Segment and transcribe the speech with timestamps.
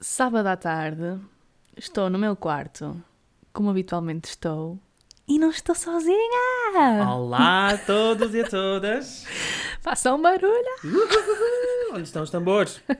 [0.00, 1.18] Sábado à tarde,
[1.74, 3.02] estou no meu quarto,
[3.50, 4.78] como habitualmente estou,
[5.26, 7.08] e não estou sozinha!
[7.08, 9.24] Olá a todos e a todas!
[9.80, 10.52] Façam barulho!
[11.92, 12.82] Onde estão os tambores?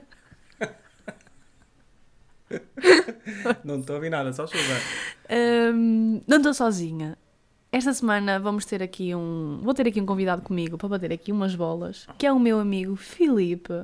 [3.63, 4.73] Não estou a ouvir nada, só chuva.
[5.29, 7.17] Hum, não estou sozinha.
[7.69, 9.59] Esta semana vamos ter aqui um.
[9.61, 12.57] Vou ter aqui um convidado comigo para bater aqui umas bolas, que é o meu
[12.59, 13.83] amigo Filipe.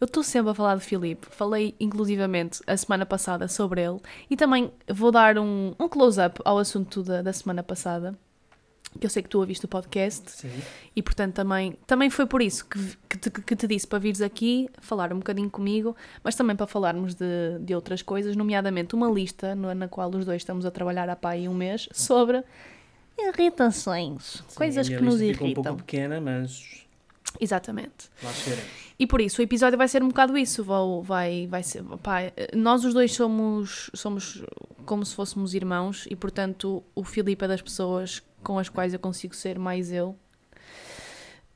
[0.00, 1.26] Eu estou sempre a falar de Filipe.
[1.30, 3.98] Falei inclusivamente a semana passada sobre ele
[4.30, 8.16] e também vou dar um, um close-up ao assunto da, da semana passada.
[8.98, 10.50] Que eu sei que tu ouviste o podcast Sim.
[10.96, 14.20] e, portanto, também, também foi por isso que, que, te, que te disse para vires
[14.20, 15.94] aqui falar um bocadinho comigo,
[16.24, 20.24] mas também para falarmos de, de outras coisas, nomeadamente uma lista no- na qual os
[20.24, 22.42] dois estamos a trabalhar há pá aí um mês sobre
[23.16, 25.62] irritações, coisas Sim, a que nos ficou um irritam.
[25.62, 26.84] pouco pequena, mas
[27.38, 28.10] Exatamente.
[28.22, 28.30] lá.
[28.98, 30.62] E por isso o episódio vai ser um bocado isso.
[30.64, 32.20] Vou, vai, vai ser, pá,
[32.54, 34.42] nós os dois somos, somos
[34.84, 38.98] como se fôssemos irmãos e, portanto, o Filipe é das pessoas com as quais eu
[38.98, 40.16] consigo ser mais eu.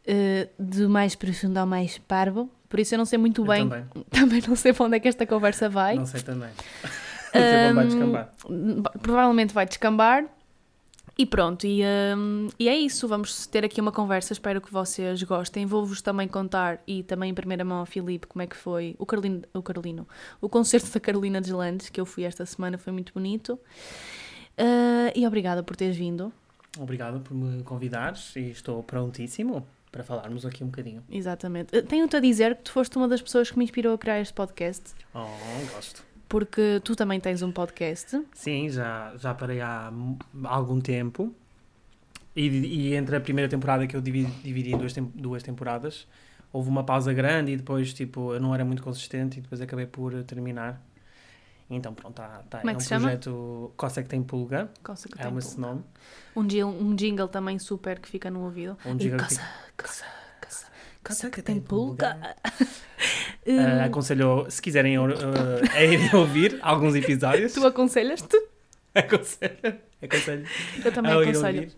[0.06, 2.50] Eh, de mais profundo ao mais parvo.
[2.68, 3.68] Por isso eu não sei muito Eu bem.
[3.68, 3.84] também.
[4.10, 5.96] Também não sei para onde é que esta conversa vai.
[5.96, 6.50] Não sei também.
[7.34, 8.32] Onde vai descambar.
[9.00, 10.24] Provavelmente vai descambar.
[11.16, 11.82] E pronto, e,
[12.16, 13.06] hum, e é isso.
[13.06, 14.32] Vamos ter aqui uma conversa.
[14.32, 15.64] Espero que vocês gostem.
[15.64, 19.06] Vou-vos também contar, e também em primeira mão ao Filipe, como é que foi o
[19.06, 20.08] Carolino, o Carolino,
[20.40, 23.58] o concerto da Carolina Deslandes, que eu fui esta semana, foi muito bonito.
[24.58, 26.32] Ah, e obrigada por teres vindo.
[26.78, 31.04] Obrigado por me convidares e estou prontíssimo para falarmos aqui um bocadinho.
[31.08, 31.76] Exatamente.
[31.76, 34.20] Ah, Tenho-te a dizer que tu foste uma das pessoas que me inspirou a criar
[34.20, 34.82] este podcast,
[35.14, 35.26] Oh,
[35.74, 36.02] gosto.
[36.34, 38.20] Porque tu também tens um podcast.
[38.32, 39.92] Sim, já, já parei há
[40.46, 41.32] algum tempo.
[42.34, 46.08] E, e entre a primeira temporada que eu dividi, dividi em duas, tem- duas temporadas,
[46.52, 49.86] houve uma pausa grande e depois, tipo, eu não era muito consistente e depois acabei
[49.86, 50.82] por terminar.
[51.70, 53.02] Então, pronto, tá, tá, Como é é um se chama?
[53.02, 55.84] projeto Coça que tem pulga, Coça que é tem esse nome.
[56.34, 58.77] Um, jingle, um jingle também super que fica no ouvido.
[58.84, 59.36] Um jingle que
[59.77, 60.05] coça,
[61.30, 62.18] que tem tem pulga.
[63.46, 65.04] Ah, aconselho, se quiserem uh,
[65.74, 68.34] a irem ouvir alguns episódios, Tu aconselhas-te?
[68.94, 70.46] aconselho, aconselho
[70.82, 71.70] Eu também a aconselho.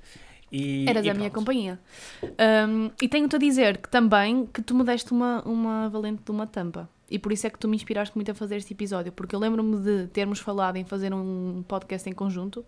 [0.52, 1.78] E, Eras e a minha companhia.
[2.22, 6.30] Um, e tenho-te a dizer que também que tu me deste uma, uma valente de
[6.30, 6.88] uma tampa.
[7.10, 9.12] E por isso é que tu me inspiraste muito a fazer este episódio.
[9.12, 12.64] Porque eu lembro-me de termos falado em fazer um podcast em conjunto.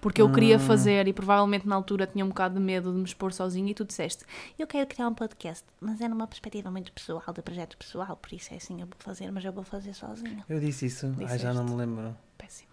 [0.00, 0.60] Porque eu queria Hum.
[0.60, 3.74] fazer e provavelmente na altura tinha um bocado de medo de me expor sozinha e
[3.74, 4.24] tu disseste
[4.58, 8.32] Eu quero criar um podcast, mas é numa perspectiva muito pessoal, de projeto pessoal, por
[8.32, 10.44] isso é assim, eu vou fazer, mas eu vou fazer sozinha.
[10.48, 12.16] Eu disse isso, ai já não me lembro.
[12.36, 12.68] péssima.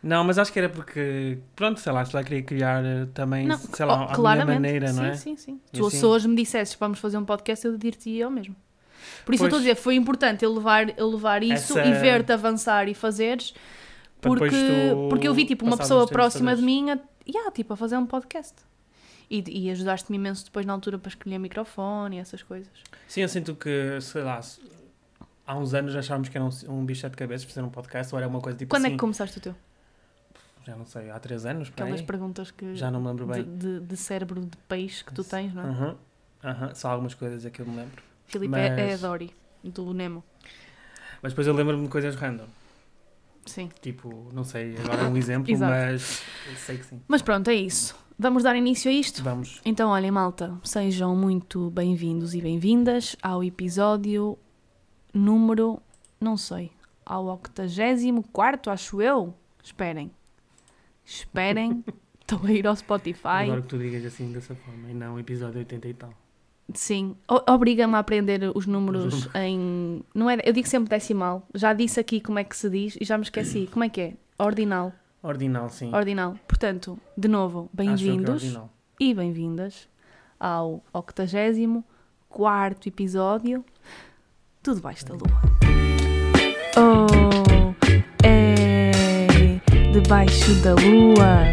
[0.00, 3.44] Não, mas acho que era porque, pronto, sei lá, se lá queria criar eh, também,
[3.48, 5.14] Não, sei lá, oh, a minha maneira, não sim, é?
[5.14, 8.10] Sim, sim, E Se assim- se hoje me dissesses vamos fazer um podcast, eu dir-te
[8.16, 8.54] eu mesmo.
[9.24, 9.54] Por isso eu Pois.
[9.54, 12.94] estou a dizer, foi importante eu levar, eu levar isso Essa- e ver-te avançar e
[12.94, 13.52] fazeres,
[14.20, 14.56] porque,
[15.08, 18.06] porque eu vi tipo uma pessoa próxima de mim a, yeah, tipo, a fazer um
[18.06, 18.54] podcast.
[19.30, 22.72] E, e ajudaste-me imenso depois na altura para escolher microfone e essas coisas.
[23.06, 24.40] Sim, eu sinto que, sei lá,
[25.46, 28.14] há uns anos achávamos que era um, um bicho de sete cabeças fazer um podcast,
[28.14, 29.54] ou era uma coisa tipo Quando é assim, que começaste o teu?
[30.66, 32.06] já não sei, há três anos, por Aquelas aí.
[32.06, 33.56] perguntas que já não me lembro de, bem.
[33.58, 35.96] de, de cérebro de peixe que tu tens, não é?
[36.46, 38.02] Aham, só algumas coisas é que eu me lembro.
[38.26, 40.22] Filipe é, é a Mas- Dory, do Nemo.
[41.22, 42.46] Mas depois eu lembro-me de coisas random.
[43.48, 43.68] Sim.
[43.80, 46.22] Tipo, não sei agora um exemplo, mas
[46.56, 47.00] sei que sim.
[47.08, 47.96] Mas pronto, é isso.
[48.18, 49.22] Vamos dar início a isto?
[49.22, 49.60] Vamos.
[49.64, 54.36] Então, olhem, malta, sejam muito bem-vindos e bem-vindas ao episódio
[55.14, 55.80] número,
[56.20, 56.72] não sei,
[57.06, 59.34] ao 84, acho eu.
[59.62, 60.10] Esperem.
[61.04, 61.84] Esperem.
[62.20, 63.44] Estou a ir ao Spotify.
[63.44, 66.12] Agora que tu digas assim dessa forma, e não episódio 80 e tal.
[66.74, 67.16] Sim,
[67.48, 70.02] obriga-me a aprender os números em.
[70.14, 71.46] Não é, eu digo sempre decimal.
[71.54, 73.68] Já disse aqui como é que se diz e já me esqueci.
[73.72, 74.14] Como é que é?
[74.38, 74.92] Ordinal.
[75.22, 75.94] Ordinal, sim.
[75.94, 76.36] Ordinal.
[76.46, 78.44] Portanto, de novo, é bem-vindos.
[78.44, 78.70] ordinal.
[79.00, 79.88] e bem-vindas
[80.38, 83.64] ao 84 episódio
[84.62, 85.40] do Debaixo da Lua.
[86.76, 87.74] Oh,
[88.22, 88.90] é
[89.92, 91.50] debaixo da lua.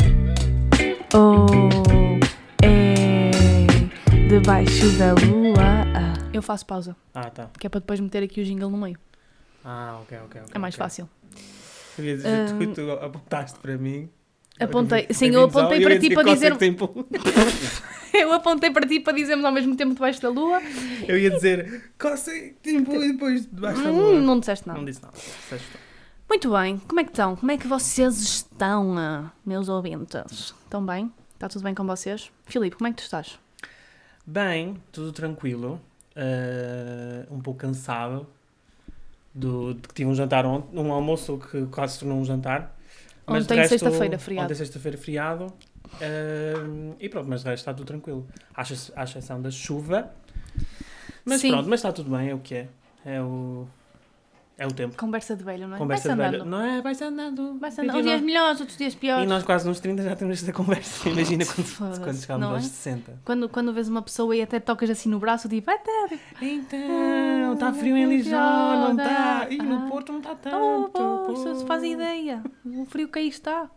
[1.13, 1.47] Oh,
[1.91, 2.14] é
[4.39, 5.63] debaixo da lua.
[6.33, 7.49] Eu faço pausa, Ah, tá.
[7.57, 8.97] que é para depois meter aqui o jingle no meio.
[9.63, 10.41] Ah, ok, ok.
[10.41, 10.83] ok, É mais ok.
[10.83, 11.09] fácil.
[11.97, 14.09] Eu ia dizer, Hum, tu, tu apontaste para mim.
[14.59, 16.55] Apontei, sim, eu Bem-vindos ao- apontei para ti dizer para que dizer.
[18.15, 20.61] Eu apontei para ti para dizermos ao mesmo tempo debaixo da lua.
[21.05, 24.21] Eu ia dizer, coça que tem pulga e depois debaixo da Hum, lua.
[24.21, 24.79] não disseste nada.
[24.79, 25.13] Não disse nada.
[25.17, 25.77] Disseste tu.
[26.29, 27.35] Muito bem, como é que estão?
[27.35, 30.53] Como é que vocês estão, ah, meus ouvintes?
[30.63, 31.11] Estão bem?
[31.33, 32.31] Está tudo bem com vocês?
[32.45, 33.37] Filipe, como é que tu estás?
[34.25, 35.79] Bem, tudo tranquilo.
[36.15, 38.27] eh, um pouco cansado.
[39.33, 42.75] do, de que tive um jantar ontem, um almoço que quase se tornou um jantar.
[43.27, 44.45] Mas Ontem, sexta-feira, feriado.
[44.45, 45.47] Ontem, sexta-feira, feriado.
[46.01, 48.25] Ahm, e pronto, mas de resto está tudo tranquilo.
[48.55, 50.11] À exceção da chuva.
[51.25, 51.49] Mas Sim.
[51.51, 52.67] pronto, mas está tudo bem, é o que é.
[53.05, 53.67] É o,
[54.57, 54.95] é o tempo.
[54.97, 55.79] Conversa de velho, não é?
[55.79, 56.43] Conversa Vai-se de velho.
[56.43, 56.49] andando.
[56.57, 56.81] Não é?
[56.81, 57.59] Vai-se andando.
[57.59, 57.97] Vai-se E andando.
[57.97, 59.27] Uns dias nós- melhores, outros dias E piores.
[59.29, 61.09] nós quase nos 30 já temos esta conversa.
[61.09, 62.67] Imagina quando, quando chegarmos não aos é?
[62.69, 63.19] 60.
[63.25, 66.19] Quando, quando vês uma pessoa e até tocas assim no braço, tipo, vai até.
[66.41, 69.47] Então, está frio em Lijó, não está?
[69.49, 69.87] E no Ah.
[69.89, 70.35] Porto não está Oh,
[70.89, 70.91] tanto.
[70.91, 72.41] pô, se faz ideia.
[72.65, 73.69] O frio que aí está.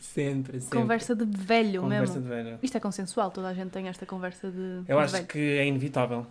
[0.00, 0.78] Sempre, sempre.
[0.78, 2.22] Conversa de velho Conversa mesmo.
[2.22, 2.58] de velho.
[2.62, 5.26] Isto é consensual, toda a gente tem esta conversa de, Eu de acho velho.
[5.26, 6.26] que é inevitável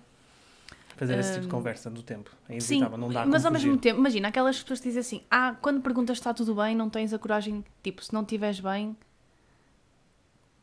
[0.97, 2.31] fazer esse tipo de conversa do tempo.
[2.49, 5.55] É Sim, não dá mas ao mesmo tempo, imagina, aquelas pessoas que dizem assim, ah,
[5.61, 8.97] quando perguntas se está tudo bem, não tens a coragem, tipo, se não estiveres bem,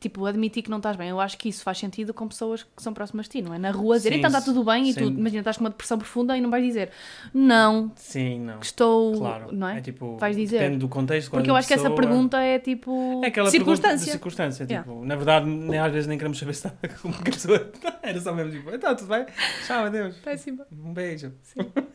[0.04, 1.08] tipo, admitir que não estás bem.
[1.08, 3.58] Eu acho que isso faz sentido com pessoas que são próximas de ti, não é?
[3.58, 5.14] Na rua dizer, Sim, então está tudo bem, e tu, sim.
[5.16, 6.90] imagina, estás com uma depressão profunda e não vais dizer,
[7.32, 8.58] não, Sim, não.
[8.58, 9.48] que estou, Claro.
[9.52, 9.80] não é?
[9.80, 10.58] tipo, Vais dizer.
[10.60, 11.30] Depende do contexto.
[11.30, 14.12] Porque eu acho que essa pessoa- pergunta é tipo, É aquela circunstância.
[14.12, 14.64] circunstância.
[14.64, 14.88] Yeah.
[14.88, 17.70] Tipo, na verdade, nem, às vezes nem queremos saber se está como que a pessoa.
[18.02, 19.24] Era só mesmo tipo, então tudo bem?
[19.66, 20.16] Tchau, adeus.
[20.16, 20.66] Péssima.
[20.70, 21.32] Um beijo.
[21.42, 21.60] Sim.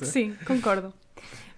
[0.00, 0.04] É.
[0.04, 0.92] Sim, concordo.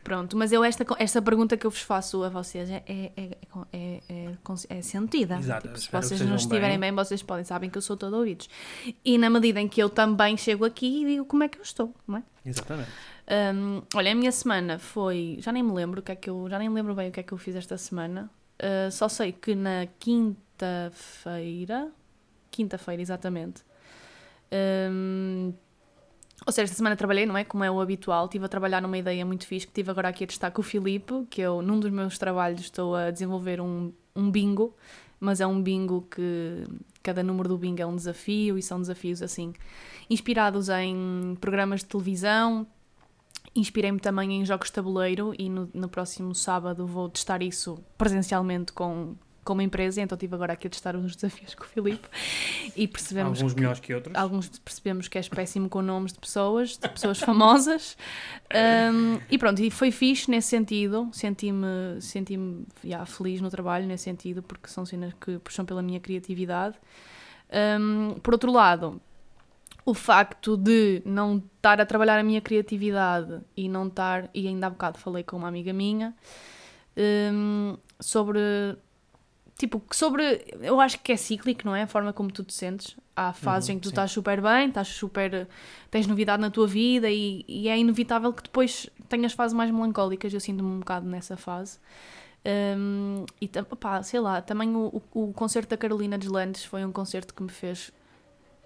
[0.06, 3.36] Pronto, mas eu esta, esta pergunta que eu vos faço a vocês é, é, é,
[3.72, 4.36] é, é,
[4.68, 5.36] é sentida.
[5.36, 6.92] Exato, Tipo, se vocês não estiverem bem.
[6.92, 8.48] vocês podem, sabem que eu sou todo ouvidos.
[9.04, 11.62] E na medida em que eu também chego aqui e digo como é que eu
[11.62, 12.22] estou, não é?
[12.44, 12.88] Exatamente.
[13.28, 15.38] Hum, olha, a minha semana foi.
[15.40, 16.48] Já nem me lembro o que é que eu.
[16.48, 18.30] Já nem lembro bem o que é que eu fiz esta semana.
[18.62, 21.90] Uh, só sei que na quinta-feira.
[22.52, 23.64] Quinta-feira, exatamente.
[24.88, 25.52] hum,
[26.44, 27.44] ou seja, esta semana trabalhei, não é?
[27.44, 28.26] Como é o habitual.
[28.26, 30.64] Estive a trabalhar numa ideia muito fixe que tive agora aqui a testar com o
[30.64, 34.74] Filipe, que eu, num dos meus trabalhos, estou a desenvolver um, um bingo,
[35.18, 36.64] mas é um bingo que
[37.02, 39.52] cada número do bingo é um desafio e são desafios assim
[40.10, 42.66] inspirados em programas de televisão.
[43.54, 48.72] Inspirei-me também em jogos de tabuleiro e no, no próximo sábado vou testar isso presencialmente
[48.72, 49.16] com,
[49.46, 50.02] com uma empresa.
[50.02, 52.06] Então estive agora aqui a testar os desafios com o Filipe
[52.76, 54.14] e percebemos Alguns que- melhores que outros.
[54.14, 57.96] Alguns percebemos que és péssimo com nomes de pessoas, de pessoas famosas.
[58.52, 61.08] Um, e pronto, e foi fixe nesse sentido.
[61.12, 62.38] Senti-me senti
[62.84, 66.76] yeah, feliz no trabalho nesse sentido, porque são cenas que puxam pela minha criatividade.
[67.80, 69.00] Um, por outro lado,
[69.84, 74.66] o facto de não estar a trabalhar a minha criatividade e não estar, e ainda
[74.66, 76.12] há bocado falei com uma amiga minha
[76.96, 78.40] um, sobre
[79.58, 80.44] tipo, sobre.
[80.60, 81.82] Eu acho que é cíclico, não é?
[81.82, 82.96] A forma como tu te sentes.
[83.14, 83.92] Há fases Uhum, em que tu sim.
[83.92, 85.48] estás super bem, estás super.
[85.90, 90.32] tens novidade na tua vida e, e é inevitável que depois tenhas fases mais melancólicas.
[90.34, 91.78] Eu sinto-me um bocado nessa fase.
[92.78, 96.92] Um, e pá, sei lá, também o, o, o concerto da Carolina Deslandes foi um
[96.92, 97.90] concerto que me fez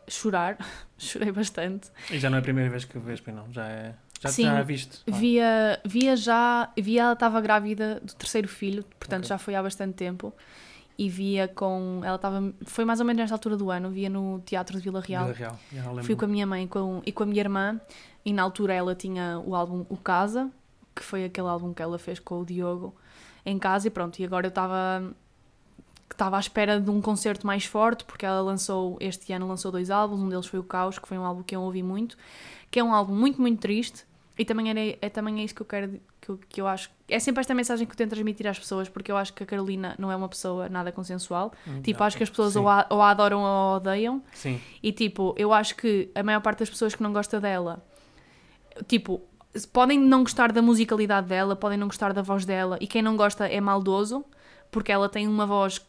[0.09, 0.59] chorar.
[0.99, 1.89] Chorei bastante.
[2.11, 3.51] E já não é a primeira vez que vês, pois não.
[3.53, 3.95] Já é.
[4.21, 4.99] Já, Sim, já a viste.
[5.11, 9.29] Ah, Via, via já, via ela estava grávida do terceiro filho, portanto Ok.
[9.29, 10.35] já foi há bastante tempo.
[11.01, 12.03] E via com.
[12.05, 12.53] Ela estava.
[12.67, 15.33] Foi mais ou menos nesta altura do ano, via no Teatro de Vila Real.
[15.33, 15.89] Vila Real.
[15.89, 16.05] Lembro.
[16.05, 17.81] Fui com a minha mãe com, e com a minha irmã,
[18.23, 20.51] e na altura ela tinha o álbum O Casa,
[20.95, 22.95] que foi aquele álbum que ela fez com o Diogo
[23.47, 24.19] em casa, e pronto.
[24.19, 25.11] E agora eu estava.
[26.11, 29.91] Estava à espera de um concerto mais forte, porque ela lançou, este ano lançou dois
[29.91, 32.19] álbuns, um deles foi o Caos, que foi um álbum que eu ouvi muito,
[32.71, 34.05] que é um álbum muito, muito triste,
[34.41, 36.91] e também, era, é, também é isso que eu quero, que eu, que eu acho,
[37.09, 39.47] é sempre esta mensagem que eu tento transmitir às pessoas, porque eu acho que a
[39.47, 42.07] Carolina não é uma pessoa nada consensual, Hum, tipo, já.
[42.07, 42.61] acho que as pessoas Sim.
[42.61, 44.59] ou a, ou a adoram ou a odeiam, Sim.
[44.83, 47.85] e tipo, eu acho que a maior parte das pessoas que não gosta dela,
[48.89, 49.21] tipo,
[49.73, 53.17] podem não gostar da musicalidade dela, podem não gostar da voz dela, e quem não
[53.17, 54.25] gosta é maldoso,
[54.71, 55.85] porque ela tem uma voz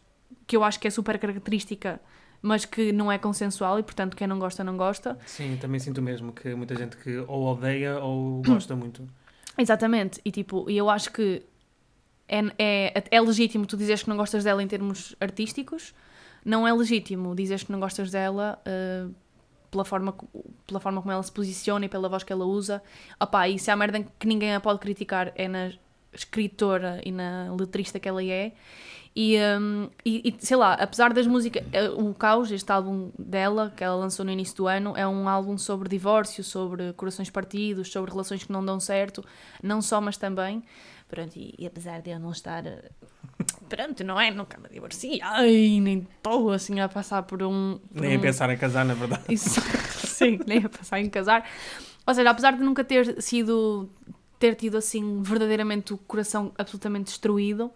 [0.46, 2.00] que eu acho que é super característica,
[2.42, 5.16] mas que não é consensual, e portanto quem não gosta, não gosta.
[5.24, 9.08] Sim, também sinto mesmo que muita gente que ou odeia ou gosta muito.
[9.56, 11.42] Exatamente, e tipo, eu acho que
[12.28, 15.94] é, é, é legítimo tu dizeres que não gostas dela em termos artísticos,
[16.44, 19.14] não é legítimo dizeres que não gostas dela uh,
[19.70, 20.14] pela, forma,
[20.66, 22.82] pela forma como ela se posiciona e pela voz que ela usa.
[23.20, 25.72] Opá, e se há merda que ninguém a pode criticar é na
[26.12, 28.52] escritora e na letrista que ela é.
[29.14, 33.70] E, um, e, e, sei lá, apesar das músicas, eh, o Caos, este álbum dela,
[33.76, 37.92] que ela lançou no início do ano, é um álbum sobre divórcio, sobre corações partidos,
[37.92, 39.22] sobre relações que não dão certo,
[39.62, 40.62] não só, mas também.
[41.08, 42.64] Pronto, e, e apesar de eu não estar.
[42.66, 42.90] eh,
[43.68, 44.30] Pronto, não é?
[44.30, 47.78] Nunca me divorciei, ai, nem estou assim a passar por um.
[47.92, 49.24] por Nem a um- pensar em casar, na verdade.
[49.28, 49.60] isso,
[50.06, 51.46] sim, nem a pensar em casar.
[52.06, 53.90] Ou seja, apesar de nunca ter sido,
[54.38, 57.70] ter tido assim verdadeiramente o coração absolutamente destruído,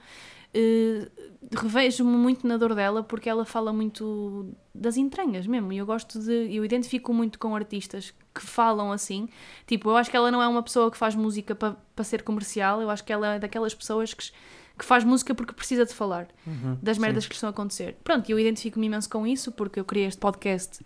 [1.54, 5.72] revejo-me muito na dor dela porque ela fala muito das entranhas mesmo.
[5.72, 6.54] E eu gosto de.
[6.54, 9.28] Eu identifico muito com artistas que falam assim.
[9.66, 12.22] Tipo, eu acho que ela não é uma pessoa que faz música para pa ser
[12.22, 14.30] comercial, eu acho que ela é daquelas pessoas que,
[14.78, 17.28] que faz música porque precisa de falar Uhum, das merdas sim.
[17.28, 17.96] que lhe estão a acontecer.
[18.04, 20.84] Pronto, eu identifico-me imenso com isso porque eu criei este podcast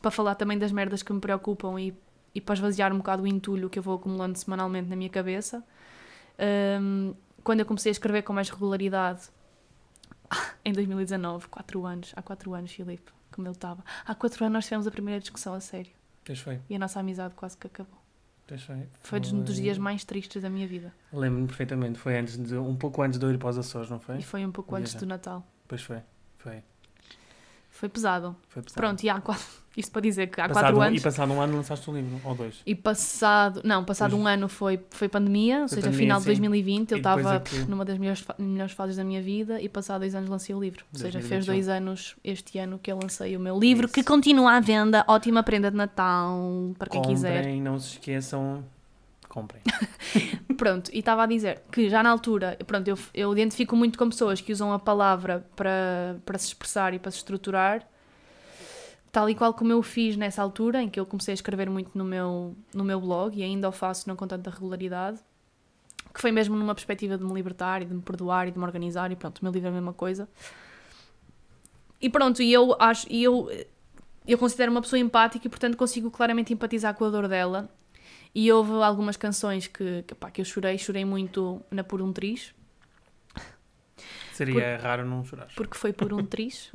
[0.00, 1.92] para falar também das merdas que me preocupam e,
[2.34, 5.62] e para esvaziar um bocado o entulho que eu vou acumulando semanalmente na minha cabeça.
[6.38, 7.12] Ahm,
[7.48, 9.22] quando eu comecei a escrever com mais regularidade,
[10.62, 13.82] em 2019, 4 anos, há 4 anos, Filipe, como ele estava.
[14.04, 15.90] Há 4 anos nós tivemos a primeira discussão a sério
[16.26, 17.98] Pois foi, e a nossa amizade quase que acabou.
[18.46, 18.86] pois foi.
[19.00, 22.76] Foi dos, dos dias mais tristes da minha vida Lembro-me perfeitamente, foi antes de, um
[22.76, 24.18] pouco antes de eu ir para os Açores, não foi?
[24.18, 25.42] e foi um pouco antes do Natal.
[25.66, 26.02] Pois foi,
[26.36, 26.62] foi.
[27.70, 28.36] Foi pesado.
[28.50, 28.78] foi pesado.
[28.78, 29.46] Pronto, e há quatro,
[29.78, 31.00] isto para dizer que há Passado 4 um- anos.
[31.00, 32.56] E passado um ano lançaste um livro, ou dois.
[32.66, 34.22] E passado, não, passado Pois.
[34.22, 36.28] um ano foi, foi pandemia, ou seja, pandemia, final de sim.
[36.30, 39.68] 2020, eu E depois estava aqui- numa das melhores, melhores fases da minha vida e
[39.68, 40.84] passado dois anos lancei o livro.
[40.92, 41.52] Ou seja, fez 2021.
[41.54, 43.94] dois anos este ano que eu lancei o meu livro, Isso.
[43.94, 47.36] que continua à venda, ótima prenda de Natal, para quem quiser.
[47.36, 48.64] Comprem, não se esqueçam,
[49.28, 49.62] comprem.
[50.56, 54.08] Pronto, e estava a dizer que já na altura, pronto, eu, eu identifico muito com
[54.08, 57.86] pessoas que usam a palavra para, para se expressar e para se estruturar,
[59.10, 61.96] tal e qual como eu fiz nessa altura, em que eu comecei a escrever muito
[61.96, 65.18] no meu, no meu blog e ainda o faço não com tanta regularidade,
[66.12, 68.64] que foi mesmo numa perspectiva de me libertar e de me perdoar e de me
[68.64, 70.28] organizar e pronto, o meu livro é a mesma coisa.
[72.00, 73.50] E pronto, e eu acho, e eu,
[74.26, 77.68] eu considero uma pessoa empática e portanto consigo claramente empatizar com a dor dela
[78.34, 82.12] e houve algumas canções que, que, pá, que eu chorei, chorei muito na Por um
[82.12, 82.54] Triz,
[84.38, 85.48] Seria raro não chorar.
[85.56, 86.70] porque foi por um triz,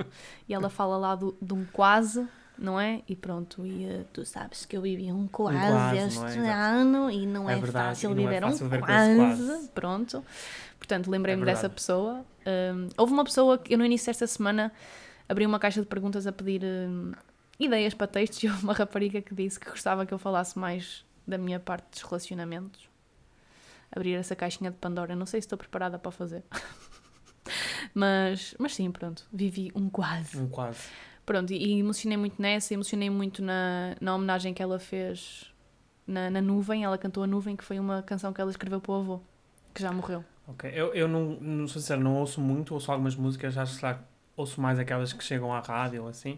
[0.47, 2.27] e ela fala lá do, de um quase,
[2.57, 3.01] não é?
[3.07, 6.51] E pronto, e eh, Tu sabes que eu vivi um quase, quase, este é?
[6.53, 9.15] Ano e não É é, verdade, fácil é viver fácil um quase.
[9.15, 9.67] quase.
[9.69, 10.25] pronto.
[10.77, 12.25] Portanto, lembrei-me É dessa pessoa.
[12.45, 14.71] Um, houve uma pessoa que eu no início desta semana
[15.27, 17.13] abri uma caixa de perguntas a pedir um,
[17.57, 21.05] ideias para textos e houve uma rapariga que disse que gostava que eu falasse mais
[21.25, 22.87] da minha parte dos relacionamentos.
[23.95, 26.43] Abrir essa caixinha de Pandora, não sei se estou preparada para fazer.
[27.93, 30.37] mas, mas sim, pronto, vivi um quase.
[30.37, 30.87] Um quase.
[31.25, 35.53] Pronto, e, e emocionei muito nessa, emocionei muito na, na homenagem que ela fez
[36.05, 36.83] na, na Nuvem.
[36.83, 39.21] Ela cantou A Nuvem, que foi uma canção que ela escreveu para o avô,
[39.73, 40.23] que já morreu.
[40.47, 43.95] Ok, eu, eu não, não sou sincero, não ouço muito, ouço algumas músicas, acho que
[44.35, 46.37] ouço mais aquelas que chegam à rádio ou assim,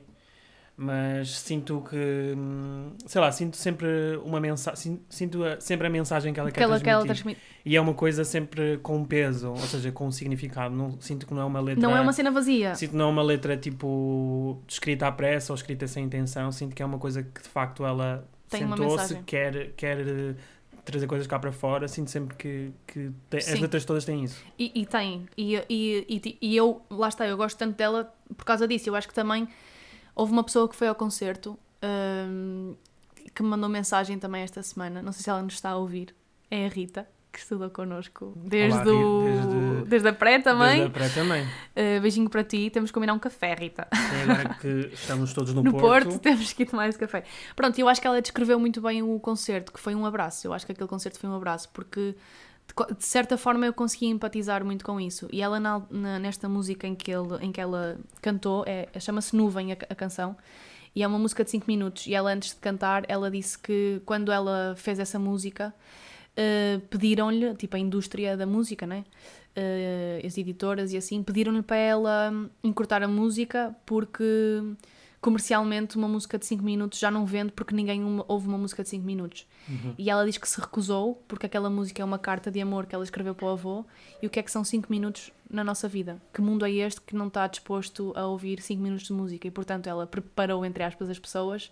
[0.78, 3.88] mas sinto que, hum, sei lá, sinto sempre
[4.24, 7.38] uma mensagem, sinto a- sempre a mensagem que ela quer Aquela, aquela transmitir.
[7.42, 11.34] transmi- E é uma coisa sempre com peso, ou seja, com significado, não, sinto que
[11.34, 11.82] não é uma letra...
[11.82, 12.76] Não é uma cena vazia.
[12.76, 16.76] Sinto que não é uma letra tipo escrita à pressa ou escrita sem intenção, sinto
[16.76, 20.36] que é uma coisa que de facto ela sentou-se, quer, quer eh,
[20.84, 24.44] trazer coisas cá para fora, sinto sempre que, que tem- as letras todas têm isso.
[24.60, 25.26] E, e tem.
[25.38, 28.90] E, e, e, e eu, lá está, eu gosto tanto dela por causa disso.
[28.90, 29.48] Eu acho que também
[30.16, 32.76] houve uma pessoa que foi ao concerto hum,
[33.34, 35.02] que me mandou mensagem também esta semana.
[35.02, 36.16] Não sei se ela nos está a ouvir.
[36.50, 39.90] É a Rita, que estudou connosco desde, Olá, o, desde...
[39.90, 40.80] desde- a pré também.
[40.80, 41.44] Desde a pré também.
[41.44, 42.70] Uh, beijinho para ti.
[42.70, 43.88] Temos que combinar um café, Rita.
[43.92, 46.06] E agora que estamos todos no, No, Porto.
[46.10, 47.24] Porto, temos que ir tomar esse café.
[47.56, 50.48] Pronto, eu acho que ela descreveu muito bem o concerto, que foi um abraço.
[50.48, 52.16] Eu acho que aquele concerto foi um abraço, porque
[52.98, 55.28] de, certa forma eu consegui empatizar muito com isso.
[55.32, 59.36] E ela, na- na- nesta música em que, ele, em que ela cantou, é, chama-se
[59.36, 60.36] Nuvem a, a canção,
[60.96, 62.08] e é uma música de 5 minutos.
[62.08, 65.74] E ela, antes de cantar, ela disse que quando ela fez essa música,
[66.38, 69.04] eh, pediram-lhe, tipo a indústria da música, né?
[69.56, 74.14] Eh, as editoras e assim, pediram-lhe para ela hum, encurtar a música porque
[75.26, 78.90] comercialmente uma música de 5 minutos já não vende porque ninguém ouve uma música de
[78.90, 79.48] 5 minutos.
[79.68, 79.96] Uhum.
[79.98, 82.94] E ela diz que se recusou porque aquela música é uma carta de amor que
[82.94, 83.84] ela escreveu para o avô
[84.22, 86.22] e o que é que são 5 minutos na nossa vida?
[86.32, 89.48] Que mundo é este que não está disposto a ouvir 5 minutos de música?
[89.48, 91.72] E portanto ela preparou, entre aspas, as pessoas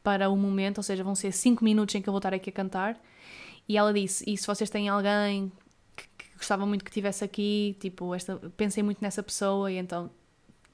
[0.00, 2.50] para o momento, ou seja, vão ser 5 minutos em que eu vou estar aqui
[2.50, 2.96] a cantar.
[3.68, 5.50] E ela disse: E se vocês têm alguém
[5.96, 10.12] que, que gostava muito que estivesse aqui, tipo, esta, pensei muito nessa pessoa e então,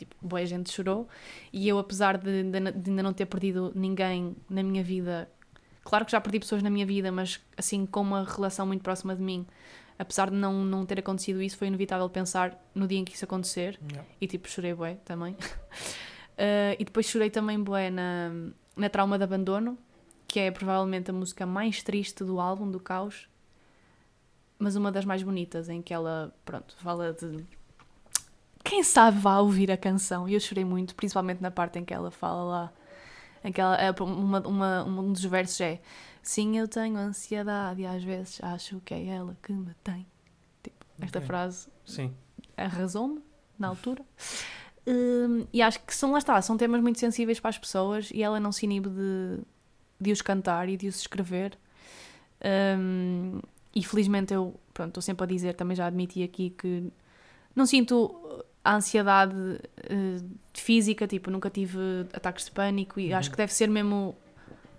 [0.00, 1.08] tipo, boa gente chorou.
[1.52, 5.30] E eu, apesar de, de, de ainda não ter perdido ninguém na minha vida,
[5.84, 9.14] claro que já perdi pessoas na minha vida, mas assim, com uma relação muito próxima
[9.14, 9.46] de mim,
[9.98, 13.24] apesar de não, não ter acontecido isso, foi inevitável pensar no dia em que isso
[13.24, 13.78] acontecer.
[13.90, 14.08] Yeah.
[14.20, 15.34] E tipo, chorei bué também.
[15.34, 18.30] Uh, e depois chorei também bué na,
[18.74, 19.78] na Trauma de Abandono,
[20.26, 23.28] que é provavelmente a música mais triste do álbum, do Caos,
[24.58, 27.44] mas uma das mais bonitas, em que ela, pronto, fala de...
[28.62, 30.28] Quem sabe vá ouvir a canção.
[30.28, 32.72] E eu chorei muito, principalmente na parte em que ela fala lá,
[33.42, 35.80] em que ela, é, uma, uma, um dos versos é
[36.22, 40.06] Sim, eu tenho ansiedade e às vezes acho que é ela que me tem.
[40.62, 41.26] Tipo, esta Ok.
[41.26, 42.14] frase Sim.
[42.56, 43.22] arrasou-me
[43.58, 44.04] na altura.
[44.86, 48.22] Hum, e acho que são, lá está, são temas muito sensíveis para as pessoas e
[48.22, 49.38] ela não se inibe de,
[49.98, 51.58] de os cantar e de os escrever.
[52.78, 53.40] Hum,
[53.74, 56.92] e felizmente eu, pronto, estou sempre a dizer, também já admiti aqui que
[57.54, 59.34] não sinto a ansiedade
[59.88, 60.18] eh,
[60.54, 61.78] física, tipo, nunca tive
[62.12, 64.16] ataques de pânico e acho que deve ser mesmo.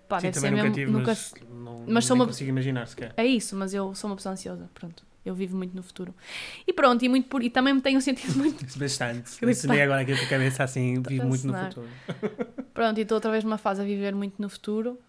[0.07, 0.75] Pá, Sim, deve ser nunca mesmo.
[0.75, 3.13] tive, nunca- mas, não, mas sou uma- consigo imaginar sequer.
[3.15, 5.03] É isso, mas eu sou uma pessoa ansiosa, pronto.
[5.23, 6.13] Eu vivo muito no futuro.
[6.67, 7.43] E pronto, e, muito por...
[7.43, 8.65] e também me tenho sentido muito.
[8.77, 9.33] Bastante.
[9.45, 11.87] Assinei agora aqui a cabeça assim, vivo muito no futuro.
[12.73, 14.99] Pronto, e estou outra vez numa fase a viver muito no futuro.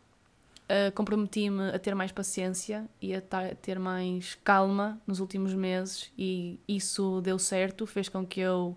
[0.64, 3.20] Uh, Comprometi-me a ter mais paciência e a
[3.60, 8.76] ter mais calma nos últimos meses, e isso deu certo, fez com que eu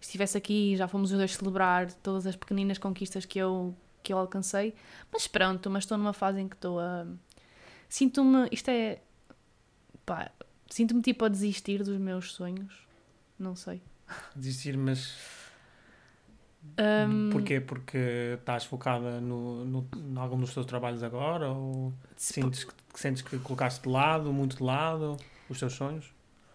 [0.00, 4.12] estivesse aqui e já fomos os dois celebrar todas as pequeninas conquistas que eu, que
[4.12, 4.74] eu alcancei.
[5.12, 7.06] Mas pronto, mas estou numa fase em que estou a.
[7.88, 8.48] Sinto-me.
[8.50, 9.00] Isto é.
[10.04, 10.30] Pá,
[10.70, 12.86] sinto-me tipo a desistir dos meus sonhos.
[13.38, 13.82] Não sei.
[14.34, 15.14] Desistir, mas
[16.78, 17.60] Um, porquê?
[17.60, 21.50] Porque estás focada no, no, em algum dos teus trabalhos agora?
[21.50, 25.16] Ou sentes que, que sentes que colocaste de lado, muito de lado,
[25.48, 26.12] os teus sonhos?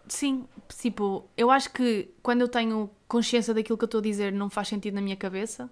[0.08, 0.44] Sim,
[0.80, 4.50] tipo, eu acho que quando eu tenho consciência daquilo que eu estou a dizer não
[4.50, 5.70] faz sentido na minha cabeça,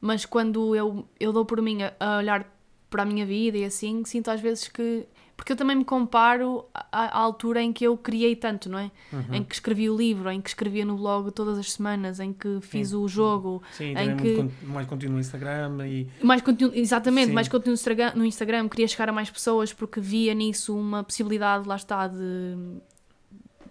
[0.00, 2.46] mas quando eu, eu dou por mim a, a olhar
[2.90, 5.06] para a minha vida e assim, sinto às vezes que.
[5.36, 8.90] Porque eu também me comparo à, à altura em que eu criei tanto, não é?
[9.12, 9.34] Uhum.
[9.34, 12.58] Em que escrevi o livro, em que escrevia no blog todas as semanas, em que
[12.60, 12.96] fiz Sim.
[12.96, 17.28] o jogo, Sim, em também que- muito mais conteúdo no Instagram e mais conteúdo, exatamente,
[17.28, 17.32] Sim.
[17.32, 17.76] mais conteúdo
[18.14, 22.56] no Instagram, queria chegar a mais pessoas porque via nisso uma possibilidade, lá está, de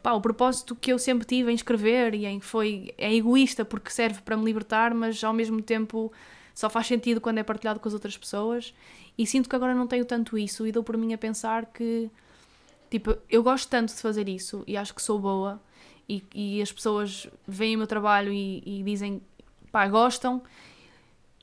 [0.03, 3.63] pá, o propósito que eu sempre tive em escrever e em que foi é egoísta
[3.63, 6.11] porque serve para me libertar, mas ao mesmo tempo
[6.53, 8.73] só faz sentido quando é partilhado com as outras pessoas
[9.17, 12.09] e sinto que agora não tenho tanto isso e dou por mim a pensar que
[12.89, 15.61] tipo, eu gosto tanto de fazer isso e acho que sou boa
[16.07, 19.21] e, e as pessoas veem o meu trabalho e, e dizem
[19.71, 20.41] pá, gostam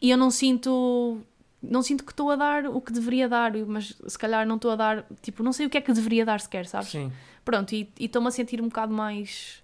[0.01, 1.21] e eu não sinto
[1.61, 4.71] não sinto que estou a dar o que deveria dar, mas se calhar não estou
[4.71, 6.91] a dar, tipo, não sei o que é que deveria dar sequer, sabes?
[6.91, 7.11] sim.
[7.45, 9.61] Pronto, e estou-me a sentir um bocado mais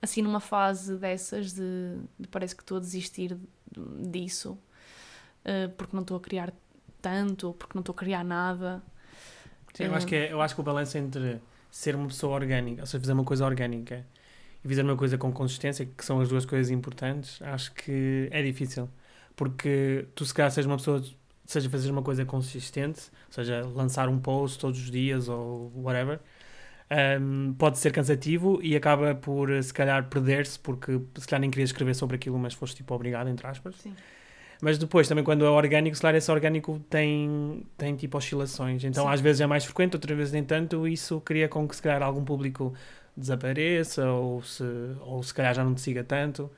[0.00, 4.56] assim numa fase dessas de, de parece que estou a desistir de- disso
[5.44, 6.52] eh, porque não estou a criar
[7.06, 8.82] tanto, ou porque não estou a criar nada.
[9.72, 11.40] Sim, eu acho, que é, eu acho que o balanço entre
[11.70, 14.04] ser uma pessoa orgânica, ou seja, fazer uma coisa orgânica
[14.64, 18.42] e fazer uma coisa com consistência, que são as duas coisas importantes, acho que é
[18.42, 18.88] difícil.
[19.36, 21.00] Porque tu, se calhar, seja uma pessoa,
[21.44, 26.18] seja fazer uma coisa consistente, ou seja, lançar um post todos os dias ou whatever,
[27.20, 31.70] hum, pode ser cansativo e acaba por, se calhar, perder-se, porque se calhar nem querias
[31.70, 33.76] escrever sobre aquilo, mas foste tipo obrigado, entre aspas.
[33.76, 33.94] Sim.
[34.66, 38.82] Mas depois, também quando é orgânico, se calhar esse orgânico tem, tem tipo oscilações.
[38.82, 39.12] Então Sim.
[39.12, 40.88] às vezes é mais frequente, outras vezes nem tanto.
[40.88, 42.74] Isso cria com que se calhar algum público
[43.16, 44.64] desapareça ou se,
[45.02, 46.50] ou se calhar já não te siga tanto.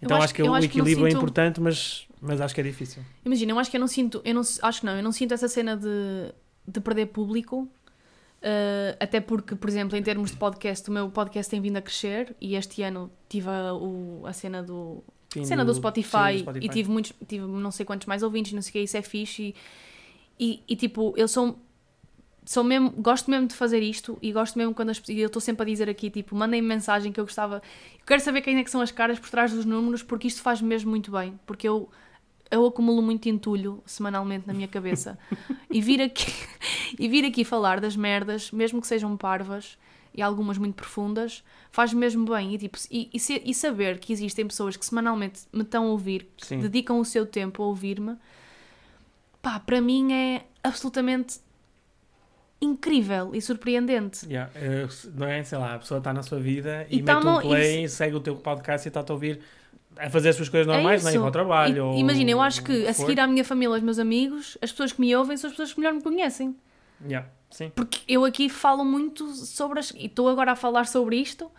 [0.00, 2.62] Então acho acho, que o acho que equilíbrio é sinto- importante, mas, mas acho que
[2.62, 3.02] é difícil.
[3.26, 5.34] Imagina, eu acho que eu não sinto, eu não, acho que não, eu não sinto
[5.34, 6.32] essa cena de,
[6.66, 7.68] de perder público,
[8.40, 11.82] eh, até porque, por exemplo, em termos de podcast, o meu podcast tem vindo a
[11.82, 16.32] crescer e este ano tive a, o- a cena do, Fim cena do sim, Spotify,
[16.34, 16.66] do Spotify.
[16.66, 19.02] e tive muitos, tive não sei quantos mais ouvintes, não sei o que, isso é
[19.02, 19.54] fixe.
[20.38, 21.56] E, e, e, tipo, eu sou,
[22.44, 25.40] sou mesmo, gosto mesmo de fazer isto e gosto mesmo quando as, e eu estou
[25.40, 28.64] sempre a dizer aqui, tipo, mandem-me mensagem que eu gostava, eu quero saber quem é
[28.64, 31.68] que são as caras por trás dos números porque isto faz mesmo muito bem, porque
[31.68, 31.88] eu
[32.50, 35.16] eu acumulo muito entulho semanalmente na minha cabeça.
[35.72, 36.32] E vir aqui
[36.98, 39.78] e vir aqui falar das merdas, mesmo que sejam parvas
[40.14, 44.46] e algumas muito profundas, faz mesmo bem e, tipo, e, e, e saber que existem
[44.46, 46.60] pessoas que semanalmente me estão a ouvir, que Sim.
[46.60, 48.16] dedicam o seu tempo a ouvir-me,
[49.40, 51.38] pá, para mim é absolutamente
[52.60, 54.26] incrível e surpreendente.
[54.26, 54.50] Yeah,
[55.14, 55.42] não é?
[55.42, 58.16] Sei lá, a pessoa está na sua vida e, E mete tá-me- um play, segue
[58.16, 59.40] o teu podcast e está-te a ouvir
[59.96, 61.12] a fazer as suas coisas É normais, não é?
[61.12, 61.22] Ir isso.
[61.22, 61.94] para o trabalho.
[61.94, 64.92] E- Imagina, eu acho que a seguir à minha família, aos meus amigos, as pessoas
[64.92, 66.54] que me ouvem são as pessoas que melhor me conhecem.
[67.02, 67.70] Yeah, sim.
[67.70, 69.90] Porque eu aqui falo muito sobre as.
[69.92, 71.50] E estou agora a falar sobre isto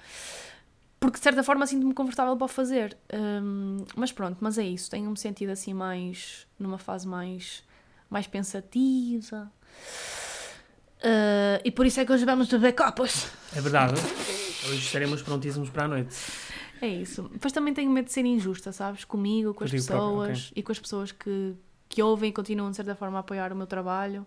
[0.99, 2.95] porque de certa forma sinto-me confortável para fazer.
[3.12, 4.89] Hum, mas pronto, mas é isso.
[4.89, 6.45] Tenho-me sentido assim mais.
[6.60, 7.63] numa fase mais.
[8.08, 9.51] mais pensativa.
[11.04, 13.27] Ah, e por isso é que hoje vamos beber copos.
[13.56, 13.93] É verdade.
[14.69, 16.15] Hoje estaremos prontíssimos para a noite.
[16.82, 17.23] É isso.
[17.34, 19.04] Depois também tenho medo de ser injusta, sabes?
[19.04, 21.56] Comigo, com as pessoas e com as pessoas que,
[21.89, 24.25] que ouvem e continuam de certa forma a apoiar o meu trabalho.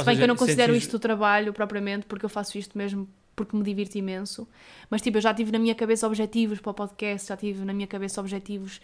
[0.00, 2.76] Se bem seja, que eu não considero sentes- isto trabalho propriamente, porque eu faço isto
[2.76, 4.48] mesmo porque me divirto imenso.
[4.90, 7.72] Mas tipo, eu já tive na minha cabeça objetivos para o podcast, já tive na
[7.72, 8.80] minha cabeça objetivos,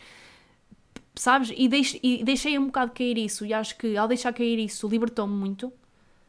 [1.15, 1.53] sabes?
[1.57, 3.45] E, deix, e deixei um bocado cair isso.
[3.45, 5.73] E acho que ao deixar cair isso libertou-me muito.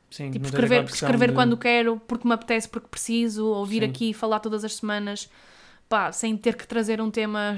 [0.09, 3.89] Sim, Tipo, escrever, escrever de- quando quero, porque me apetece, porque preciso, ou vir Sim.
[3.89, 5.27] aqui e falar todas as semanas,
[5.89, 7.57] pá, sem ter que trazer um tema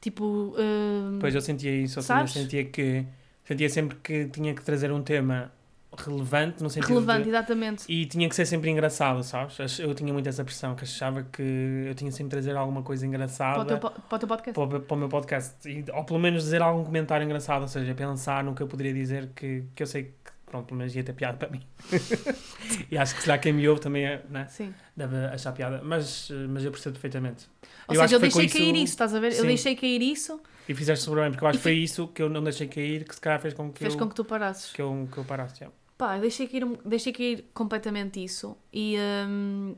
[0.00, 0.54] tipo.
[0.56, 2.32] eh, Pois eu sentia isso, ou seja, Sabes?
[2.32, 3.04] sentia que
[3.44, 5.50] sentia sempre que tinha que trazer um tema
[5.96, 7.84] relevante no sentido relevante, de, exatamente.
[7.88, 9.78] e tinha que ser sempre engraçado, sabes?
[9.78, 11.42] Eu tinha muito essa pressão que achava que
[11.86, 14.52] eu tinha sempre de trazer alguma coisa Para o, engraçada teu, para o teu podcast.
[14.54, 17.68] para o, para o meu podcast, e, ou pelo menos dizer algum comentário engraçado, ou
[17.68, 20.94] seja, pensar no que eu poderia dizer que, que eu sei que pronto, pelo menos
[20.94, 21.62] ia ter piada para mim.
[22.90, 24.72] e acho que se lá quem me ouve também é, né, Sim.
[24.96, 27.46] deve achar piada, mas, mas eu percebo perfeitamente.
[27.88, 29.28] Ou Eu seja, eu deixei cair isso- estás a ver?
[29.32, 29.46] Eu Sim.
[29.46, 32.28] deixei cair isso, E fizeste super bem, porque eu acho que foi isso que eu
[32.28, 34.72] não deixei cair, que se calhar fez com que, fez eu, com que tu parasses.
[34.72, 35.60] que eu, que eu parasse.
[35.60, 35.68] já.
[36.02, 38.56] Pá, deixei cair, um- deixei cair completamente isso.
[38.72, 38.96] E,
[39.28, 39.76] hum,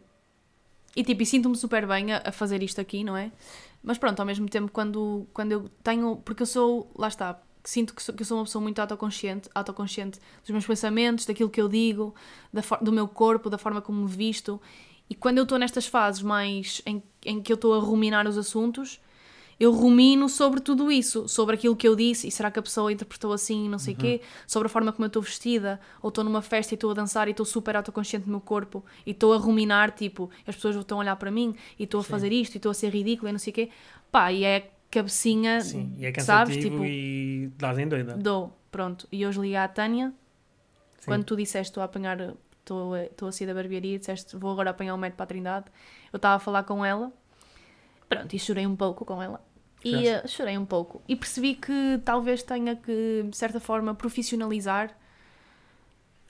[0.96, 3.30] e tipo, e sinto-me super bem a, a fazer isto aqui, não é?
[3.82, 6.16] Mas pronto, ao mesmo tempo, quando, quando eu tenho.
[6.24, 6.90] Porque eu sou.
[6.96, 7.38] Lá está.
[7.62, 11.60] Sinto que sou, que sou uma pessoa muito autoconsciente, autoconsciente dos meus pensamentos, daquilo que
[11.60, 12.14] eu digo,
[12.50, 14.58] da do meu corpo, da forma como me visto.
[15.10, 18.38] E quando eu estou nestas fases mais em, em que eu estou a ruminar os
[18.38, 18.98] assuntos,
[19.64, 22.92] eu rumino sobre tudo isso, sobre aquilo que eu disse, e será que a pessoa
[22.92, 26.22] interpretou assim, não sei o quê, sobre a forma como eu estou vestida, ou estou
[26.22, 29.32] numa festa e estou a dançar e estou super autoconsciente do meu corpo, e estou
[29.32, 32.10] a ruminar, tipo, as pessoas estão a olhar para mim, e estou a Sim.
[32.10, 33.70] fazer isto, e estou a ser ridícula, e não sei o quê.
[34.12, 36.56] Pá, e é cabecinha, Sim, e é sabes?
[36.56, 38.16] Tipo, e dás em doida.
[38.16, 39.08] dou, pronto.
[39.10, 40.12] E hoje liguei à Tânia,
[40.98, 41.06] Sim.
[41.06, 44.94] quando tu disseste estou a apanhar, estou a, sair da barbearia, disseste vou agora apanhar
[44.94, 45.66] o médico para a Trindade,
[46.12, 47.10] eu estava a falar com ela,
[48.08, 49.53] pronto, e chorei um pouco com ela.
[49.84, 51.02] E eh, chorei um pouco.
[51.06, 54.96] E percebi que talvez tenha que, de certa forma, profissionalizar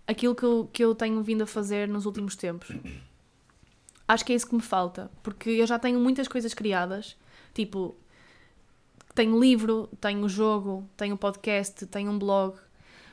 [0.07, 2.69] aquilo que eu, que eu tenho vindo a fazer nos últimos tempos.
[4.07, 7.17] Acho que é isso que me falta, porque eu já tenho muitas coisas criadas,
[7.55, 7.97] tipo,
[9.15, 12.57] tenho livro, tenho jogo, tenho podcast, tenho um blog,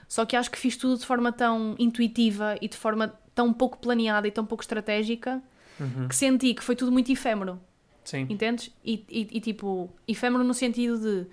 [0.07, 3.77] só que acho que fiz tudo de forma tão intuitiva e de forma tão pouco
[3.77, 5.41] planeada e tão pouco estratégica
[5.79, 6.07] Uhum.
[6.07, 7.59] que senti que foi tudo muito efêmero.
[8.03, 8.27] Sim.
[8.29, 8.71] Entendes?
[8.83, 11.27] E, e, e, tipo, efêmero no sentido de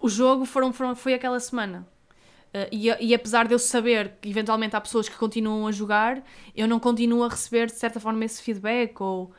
[0.00, 1.86] o jogo foram, foram, foi aquela semana.
[2.54, 6.22] Uh, e, e apesar de eu saber que eventualmente há pessoas que continuam a jogar,
[6.56, 9.00] eu não continuo a receber de certa forma esse feedback.
[9.00, 9.30] Ou,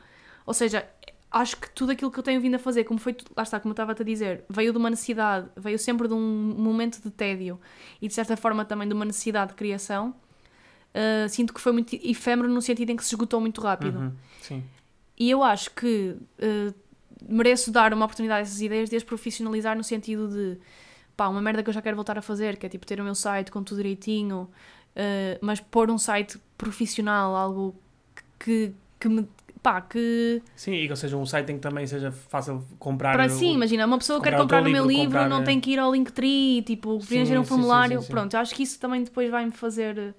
[0.46, 0.88] ou seja,
[1.30, 3.70] acho que tudo aquilo que eu tenho vindo a fazer, como foi, lá está, como
[3.70, 7.10] eu estava a te dizer, veio de uma necessidade, veio sempre de um momento de
[7.10, 7.60] tédio
[8.00, 10.14] e de certa forma também de uma necessidade de criação.
[10.94, 13.98] Uh, sinto que foi muito efêmero no sentido em que se esgotou muito rápido.
[13.98, 14.12] Uhum.
[14.42, 14.64] Sim.
[15.22, 16.72] E eu acho que eh,
[17.28, 20.58] mereço dar uma oportunidade a essas ideias de as profissionalizar no sentido de
[21.16, 23.04] pá, uma merda que eu já quero voltar a fazer, que é tipo ter o
[23.04, 24.48] meu site com tudo direitinho,
[24.96, 27.74] eh, mas pôr um site profissional, algo
[28.38, 29.28] que, que me.
[29.62, 30.42] pá, que.
[30.56, 33.16] Sim, e ou seja, um site em que também seja fácil comprar.
[33.16, 35.44] Para o- si, imagina, uma pessoa quer comprar o o meu livro, comprar, não eh,
[35.44, 37.98] tem que ir ao Linktree, tipo, Sim, preencher um sim, sim, formulário.
[37.98, 38.10] sim, sim.
[38.10, 40.14] Pronto, eu acho que isso também depois vai-me fazer.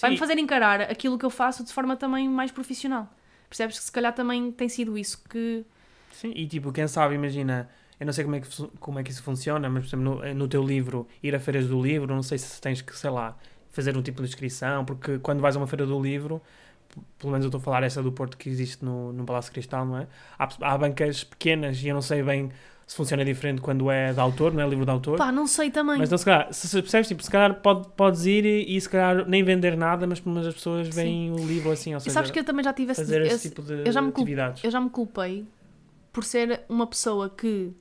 [0.00, 3.08] Vai-me Sim, fazer encarar aquilo que eu faço de forma também mais profissional.
[3.56, 5.64] Percebes que se calhar também tem sido isso que.
[6.12, 9.10] Sim, e tipo, quem sabe, imagina, eu não sei como é que, como é que
[9.10, 12.22] isso funciona, mas por exemplo, no, no teu livro, ir a feiras do livro, não
[12.22, 13.34] sei se tens que, sei lá,
[13.70, 16.42] fazer um tipo de inscrição, porque quando vais a uma feira do livro,
[17.18, 19.86] pelo menos eu estou a falar essa do Porto que existe no, no Palácio Cristal,
[19.86, 20.06] não é?
[20.38, 22.50] Há, há bancas pequenas e eu não sei bem
[22.86, 25.18] se funciona diferente quando é de autor, não é livro de autor.
[25.18, 25.98] Pá, não sei também.
[25.98, 28.80] Mas então, se calhar, se, se percebes, tipo, se calhar pode, podes ir e, e
[28.80, 31.98] se calhar nem vender nada, mas pelo menos as pessoas veem o livro assim, ou
[31.98, 33.92] e seja, sabes que eu também já tive esse, fazer esse, esse- tipo de eu
[33.92, 34.62] já me atividades.
[34.62, 35.44] eu já me culpei
[36.12, 37.72] por ser uma pessoa que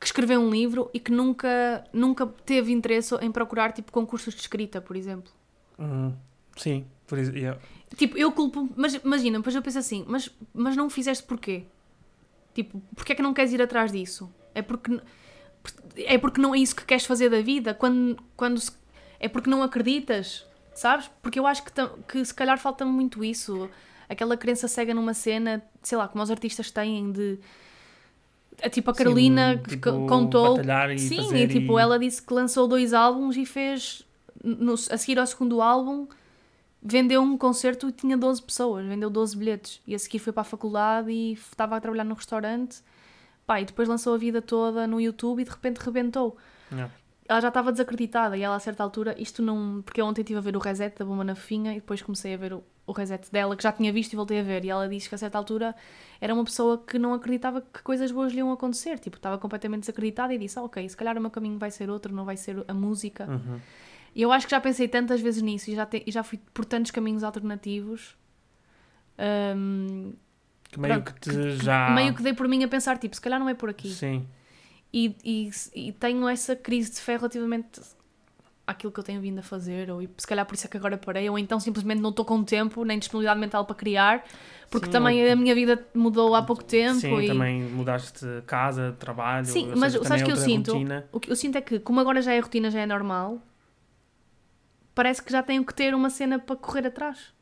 [0.00, 4.40] que escreveu um livro e que nunca nunca teve interesse em procurar tipo concursos de
[4.40, 5.30] escrita, por exemplo.
[5.78, 6.12] Uhum.
[6.56, 7.60] Sim, por isso, yeah.
[7.96, 11.64] Tipo, eu culpo, mas imagina, depois eu penso assim, mas mas não o fizeste porquê?
[12.54, 14.30] Tipo, porque é que não queres ir atrás disso?
[14.54, 15.00] É porque
[15.96, 18.72] é porque não é isso que queres fazer da vida, quando quando se-
[19.20, 21.10] é porque não acreditas, sabes?
[21.22, 21.70] Porque eu acho que,
[22.08, 23.70] que se calhar falta muito isso,
[24.08, 27.38] aquela crença cega numa cena, sei lá, como os artistas têm de
[28.70, 30.58] tipo a Sim, Carolina que tipo, co- contou
[30.94, 34.06] e sim e tipo e- ela disse que lançou dois álbuns e fez
[34.42, 36.06] no, a seguir ao segundo álbum
[36.82, 40.40] vendeu um concerto e tinha 12 pessoas vendeu 12 bilhetes e a seguir foi para
[40.40, 42.82] a faculdade e estava a trabalhar no restaurante
[43.46, 46.36] pá, e depois lançou a vida toda no YouTube e de repente rebentou
[46.72, 46.90] Yeah.
[47.28, 49.82] ela já estava desacreditada e ela a certa altura, isto não.
[49.82, 52.34] Porque eu ontem estive a ver o reset da Bomba na Fofinha e depois comecei
[52.34, 54.64] a ver o, o reset dela, que já tinha visto e voltei a ver.
[54.64, 55.74] E ela disse que a certa altura
[56.20, 58.98] era uma pessoa que não acreditava que coisas boas lhe iam acontecer.
[58.98, 61.90] Tipo, estava completamente desacreditada e disse: ah, Ok, se calhar o meu caminho vai ser
[61.90, 63.26] outro, não vai ser a música.
[63.26, 63.60] Uhum.
[64.14, 66.38] E eu acho que já pensei tantas vezes nisso e já, te- e já fui
[66.52, 68.16] por tantos caminhos alternativos.
[69.56, 70.12] hum,
[70.70, 71.90] Que meio Pronto, que te já.
[71.90, 73.88] Meio que dei por mim a pensar: tipo, se calhar não é por aqui.
[73.90, 74.26] Sim.
[74.92, 77.80] E, e, e tenho essa crise de fé relativamente
[78.66, 80.96] àquilo que eu tenho vindo a fazer, ou se calhar por isso é que agora
[80.98, 84.24] parei, ou então simplesmente não estou com tempo nem disponibilidade mental para criar,
[84.70, 87.00] porque Sim, também ou- a minha vida mudou há pouco tempo.
[87.00, 87.26] Sim, e...
[87.26, 89.46] também mudaste casa, trabalho.
[89.46, 90.72] Sim, mas seja, sabes que eu outra sinto?
[90.72, 91.06] rotina.
[91.10, 93.40] O que eu sinto é que, como agora já é rotina, já é normal,
[94.94, 97.32] parece que já tenho que ter uma cena para correr atrás.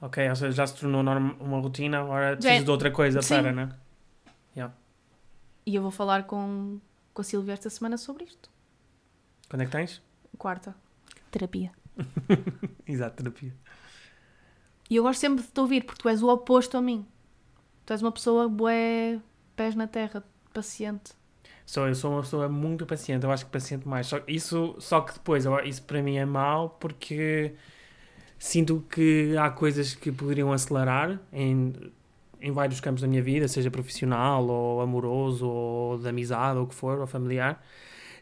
[0.00, 3.20] Ok, ou seja, já se tornou uma rotina, agora Já precisas é- de outra coisa
[3.22, 3.34] Sim.
[3.34, 3.68] para, né?
[5.66, 6.80] E eu vou falar com,
[7.12, 8.50] com a Silvia esta semana sobre isto.
[9.48, 10.02] Quando é que tens?
[10.38, 10.74] Quarta.
[11.30, 11.70] Terapia.
[12.86, 13.54] Exato, terapia.
[14.88, 17.06] E eu gosto sempre de te ouvir, porque tu és o oposto a mim.
[17.86, 19.20] Tu és uma pessoa bué,
[19.54, 21.12] pés na terra, paciente.
[21.66, 24.06] Sou, eu sou uma pessoa muito paciente, eu acho que paciente mais.
[24.06, 27.54] Só, isso, só que depois, isso para mim é mau porque
[28.38, 31.72] sinto que há coisas que poderiam acelerar em,
[32.40, 36.68] em vários campos da minha vida, seja profissional, ou amoroso, ou de amizade, ou o
[36.68, 37.64] que for, ou familiar.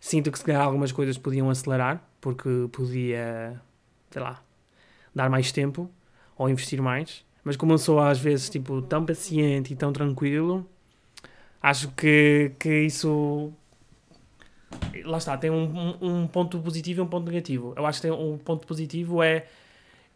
[0.00, 3.60] Sinto que se calhar algumas coisas podiam acelerar porque podia,
[4.10, 4.42] sei lá,
[5.14, 5.90] dar mais tempo
[6.36, 7.24] ou investir mais.
[7.44, 10.68] Mas como eu sou às vezes tipo tão paciente e tão tranquilo,
[11.62, 13.52] acho que, que isso
[15.04, 17.72] lá está, tem um, um, um ponto positivo e um ponto negativo.
[17.76, 19.46] Eu acho que tem um ponto positivo é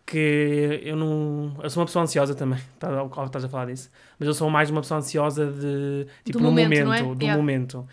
[0.05, 1.55] que eu não.
[1.62, 2.88] Eu sou uma pessoa ansiosa também, tá,
[3.24, 3.90] estás a falar disso.
[4.18, 7.14] Mas eu sou mais uma pessoa ansiosa de tipo Do no momento, momento, é?
[7.14, 7.37] do Yeah.
[7.40, 7.88] momento.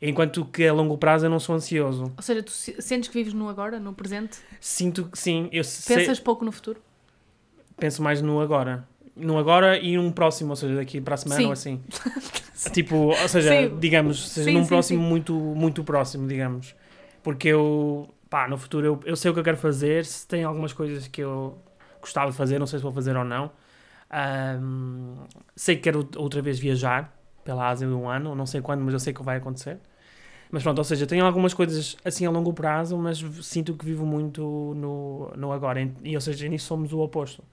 [0.00, 2.04] Enquanto que a longo prazo eu não sou ansioso.
[2.16, 4.38] Ou seja, tu se- sentes que vives no agora, no presente?
[4.60, 6.80] Sinto que sim, eu sei- Pensas pouco no futuro?
[7.76, 8.86] penso mais no agora.
[9.18, 11.46] No agora e num próximo, ou seja, daqui para a semana Sim.
[11.46, 11.82] ou assim.
[12.72, 13.78] tipo, ou seja, Sim.
[13.78, 16.74] digamos, seja Sim, num próximo muito muito próximo, digamos.
[17.22, 20.44] Porque eu, pá, no futuro eu, eu sei o que eu quero fazer, se tem
[20.44, 21.58] algumas coisas que eu
[22.00, 23.50] gostava de fazer, não sei se vou fazer ou não.
[24.10, 27.12] Ahm, sei que quero outra vez viajar
[27.44, 29.78] pela Ásia de um ano, não sei quando, mas eu sei que vai acontecer.
[30.50, 34.06] Mas pronto, ou seja, tenho algumas coisas assim a longo prazo, mas sinto que vivo
[34.06, 35.80] muito no, no agora.
[36.02, 37.44] E, ou seja, nisso somos o oposto.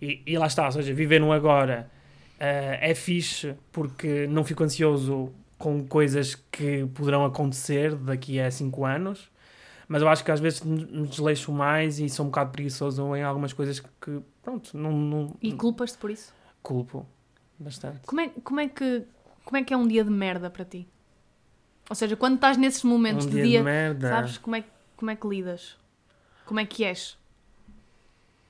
[0.00, 1.90] E, e lá está, ou seja, viver no agora
[2.38, 8.84] eh, é fixe porque não fico ansioso com coisas que poderão acontecer daqui a 5
[8.84, 9.30] anos,
[9.86, 13.22] mas eu acho que às vezes me desleixo mais e sou um bocado preguiçoso em
[13.22, 16.32] algumas coisas que, pronto, não, não E culpas-te por isso?
[16.62, 17.06] culpo
[17.58, 18.00] bastante.
[18.06, 19.04] Como é, como, é que,
[19.44, 20.88] como é que é um dia de merda para ti?
[21.88, 24.64] Ou seja, quando estás nesses momentos um de dia, dia, de merda, sabes como é,
[24.96, 25.76] como é que lidas?
[26.46, 27.18] Como é que és?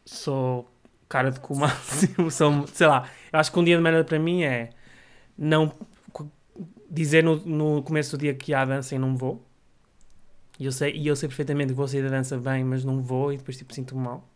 [0.04, 0.68] sou
[1.10, 2.30] cara de cu máximo,
[2.72, 4.70] sei lá, eu acho que um dia de merda para mim é
[5.38, 5.72] não
[6.90, 9.44] dizer no, no começo do dia que há dança e não vou.
[10.58, 13.02] E eu sei, e eu sei perfeitamente que vou sair da dança bem, mas não
[13.02, 14.28] vou e depois tipo sinto-me mal.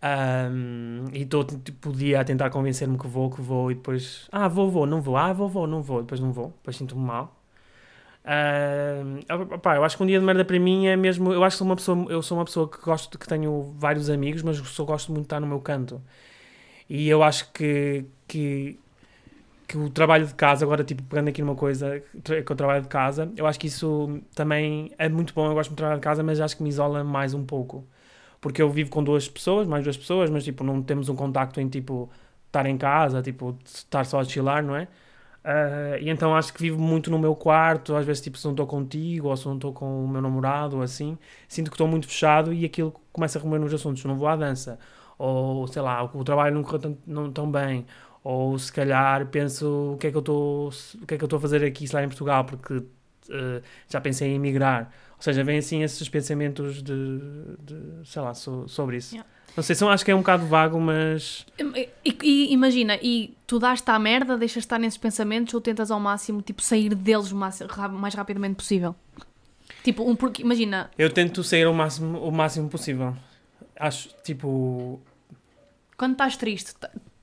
[0.00, 4.46] Ahm, e estou tipo dia a tentar convencer-me que vou, que vou e depois, ah,
[4.48, 7.37] vou, vou, não vou, ah, vou, vou, não vou, depois não vou, depois sinto-me mal.
[8.30, 9.20] Ahm,
[9.54, 11.32] opá, eu acho que um dia de merda para mim é mesmo.
[11.32, 14.10] Eu acho que sou uma pessoa, eu sou uma pessoa que gosto que tenho vários
[14.10, 16.02] amigos, mas só gosto muito de estar no meu canto.
[16.88, 18.78] E eu acho que, que,
[19.68, 22.88] que o trabalho de casa, agora tipo pegando aqui numa coisa que eu trabalho de
[22.88, 25.46] casa, eu acho que isso também é muito bom.
[25.48, 27.84] Eu gosto muito de trabalhar de casa, mas acho que me isola mais um pouco.
[28.40, 31.60] Porque eu vivo com duas pessoas, mais duas pessoas, mas tipo não temos um contacto
[31.60, 32.10] em tipo
[32.48, 34.88] estar em casa, tipo estar só a chilar, não é?
[35.44, 38.52] Ah, e então acho que vivo muito no meu quarto, às vezes tipo se não
[38.52, 41.16] estou contigo ou se não estou com o meu namorado ou assim,
[41.48, 44.36] sinto que estou muito fechado e aquilo começa a remoer nos assuntos, não vou à
[44.36, 44.78] dança,
[45.18, 47.86] ou sei lá, o, trabalho não correu tão, não tão bem,
[48.22, 50.68] ou se calhar penso o que é que eu estou
[51.02, 52.82] o que é que eu estou a fazer aqui se lá em Portugal porque
[53.30, 54.92] ah, já pensei em emigrar.
[55.16, 56.92] Ou seja, vêm assim esses pensamentos de,
[57.60, 59.14] de sei lá, so- sobre isso.
[59.14, 59.28] Yeah.
[59.56, 61.88] Não sei, são, acho que é um bocado vago, mas E,
[62.22, 66.40] e imagina, e tu dás-te à merda, deixas estar nesses pensamentos ou tentas ao máximo,
[66.42, 68.94] tipo, sair deles o ra- mais rapidamente possível?
[69.82, 73.16] Tipo, um, porque, imagina, eu tento sair o máximo, o máximo possível.
[73.78, 75.00] Acho, tipo,
[75.96, 76.74] quando estás triste,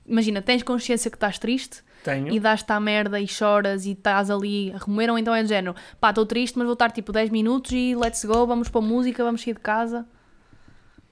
[0.06, 2.32] imagina, tens consciência que estás triste tenho.
[2.32, 5.48] e dás-te à merda e choras e estás ali a remoer, ou então é do
[5.48, 8.80] género, pá, estou triste, mas vou estar tipo 10 minutos e let's go, vamos para
[8.80, 10.06] música, vamos sair de casa.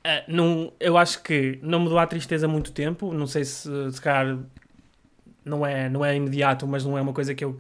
[0.05, 3.13] Ah, não, eu acho que não me dou a tristeza muito tempo.
[3.15, 4.39] Não sei se, se calhar
[5.45, 7.59] não é, não é imediato, mas não é uma coisa que eu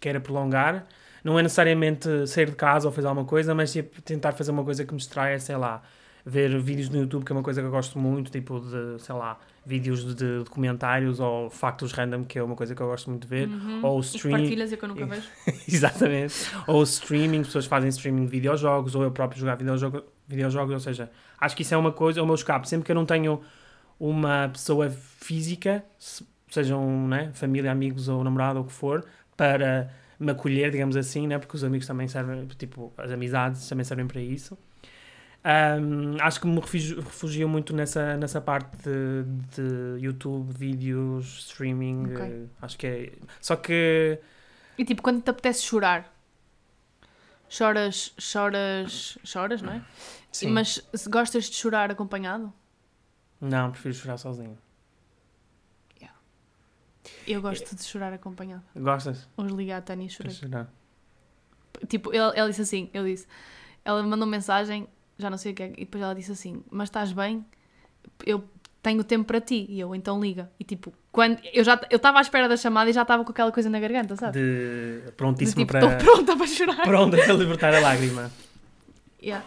[0.00, 0.86] queira prolongar.
[1.22, 4.64] Não é necessariamente sair de casa ou fazer alguma coisa, mas tipo, tentar fazer uma
[4.64, 5.82] coisa que me distraia, sei lá,
[6.24, 9.14] ver vídeos no YouTube, que é uma coisa que eu gosto muito, tipo de, sei
[9.14, 13.22] lá, vídeos de, documentários ou factos random, que é uma coisa que eu gosto muito
[13.22, 13.48] de ver.
[13.48, 13.80] Uhum.
[13.84, 14.38] Ou E que stream.
[14.40, 15.28] partilhas e que eu nunca vejo.
[15.68, 16.34] Exatamente.
[16.66, 21.10] Ou streaming, pessoas fazem streaming de videojogos, ou eu próprio jogar videojogo, videojogos, ou seja,
[21.40, 22.68] acho que isso é uma coisa, é o meu escape.
[22.68, 23.40] Sempre que eu não tenho
[23.98, 29.04] uma pessoa física, se- sejam né, família, amigos ou namorado ou o que for,
[29.36, 33.84] para me acolher, digamos assim, né, porque os amigos também servem, tipo, as amizades também
[33.84, 34.56] servem para isso.
[35.44, 39.24] Ahm, acho que me refugio, refugio muito nessa, nessa parte de,
[39.96, 42.04] de YouTube, vídeos, streaming.
[42.12, 42.26] Ok.
[42.26, 43.12] eh, acho que é.
[43.40, 44.20] Só que.
[44.78, 46.11] E tipo, quando te apetece chorar,
[47.52, 49.82] choras, choras, choras, não é?
[50.32, 50.48] Sim.
[50.48, 52.52] Mas se gostas de chorar acompanhado?
[53.40, 54.56] Não, prefiro chorar sozinho.
[57.26, 58.62] Eu gosto de chorar acompanhado.
[58.74, 59.28] Gostas?
[59.36, 60.32] Hoje liguei à Tânia e chorei.
[60.32, 60.68] chorar?
[61.88, 63.26] Tipo, ele- ela disse assim, eu disse,
[63.84, 64.88] ela mandou mensagem,
[65.18, 67.44] já não sei o que é, e depois ela disse assim, mas estás bem?
[68.26, 68.42] Eu
[68.82, 69.64] tenho tempo para ti.
[69.68, 70.50] E eu, então liga.
[70.58, 73.30] E tipo, quando eu já eu estava à espera da chamada e já estava com
[73.30, 74.38] aquela coisa na garganta, sabe?
[74.38, 75.86] De prontíssimo tipo, para.
[75.96, 76.82] estou pronta para chorar.
[76.82, 78.30] Pronto para libertar a lágrima.
[79.22, 79.44] Yeah.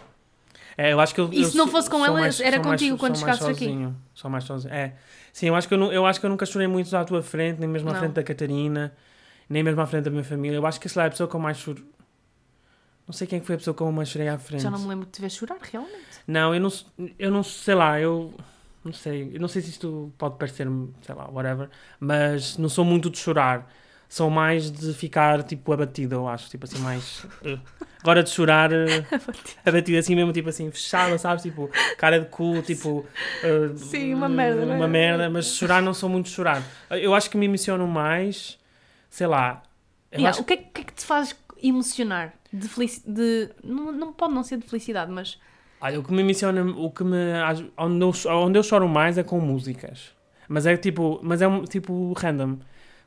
[0.77, 2.57] É, eu acho que eu, E eu se não sou- fosse com ela, mais- era
[2.57, 3.87] sou mais- contigo quando chegasses aqui?
[4.13, 4.73] Sou mais sozinho.
[4.73, 4.93] É.
[5.31, 7.59] Sim, eu acho, que eu, eu acho que eu nunca chorei muito à tua frente,
[7.59, 7.99] nem mesmo à Não.
[7.99, 8.93] frente da Catarina,
[9.49, 10.55] nem mesmo à frente da minha família.
[10.57, 11.83] Eu acho que sei lá, é a pessoa que eu mais choro.
[13.07, 14.63] Não sei quem que foi a pessoa que eu mais chorei à frente.
[14.63, 15.95] Já não me lembro de te ver chorar, realmente.
[16.27, 16.71] Não, eu não,
[17.19, 18.33] eu não sei lá, eu
[18.85, 20.67] não sei, eu não sei se isto pode parecer,
[21.01, 21.69] sei lá, whatever,
[21.99, 23.69] mas não sou muito de chorar.
[24.07, 27.25] Sou mais de ficar, tipo, abatido, eu acho, tipo assim, mais...
[27.43, 27.57] eh.
[28.01, 29.03] Agora de chorar, eh,
[29.65, 31.41] abatido assim mesmo, tipo assim, fechada, sabes?
[31.41, 33.03] Tipo, cara de cu, tipo...
[33.43, 34.77] eh, Sim, uma merda, não é?
[34.77, 36.61] Uma merda, mas chorar não sou muito de chorar.
[36.91, 38.59] Eu acho que me emociono mais,
[39.09, 39.63] sei lá...
[40.13, 42.33] Yeah, acho O que é, que é que te faz emocionar?
[42.53, 45.39] De felici de não, não pode não ser de felicidade, mas
[45.81, 47.17] Olha, o que me emociona, o que me.
[47.77, 50.11] Onde eu, onde eu choro mais é com músicas.
[50.47, 51.19] Mas é tipo.
[51.23, 52.57] Mas é um tipo random.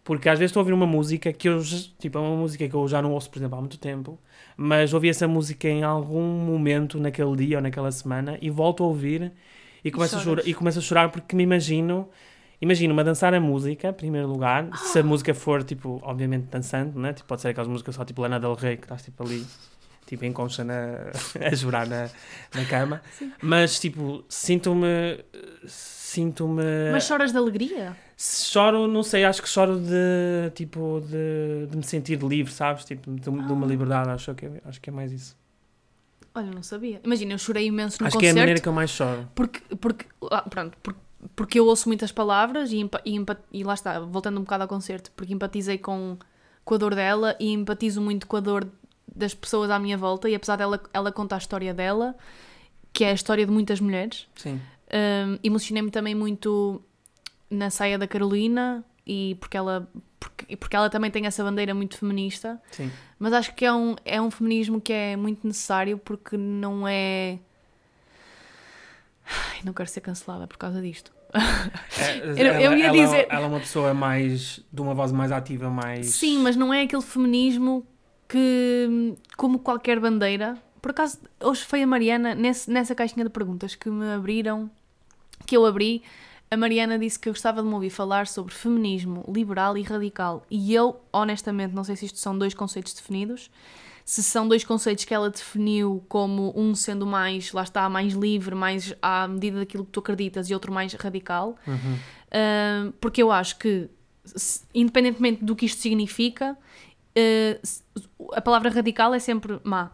[0.05, 1.61] Porque às vezes estou a ouvir uma música que eu.
[1.99, 4.19] Tipo, é uma música que eu já não ouço, por exemplo, há muito tempo.
[4.57, 8.87] Mas ouvi essa música em algum momento naquele dia ou naquela semana e volto a
[8.87, 9.33] ouvir
[9.85, 12.09] e começo, a, chorar, e começo a chorar porque me imagino.
[12.61, 14.69] Imagino-me a dançar a música, em primeiro lugar.
[14.77, 17.13] Se a música for, tipo, obviamente dançante, né?
[17.13, 19.47] Tipo, pode ser aquelas músicas só tipo Lana Del Rey, que estás tipo ali,
[20.09, 20.75] tipo em concha na,
[21.47, 22.09] a chorar na,
[22.55, 23.01] na cama.
[23.43, 25.23] Mas, tipo, sinto-me.
[25.67, 26.91] Sinto-me.
[26.91, 27.97] mas choras de alegria?
[28.17, 30.51] Choro, não sei, acho que choro de.
[30.55, 32.85] Tipo, de, de me sentir livre, sabes?
[32.85, 33.69] Tipo, de, de uma Ah.
[33.69, 34.11] liberdade.
[34.11, 35.37] Acho que, é, acho que é mais isso.
[36.35, 37.01] Olha, não sabia.
[37.05, 39.29] Imagina, eu chorei imenso no acho que é a concerto maneira que eu mais choro.
[39.35, 41.01] porque porque ah, pronto, porque,
[41.37, 44.63] porque eu ouço muitas palavras e, empa- e, empa- e lá está, voltando um bocado
[44.63, 46.17] ao concerto, porque empatizei com,
[46.65, 48.67] com a dor dela e empatizo muito com a dor
[49.19, 52.15] das pessoas à minha volta e apesar dela ela contar a história dela,
[52.93, 54.61] que é a história de muitas mulheres, Sim.
[54.91, 56.81] Um, Emocionei-me também muito
[57.51, 59.87] na saia da Carolina e porque ela,
[60.19, 62.91] porque, porque ela também tem essa bandeira muito feminista, Sim.
[63.19, 67.39] mas acho que é um, é um feminismo que é muito necessário porque não é.
[69.27, 71.13] Ai, não quero ser cancelada por causa disto.
[71.99, 74.61] É, Eu- ela, eu ia ela- dizer- Ela é uma pessoa mais.
[74.73, 76.07] de uma voz mais ativa, mais.
[76.15, 77.87] Sim, mas não é aquele feminismo
[78.29, 80.57] que, como qualquer bandeira.
[80.83, 84.71] Por acaso, hoje foi a Mariana, nesse, nessa caixinha de perguntas que me abriram,
[85.47, 86.03] que eu abri,
[86.51, 90.47] a Mariana disse que eu gostava de me ouvir falar sobre feminismo liberal e radical.
[90.51, 93.51] E eu, honestamente, não sei se isto são dois conceitos definidos,
[94.05, 98.55] se são dois conceitos que ela definiu como um sendo mais, lá está, mais livre,
[98.55, 101.57] mais à medida daquilo que tu acreditas, e outro mais radical.
[101.67, 101.95] Uhum.
[101.95, 103.91] Uh, porque eu acho que,
[104.75, 106.57] independentemente do que isto significa,
[107.19, 109.91] uh, a palavra radical é sempre má.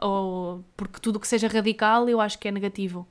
[0.00, 3.06] Ou, porque tudo o que seja radical eu acho que é negativo.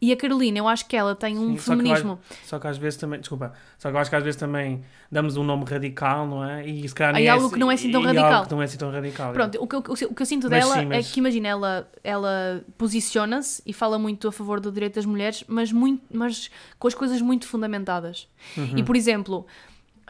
[0.00, 2.18] E a Carolina, eu acho que ela tem um Sim, só que feminismo.
[2.44, 3.20] Só que às vezes também.
[3.20, 3.52] Desculpa.
[3.78, 6.66] Só que eu acho que às vezes também damos um nome radical, não é?
[6.66, 8.32] E se calhar nem algo é, que não é assim tão radical.
[8.32, 9.32] algo que não é assim tão radical.
[9.32, 9.78] Pronto, o que, eu,
[10.10, 13.72] o que eu sinto Mas dela sim, mas- é que, imagina, ela, ela posiciona-se e
[13.72, 17.46] fala muito a favor do direito das mulheres, mas, muito, mas com as coisas muito
[17.46, 18.26] fundamentadas.
[18.56, 18.78] Uhum.
[18.78, 19.46] E, por exemplo,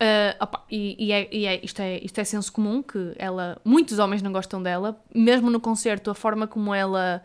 [0.00, 3.61] ah, opa, e, e é, e é- isto, é, isto é senso comum, que ela,
[3.64, 7.22] muitos homens não gostam dela, mesmo no concerto, a forma como ela...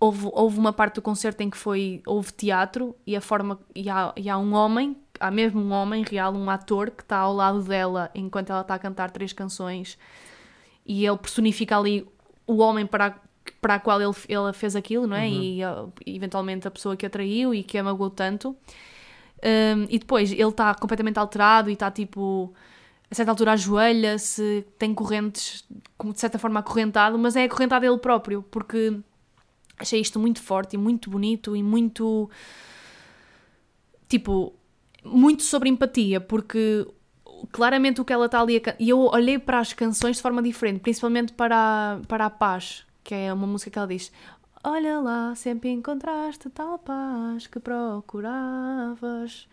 [0.00, 3.88] Houve, houve uma parte do concerto em que foi, houve teatro e, a forma, e,
[3.88, 7.32] há, e há um homem, há mesmo um homem real, um ator, que está ao
[7.32, 9.96] lado dela enquanto ela está a cantar três canções
[10.84, 12.06] e ele personifica ali
[12.46, 13.14] o homem para a,
[13.62, 15.26] para a qual ele, ele fez aquilo, não é?
[15.28, 18.54] E uh, eventualmente a pessoa que a traiu e que a magoou tanto.
[19.42, 22.54] Um, e depois ele está completamente alterado e está tipo,
[23.10, 25.64] a certa altura ajoelha-se, tem correntes,
[26.02, 28.98] de certa forma acorrentado, mas é acorrentado ele próprio, porque
[29.78, 32.30] achei isto muito forte e muito bonito e muito.
[34.08, 34.54] Tipo,
[35.04, 36.86] muito sobre empatia, porque
[37.52, 40.42] claramente o que ela está ali a E eu olhei para as canções de forma
[40.42, 44.10] diferente, principalmente para a, para a Paz, que é uma música que ela diz.
[44.66, 49.46] Olha lá, sempre encontraste tal paz que procuravas.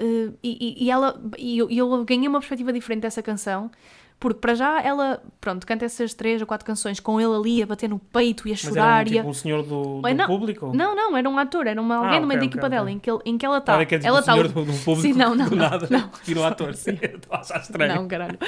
[0.00, 3.70] Uh, e, e, ela e eu, eu ganhei uma perspectiva diferente dessa canção
[4.18, 7.66] porque para já ela, pronto, canta essas três ou quatro canções com ele ali a
[7.66, 9.00] bater no peito e a Mas chorar.
[9.00, 10.72] era um, tipo um senhor do, do não, público?
[10.72, 12.88] Não, não, era um ator, era uma, alguém Ah, no meio da equipa ok, dela,
[12.90, 13.84] em que, em que ela está.
[13.84, 15.68] Que é tipo ela o senhor tá- do, do público Sim, não, não, do não,
[15.68, 15.88] nada.
[15.90, 16.08] não.
[16.26, 16.72] E no ator.
[16.74, 16.92] Sim.
[17.02, 17.96] Estou a achar estranho.
[17.96, 18.38] Não, caralho.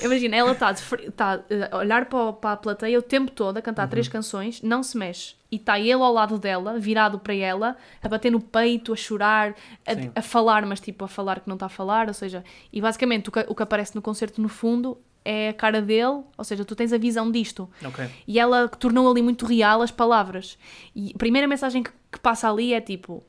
[0.00, 0.72] Imagina, ela está
[1.16, 3.88] tá, eh, a olhar para, o- para a plateia o tempo todo, a cantar Uhum.
[3.90, 5.34] três canções, não se mexe.
[5.50, 9.54] E está ele ao lado dela, virado para ela, a bater no peito, a chorar,
[9.86, 12.08] a, a falar, mas tipo a falar que não está a falar.
[12.08, 12.42] Ou seja,
[12.72, 16.22] e basicamente o que, o que aparece no concerto no fundo é a cara dele,
[16.36, 17.68] ou seja, tu tens a visão disto.
[17.84, 18.08] Ok.
[18.26, 20.58] E ela tornou ali muito real as palavras.
[20.94, 23.24] E a primeira mensagem que, que passa ali é tipo: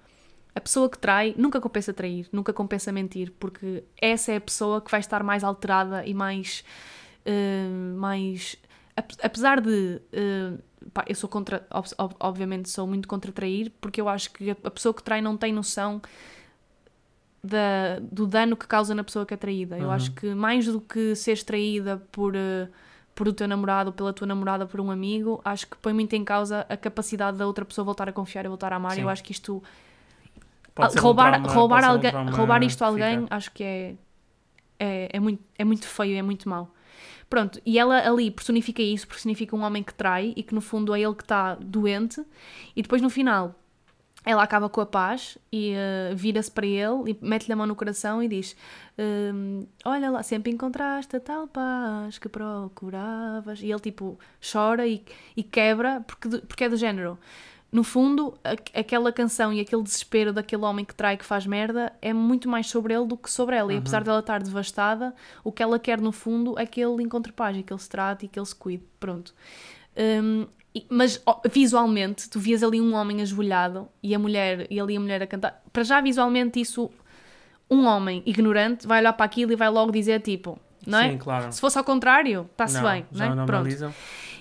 [0.55, 4.82] a pessoa que trai nunca compensa trair, nunca compensa mentir, porque essa é a pessoa
[4.82, 6.63] que vai estar mais alterada e mais.
[7.26, 8.55] eh, mais
[8.95, 10.01] ap- apesar de.
[10.11, 10.53] eh,
[10.93, 11.65] pá, eu sou contra.
[11.71, 15.03] ob- ob- obviamente sou muito contra trair, porque eu acho que a, a pessoa que
[15.03, 16.01] trai não tem noção.
[17.43, 19.78] Da, do dano que causa na pessoa que é traída.
[19.80, 19.93] Eu Uhum.
[19.93, 22.67] acho que mais do que seres traída por, eh,
[23.15, 26.25] por o teu namorado pela tua namorada por um amigo, acho que põe muito em
[26.25, 28.93] causa a capacidade da outra pessoa voltar a confiar e voltar a amar.
[28.95, 29.01] Sim.
[29.03, 29.63] Eu acho que isto
[30.75, 33.05] Pode ah, ser um roubar, trauma- roubar, um alguém, roubar isto a que fica.
[33.05, 33.95] alguém, acho que é,
[34.80, 36.69] é, é, muito, é muito feio, é muito mau.
[37.30, 40.95] Pronto, e ela ali personifica isso, personifica um homem que trai e que no fundo
[40.95, 42.23] é ele que está doente,
[42.75, 43.53] e depois no final
[44.28, 47.75] ela acaba com a paz e eh, vira-se para ele e mete-lhe a mão no
[47.78, 48.57] coração e diz:
[48.99, 53.61] hum, Olha lá, sempre encontraste a tal paz que procuravas.
[53.61, 54.19] E ele tipo
[54.51, 55.01] chora e,
[55.36, 57.17] e quebra porque, porque é do género.
[57.70, 58.34] No fundo,
[58.74, 62.68] aquela canção e aquele desespero daquele homem que trai, que faz merda, é muito mais
[62.68, 63.74] sobre ele do que sobre ela.
[63.74, 65.13] E apesar dela estar devastada,
[65.43, 68.26] o que ela quer no fundo é que ele encontre paz que ele se trate
[68.26, 68.84] e que ele se cuide.
[68.99, 69.34] Pronto.
[70.76, 74.99] E- mas visualmente, tu vias ali um homem ajoelhado e a mulher, e ali a
[74.99, 75.61] mulher a cantar.
[75.74, 76.91] Para já, visualmente, isso,
[77.70, 81.11] um homem ignorante vai olhar para aquilo e vai logo dizer tipo, não é?
[81.11, 81.51] Sim, claro.
[81.51, 83.30] Se fosse ao contrário, está-se bem, não é?
[83.30, 83.53] não Pronto.
[83.61, 83.93] analisam.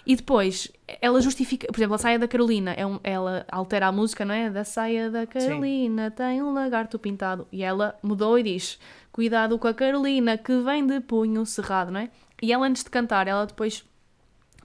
[0.07, 0.71] E depois,
[1.03, 4.33] ela justifica, por exemplo, a saia da Carolina, é um- ela altera a música, não
[4.35, 4.49] é?
[4.49, 7.47] Da saia da Carolina tem um lagarto pintado.
[7.51, 8.79] E ela mudou e diz:
[9.11, 12.11] Cuidado com a Carolina que vem de punho cerrado, não é?
[12.41, 13.85] E ela, antes de cantar, ela depois.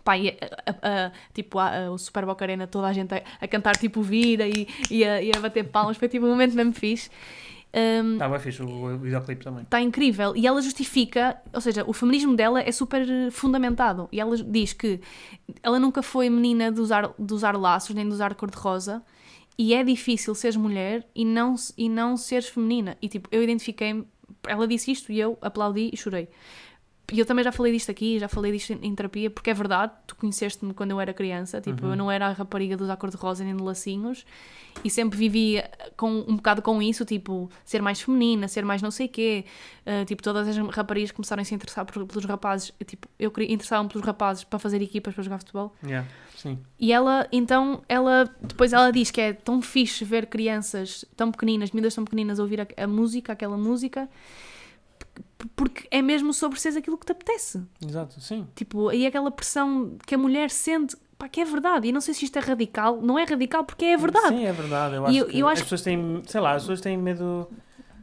[0.03, 0.33] Pá, e a-
[0.65, 1.57] a- a- tipo,
[1.91, 5.31] o Super Boca Arena, toda a gente a, cantar tipo vira e, e, a, e
[5.35, 7.09] a bater palmas, foi tipo um momento mesmo fixe.
[7.73, 9.63] Um, Estava fixe o, videoclipe também.
[9.63, 14.19] está incrível e ela justifica, ou seja, o feminismo dela é super eh, fundamentado e
[14.19, 14.99] ela diz que
[15.63, 19.01] ela nunca foi menina de usar, de usar laços nem de usar cor-de-rosa
[19.57, 22.97] e é difícil seres mulher e não, e não seres feminina.
[23.01, 24.05] E tipo, eu identifiquei-me,
[24.45, 26.27] ela disse isto e eu aplaudi e chorei.
[27.11, 29.53] E eu também já falei disto aqui, já falei disto em, em terapia, porque é
[29.53, 32.95] verdade, tu conheceste-me quando eu era criança, tipo, eu não era a rapariga de usar
[32.95, 34.25] cor-de-rosa nem de lacinhos,
[34.83, 35.61] e sempre vivi
[35.97, 39.43] com, um bocado com isso, tipo, ser mais feminina, ser mais não sei quê,
[39.85, 43.53] uh, tipo, todas as raparigas começaram a se interessar por- pelos rapazes, tipo, eu queria
[43.53, 46.07] interessar-me pelos rapazes para fazer equipas para jogar futebol, Yeah,
[46.37, 46.57] sim.
[46.79, 51.71] e ela, então, ela, depois ela diz que é tão fixe ver crianças tão pequeninas,
[51.71, 54.07] miúdas tão pequeninas ouvir a, a música, aquela música,
[55.55, 57.61] porque é mesmo sobre seres aquilo que te apetece.
[57.85, 58.47] Exato, sim.
[58.55, 61.87] Tipo, aí aquela pressão que a mulher sente, pá, que é verdade.
[61.87, 64.29] E não sei se isto é radical, não é radical porque é verdade.
[64.29, 64.95] Sim, é verdade.
[64.95, 67.47] Eu acho eu- que eu as acho- pessoas têm, sei lá, as pessoas têm medo.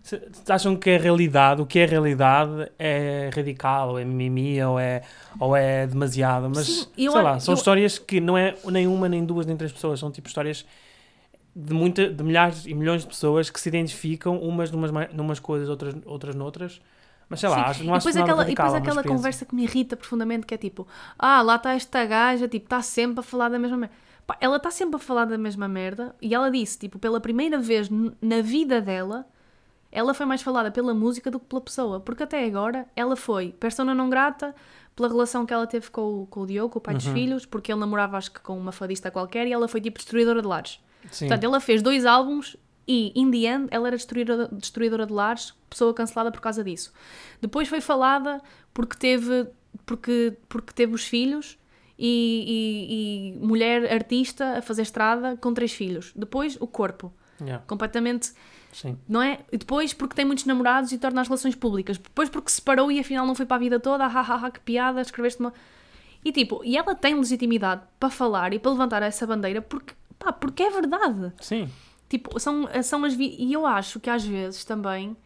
[0.02, 4.78] se- Acham que é realidade, o que é realidade é radical, ou é mimimi, ou
[4.80, 5.02] é,
[5.38, 6.48] ou é demasiado.
[6.48, 9.44] Mas, Sim, sei a- lá, são eu- histórias que não é nem uma, nem duas,
[9.44, 10.00] nem três pessoas.
[10.00, 10.64] São tipo histórias
[11.54, 15.68] de, muita, de milhares e milhões de pessoas que se identificam umas numas, numas coisas,
[15.68, 16.80] outras, outras noutras.
[17.28, 19.16] Mas sei lá, acho, E não acho depois aquela, e radical, depois é uma aquela
[19.16, 20.86] conversa que me irrita profundamente, que é tipo,
[21.18, 23.94] ah, lá está esta gaja, tipo, está sempre a falar da mesma merda.
[24.26, 27.58] Pá, ela está sempre a falar da mesma merda e ela disse, tipo, pela primeira
[27.58, 27.88] vez
[28.22, 29.26] na vida dela,
[29.92, 33.52] ela foi mais falada pela música do que pela pessoa, porque até agora ela foi
[33.52, 34.54] persona não grata
[34.94, 37.12] pela relação que ela teve com o, com o Diogo, com o pai dos Uhum.
[37.14, 40.42] filhos, porque ele namorava, acho que com uma fadista qualquer, e ela foi tipo destruidora
[40.42, 40.80] de lares.
[41.10, 41.26] Sim.
[41.28, 42.56] Portanto, ela fez dois álbuns
[42.88, 46.92] e, in the end, ela era destruidora, destruidora de lares, pessoa cancelada por causa disso.
[47.40, 48.40] Depois foi falada
[48.72, 49.46] porque teve,
[49.84, 51.58] porque, porque teve os filhos
[51.98, 56.12] e, e- e mulher artista a fazer estrada com três filhos.
[56.16, 57.12] Depois, o corpo.
[57.40, 58.32] Yeah, Completamente,
[58.72, 58.98] sim.
[59.08, 59.40] não é?
[59.52, 61.96] E depois, porque tem muitos namorados e torna as relações públicas.
[61.98, 64.04] Depois, porque se separou e afinal não foi para a vida toda.
[64.06, 65.52] Ah, ah, ah, que piada, escreveste uma.
[66.24, 70.32] E tipo, e ela tem legitimidade para falar e para levantar essa bandeira porque, pá,
[70.32, 71.32] porque é verdade.
[71.40, 71.68] Sim.
[72.08, 73.14] Tipo, são, são as.
[73.14, 73.36] Vi...
[73.38, 75.16] E eu acho que às vezes também.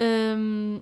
[0.00, 0.80] hum,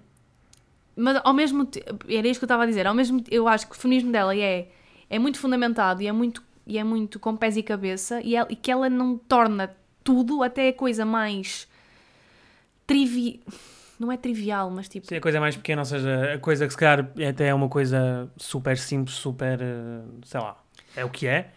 [0.96, 2.04] mas ao mesmo tempo.
[2.08, 2.86] Era isso que eu estava a dizer.
[2.86, 4.68] Ao mesmo Eu acho que o feminismo dela é,
[5.08, 8.48] é muito fundamentado e é muito, e é muito com pés e cabeça e, ela-
[8.50, 11.68] e que ela não torna tudo até a coisa mais.
[12.86, 13.40] trivi...
[13.98, 15.08] Não é trivial, mas tipo.
[15.08, 17.68] Sim, a coisa mais pequena, ou seja, a coisa que se calhar até é uma
[17.68, 20.56] coisa super simples, super, eh, sei lá,
[20.94, 21.50] é o que é,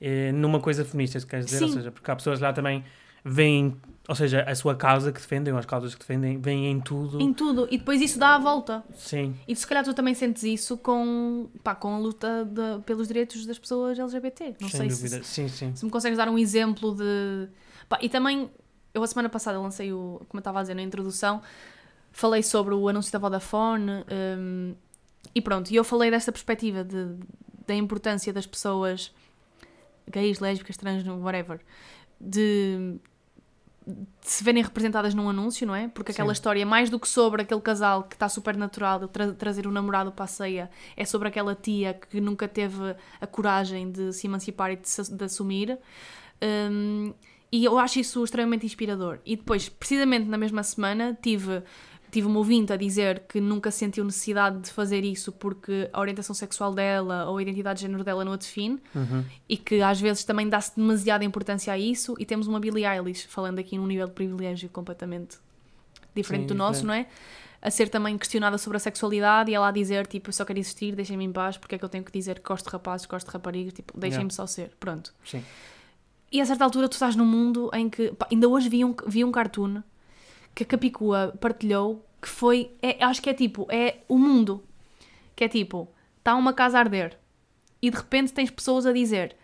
[0.00, 1.74] eh, numa coisa feminista, se queres dizer, ou Sim.
[1.76, 2.84] seja, porque há pessoas lá também
[3.22, 3.76] veem,
[4.08, 7.20] ou seja, a sua causa que defendem, ou as causas que defendem, veem em tudo.
[7.20, 7.68] Em tudo.
[7.70, 8.82] E depois isso dá a volta.
[8.96, 13.06] Sim, E se calhar tu também sentes isso com, pá, com a luta de- pelos
[13.08, 14.54] direitos das pessoas LGBT.
[14.60, 15.22] Não sem sei dúvida.
[15.22, 15.76] se, Sim, sim.
[15.76, 17.48] se me consegues dar um exemplo de.
[17.90, 18.50] Pá, e também,
[18.94, 20.22] eu a semana passada lancei o.
[20.28, 21.42] Como eu estava a dizer na introdução,
[22.10, 24.02] falei sobre o anúncio da Vodafone
[24.38, 24.74] hum,
[25.34, 25.70] e pronto.
[25.70, 27.16] E eu falei desta perspectiva de,
[27.66, 29.12] da importância das pessoas
[30.10, 31.60] gays, lésbicas, trans, whatever,
[32.20, 32.96] de,
[33.86, 35.88] de se verem representadas num anúncio, não é?
[35.88, 36.32] Porque aquela Sim.
[36.32, 39.70] história, mais do que sobre aquele casal que está super natural de tra- trazer o
[39.70, 44.26] namorado para a ceia, é sobre aquela tia que nunca teve a coragem de se
[44.26, 45.78] emancipar e de, de assumir.
[46.42, 47.12] Hum,
[47.52, 49.18] e eu acho isso extremamente inspirador.
[49.26, 51.62] E depois, precisamente na mesma semana, tive,
[52.10, 56.34] tive uma ouvinte a dizer que nunca sentiu necessidade de fazer isso porque a orientação
[56.34, 59.24] sexual dela ou a identidade de género dela não a define Uhum.
[59.48, 62.14] e que às vezes também dá-se demasiada importância a isso.
[62.18, 65.38] E temos uma Billie Eilish falando aqui num nível de privilégio completamente
[66.14, 66.86] diferente Sim, do nosso, diferente.
[67.06, 67.60] não é?
[67.62, 70.58] A ser também questionada sobre a sexualidade e ela a dizer, tipo, eu só quero
[70.58, 73.06] existir, deixem-me em paz, porque é que eu tenho que dizer que gosto de rapazes,
[73.06, 74.34] gosto de raparigas, tipo, deixem-me Yeah.
[74.34, 75.12] só ser, pronto.
[75.24, 75.44] Sim.
[76.32, 78.94] E a certa altura tu estás num mundo em que, pá, ainda hoje vi um,
[79.06, 79.82] vi um cartoon
[80.54, 84.62] que a Capicua partilhou, que foi, é, acho que é tipo, é o mundo,
[85.34, 85.88] que é tipo,
[86.18, 87.18] está uma casa a arder
[87.80, 89.36] e de repente tens pessoas a dizer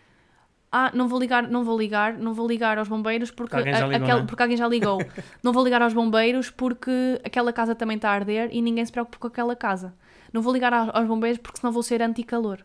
[0.71, 3.73] ah, não vou ligar, não vou ligar, não vou ligar aos bombeiros porque, Porque alguém
[3.73, 4.25] já ligou, é?
[4.25, 4.99] porque alguém já ligou.
[5.41, 8.91] não vou ligar aos bombeiros porque aquela casa também está a arder e ninguém se
[8.91, 9.93] preocupa com aquela casa.
[10.33, 12.59] Não vou ligar aos, aos bombeiros porque senão vou ser anti-calor.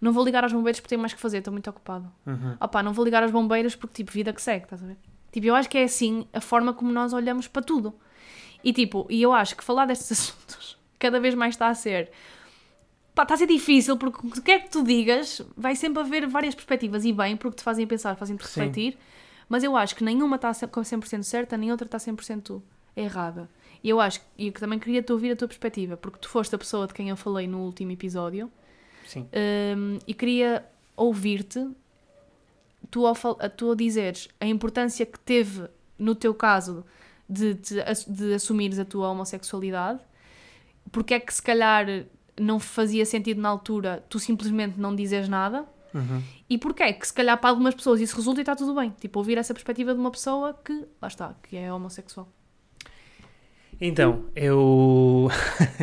[0.00, 2.10] Não vou ligar aos bombeiros porque tenho mais que fazer, estou muito ocupado.
[2.26, 2.56] Uhum.
[2.60, 4.96] Opá, não vou ligar aos bombeiros porque, tipo, vida que segue, estás a ver?
[5.32, 7.92] Tipo, eu acho que é assim a forma como nós olhamos para tudo.
[8.62, 12.10] E, tipo, e eu acho que falar destes assuntos cada vez mais está a ser...
[13.14, 16.26] Pá, está a ser difícil porque o que quer que tu digas vai sempre haver
[16.26, 18.60] várias perspectivas e bem, porque te fazem pensar, fazem-te Sim.
[18.60, 18.98] refletir.
[19.48, 22.62] Mas eu acho que nenhuma está se- com 100% certa, nem outra está 100%
[22.96, 23.50] errada.
[23.82, 26.54] E eu acho, e eu também queria te ouvir a tua perspectiva, porque tu foste
[26.54, 28.50] a pessoa de quem eu falei no último episódio
[29.06, 29.28] Sim.
[29.76, 30.64] Hum, e queria
[30.96, 31.68] ouvir-te,
[32.90, 33.14] tu ao,
[33.56, 35.66] tu a dizeres a importância que teve,
[35.98, 36.84] no teu caso,
[37.28, 37.56] de,
[37.86, 40.00] ass- de assumires a tua homossexualidade,
[40.90, 41.86] porque é que se calhar
[42.38, 45.64] não fazia sentido na altura tu simplesmente não dizeres nada,
[45.94, 46.22] Uhum.
[46.48, 48.94] e porque é que se calhar para algumas pessoas isso resulta e está tudo bem.
[48.98, 52.26] Tipo, ouvir essa perspectiva de uma pessoa que, lá está, que é homossexual.
[53.80, 55.28] Então, eu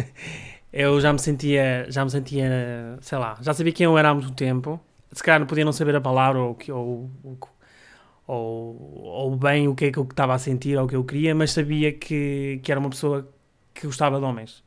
[0.73, 4.13] eu já me sentia, já me sentia, sei lá, já sabia quem eu era há
[4.13, 4.79] muito tempo.
[5.11, 7.11] Se calhar não podia não saber a palavra ou ou,
[8.27, 11.03] ou, ou bem o que é que eu estava a sentir ou o que eu
[11.03, 13.27] queria, mas sabia que, que era uma pessoa
[13.73, 14.63] que gostava de homens.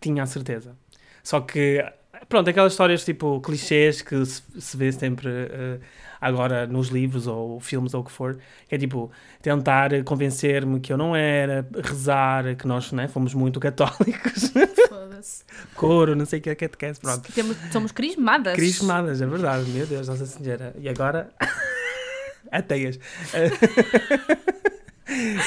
[0.00, 0.76] Tinha a certeza.
[1.22, 1.84] Só que,
[2.28, 5.80] pronto, aquelas histórias tipo clichês que se, se vê sempre eh,
[6.22, 9.10] agora nos livros ou filmes ou o que for, que é tipo
[9.42, 14.52] tentar convencer-me que eu não era, rezar, que nós né, fomos muito católicos,
[14.88, 15.42] Foda-se.
[15.74, 17.32] coro, não sei o que é que é, pronto.
[17.32, 18.54] Temos, somos crismadas.
[18.54, 20.72] Crismadas, é verdade, meu Deus, Nossa Senhora.
[20.78, 21.28] E agora?
[22.52, 22.98] Ateias.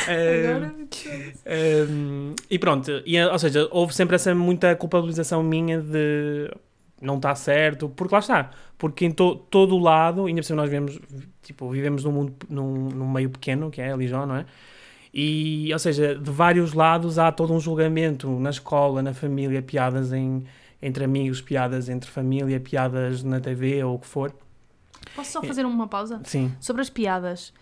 [0.08, 0.76] Agora,
[1.90, 6.52] Um, e pronto, e, ou seja, houve sempre essa muita culpabilização minha de
[7.06, 10.62] não está certo, porque lá está, porque em to, todo o lado, ainda por cima
[10.62, 11.00] nós vivemos,
[11.42, 14.46] tipo, vivemos num mundo, num, num meio pequeno, que é a Lijó, não é?
[15.14, 20.12] E, ou seja, de vários lados há todo um julgamento na escola, na família, piadas
[20.12, 20.44] em,
[20.82, 24.36] entre amigos, piadas entre família, piadas na TV ou o que for.
[25.16, 26.20] Posso só fazer uma pausa?
[26.26, 27.54] Sim, Sobre as piadas.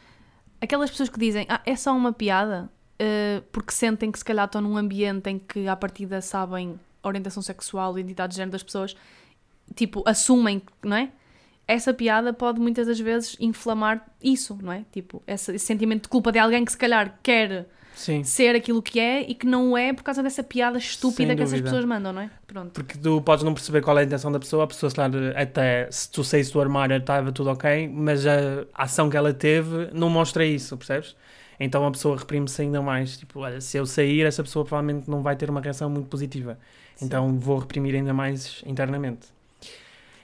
[0.59, 4.45] Aquelas pessoas que dizem, ah, é só uma piada, eh, porque sentem que se calhar
[4.45, 8.53] estão num ambiente em que à partida sabem a orientação sexual, a identidade de género
[8.53, 8.95] das pessoas,
[9.75, 11.09] tipo, assumem, não é?
[11.67, 14.83] Essa piada pode muitas das vezes inflamar isso, não é?
[14.91, 18.23] Tipo, esse, esse sentimento de culpa de alguém que se calhar quer sim.
[18.23, 21.61] ser aquilo que é e que não é por causa dessa piada estúpida que essas
[21.61, 22.29] pessoas mandam, não é?
[22.45, 22.71] Pronto.
[22.71, 25.37] Porque tu podes não perceber qual é a intenção da pessoa, a pessoa, se calhar,
[25.37, 29.89] até se tu saísse do armário estava tudo ok, mas a ação que ela teve
[29.93, 31.15] não mostra isso, percebes?
[31.59, 33.17] Então a pessoa reprime-se ainda mais.
[33.17, 36.57] Tipo, olha, se eu sair, essa pessoa provavelmente não vai ter uma reação muito positiva.
[37.01, 39.27] Então vou reprimir ainda mais internamente.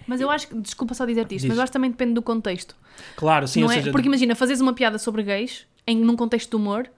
[0.09, 1.49] Mas eu acho que, desculpa só dizer-te isto, Diz.
[1.49, 2.75] mas eu acho que também depende do contexto.
[3.15, 3.75] Claro, sim, não é?
[3.75, 6.89] seja, Porque imagina, fazes uma piada sobre gays em, num contexto de humor,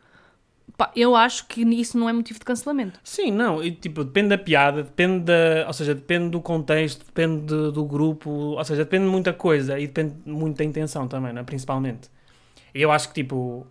[0.77, 2.99] pá, eu acho que isso não é motivo de cancelamento.
[3.03, 7.41] Sim, não, e, tipo, depende da piada, depende da, ou seja, depende do contexto, depende
[7.47, 11.33] de- do grupo, ou seja, depende de muita coisa e depende muito da intenção também,
[11.33, 12.09] né, principalmente.
[12.73, 13.67] Eu acho que, tipo,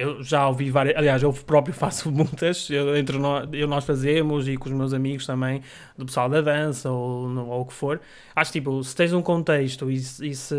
[0.00, 4.48] eu já ouvi várias, aliás, eu próprio faço muitas, eu, entre nós, eu, nós fazemos
[4.48, 5.62] e com os meus amigos também,
[5.96, 8.00] do pessoal da dança ou, ou o que for.
[8.34, 10.00] Acho tipo, se tens um contexto e, e
[10.34, 10.54] se,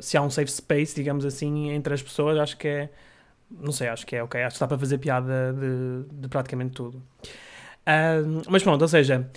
[0.00, 2.90] se há um safe space, digamos assim, entre as pessoas, acho que é,
[3.50, 6.72] não sei, acho que é ok, acho que dá para fazer piada de, de praticamente
[6.74, 7.02] tudo.
[8.48, 9.28] Mas pronto, ou seja,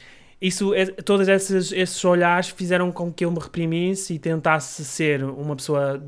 [0.41, 5.23] isso, é- todos esses, esses olhares fizeram com que eu me reprimisse e tentasse ser
[5.23, 6.03] uma pessoa,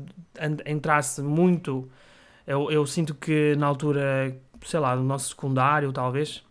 [0.66, 1.88] entrasse muito.
[2.48, 4.34] Eu, eu sinto que na altura,
[4.64, 6.42] sei lá, do nosso secundário, talvez,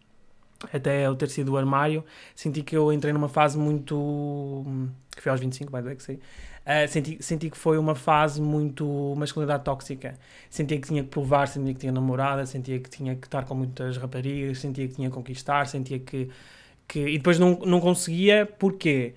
[0.71, 4.63] até eu ter sido do armário, senti que eu entrei numa fase muito.
[5.15, 6.19] que foi aos 25, mais é que sei.
[6.63, 10.13] Ah, senti, senti que foi uma fase muito masculinidade tóxica.
[10.51, 13.55] Sentia que tinha que provar, sentia que tinha namorada, sentia que tinha que estar com
[13.55, 16.29] muitas raparigas, sentia que tinha que conquistar, sentia que.
[16.87, 19.15] que e depois não, não conseguia, porquê?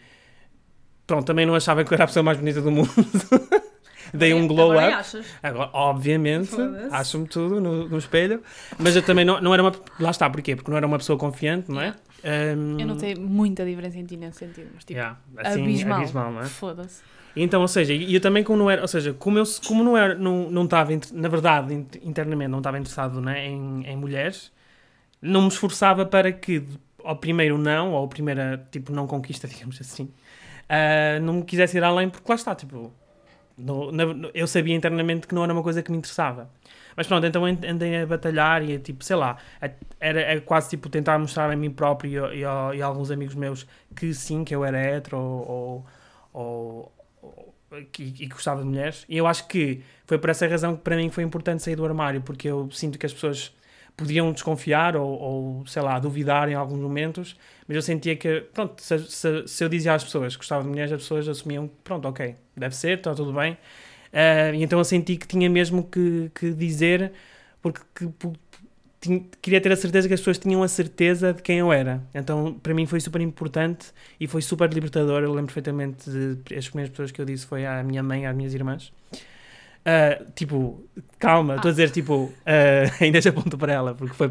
[1.06, 2.90] Pronto, também não achava que eu era a pessoa mais bonita do mundo.
[4.14, 4.96] Dei um glow Agora up.
[4.96, 5.26] achas?
[5.42, 6.50] Agora, obviamente,
[6.90, 8.42] acho-me tudo no, no espelho,
[8.78, 9.72] mas eu também não, não era uma.
[9.98, 10.56] Lá está, porquê?
[10.56, 11.94] Porque não era uma pessoa confiante, não é?
[12.22, 15.98] Um, Eu notei muita diferença em ti nesse sentido, mas tipo, yeah, assim, abismal.
[16.00, 16.44] abismal, não é?
[16.44, 17.02] Foda-se.
[17.34, 19.96] Então, ou seja, e eu também como não era, ou seja, como eu como não
[19.96, 24.52] era, não, não estava, na verdade, in- internamente não estava interessado né, em, em mulheres,
[25.22, 26.62] não me esforçava para que
[27.04, 30.10] ao primeiro não, ou ao primeira, tipo, não conquista, digamos assim,
[30.68, 32.92] ah, não me quisesse ir além, porque lá está, tipo,
[33.60, 36.50] no- na- no- eu sabia internamente que não era uma coisa que me interessava.
[36.96, 39.36] Mas pronto, então and- andei a batalhar e tipo, sei lá,
[40.00, 43.34] era, era quase tipo tentar mostrar a mim próprio e, a- e a alguns amigos
[43.34, 45.86] meus que sim, que eu era hetero ou,
[46.32, 46.92] ou,
[47.32, 47.54] ou-
[47.92, 49.04] que, e gostava de mulheres.
[49.08, 51.84] E eu acho que foi por essa razão que para mim foi importante sair do
[51.84, 53.52] armário, porque eu sinto que as pessoas
[53.96, 57.36] podiam desconfiar ou, ou sei lá, duvidar em alguns momentos,
[57.66, 60.68] mas eu sentia que, pronto, se, se, se eu dizia às pessoas que gostava de
[60.68, 63.56] mulheres, as pessoas assumiam pronto, ok, deve ser, está tudo bem.
[64.12, 67.12] Ah, e então eu senti que tinha mesmo que, que dizer,
[67.62, 68.08] porque que-
[69.00, 72.02] tinha- queria ter a certeza que as pessoas tinham a certeza de quem eu era.
[72.14, 73.86] Então, para mim foi super importante
[74.18, 75.22] e foi super libertador.
[75.22, 78.36] Eu lembro perfeitamente de as primeiras pessoas que eu disse foi à minha mãe, às
[78.36, 78.92] minhas irmãs.
[79.84, 80.84] Ah, tipo,
[81.18, 84.30] calma, estou a dizer, tipo, ah, ainda já aponto para ela, porque foi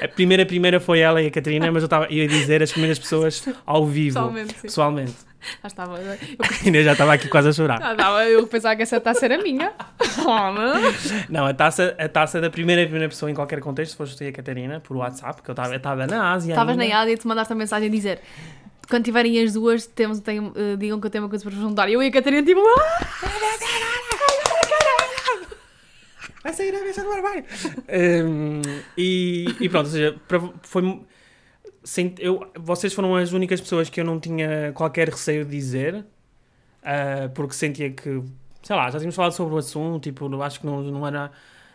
[0.00, 2.98] a primeira, primeira foi ela e a Catarina, mas eu estava ia dizer as primeiras
[2.98, 4.62] pessoas ao vivo, Pessoalmente, sim.
[4.62, 5.14] pessoalmente.
[5.60, 5.98] Já estava.
[5.98, 6.16] Eu,
[6.64, 7.96] Ainda já estava aqui quase a chorar.
[8.28, 9.72] eu pensava que essa taça era minha.
[11.28, 14.28] Não, a taça, a taça da primeira primeira pessoa em qualquer contexto, foste tu e
[14.28, 16.52] a Catarina, por WhatsApp, porque eu estava- na Ásia.
[16.52, 18.20] Estavas na Ásia e te mandaste a mensagem a dizer.
[18.88, 21.88] Quando tiverem as duas, temos, tenho, eh, digam que eu tenho uma coisa para perguntar.
[21.88, 24.11] E eu e a Catarina, tipo, ah!
[26.42, 27.44] Vai sair a bicha do armário.
[28.26, 28.60] Hum,
[28.96, 31.00] e, e pronto, ou seja, para- foi.
[31.84, 36.04] sem- eu, vocês foram as únicas pessoas que eu não tinha qualquer receio de dizer,
[36.82, 38.22] ah, porque sentia que,
[38.62, 41.30] sei lá, já tínhamos falado sobre o assunto, tipo, acho que não, não era.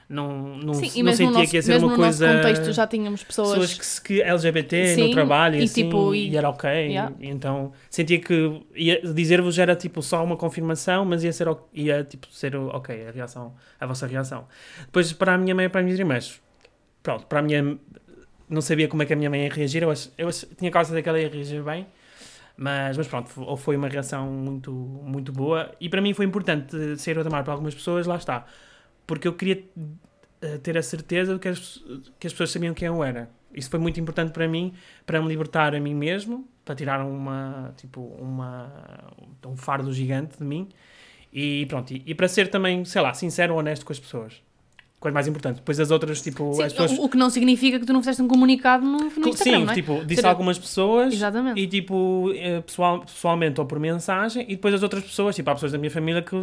[0.09, 2.25] Não, não, Sim, não mesmo no sentia nosso, que ia ser uma no coisa.
[2.27, 3.49] nosso contexto já tínhamos pessoas.
[3.49, 6.69] pessoas que, se- que LGBT Sim, no trabalho e, assim, tipo, e, e- era ok.
[6.69, 7.13] Yeah.
[7.19, 8.65] E então sentia que
[9.13, 13.05] dizer-vos era tipo só uma confirmação, mas ia ser, o- ia, tipo, ser o- ok
[13.07, 14.47] a reação, a vossa reação.
[14.85, 16.41] Depois para a minha mãe e para as minhas irmãs,
[17.03, 17.77] pronto, para a minha
[18.49, 20.71] não sabia como é que a minha mãe ia reagir, eu, ach- eu ach- tinha
[20.71, 21.85] causa de que ela ia reagir bem.
[22.55, 25.69] Mas, mas pronto, foi uma reação muito, muito boa.
[25.79, 28.45] E para mim foi importante sair do armário para algumas pessoas, lá está.
[29.07, 29.63] Porque eu queria
[30.41, 31.83] eh, ter a certeza de que as,
[32.19, 33.29] que as pessoas sabiam quem eu era.
[33.53, 34.73] Isso foi muito importante para mim,
[35.05, 38.71] para me libertar a mim mesmo, para tirar uma, tipo, uma,
[39.45, 40.67] um fardo gigante de mim.
[41.33, 44.41] E pronto, e, e para ser também, sei lá, sincero ou honesto com as pessoas.
[44.99, 45.57] Coisa mais importante.
[45.57, 46.99] Depois as outras, tipo, Sim, as pessoas...
[46.99, 49.71] o, que não significa que tu não fizeste um comunicado no, no Instagram, Sim, não
[49.71, 49.75] é?
[49.75, 51.59] tipo, disse Ser- a algumas pessoas Exatamente.
[51.59, 55.53] e tipo, eh, pessoal, pessoalmente ou por mensagem, e depois as outras pessoas, tipo, há
[55.53, 56.35] pessoas da minha família que,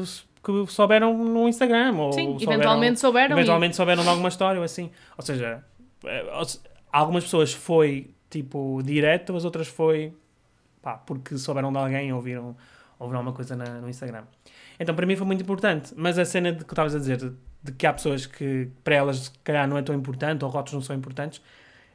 [0.44, 3.36] que souberam no Instagram, ou Sim, souberam, eventualmente souberam.
[3.36, 4.90] e- eventualmente souberam de alguma história ou assim.
[5.16, 5.64] Ou seja,
[6.04, 6.32] eh,
[6.92, 10.12] algumas pessoas foi tipo direto, as outras foi
[10.82, 12.56] pá, porque souberam de alguém ou ouviram,
[12.98, 14.24] ouviram alguma coisa na- no Instagram.
[14.78, 17.32] Então para mim foi muito importante, mas a cena de que estavas a dizer, de,
[17.62, 20.74] de que há pessoas que para elas se calhar não é tão importante ou rótulos
[20.74, 21.40] não são importantes,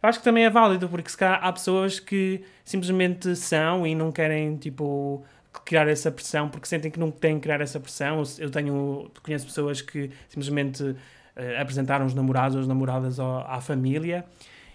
[0.02, 3.94] eu acho que também é válido, porque se calhar há pessoas que simplesmente são e
[3.94, 5.24] não querem tipo
[5.66, 8.24] criar essa pressão porque sentem que não têm que criar essa pressão.
[8.38, 10.96] Eu tenho, conheço pessoas que simplesmente
[11.36, 14.26] eh, apresentaram os namorados ou as namoradas ao- à família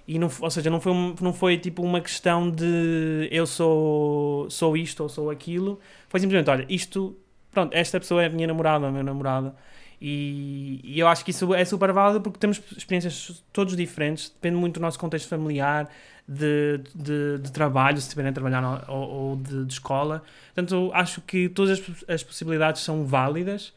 [0.07, 4.77] e não, ou seja, não foi, não foi tipo uma questão de eu sou, sou
[4.77, 7.17] isto ou sou aquilo, foi simplesmente, olha, isto,
[7.51, 9.55] pronto, esta pessoa é a minha namorada a minha namorada.
[10.01, 14.57] E, e eu acho que isso é super válido porque temos experiências todos diferentes, depende
[14.57, 15.89] muito do nosso contexto familiar,
[16.27, 20.23] de, de, de trabalho, se estiverem a trabalhar ou, ou de, de escola.
[20.55, 23.73] Portanto, acho que todas as, as possibilidades são válidas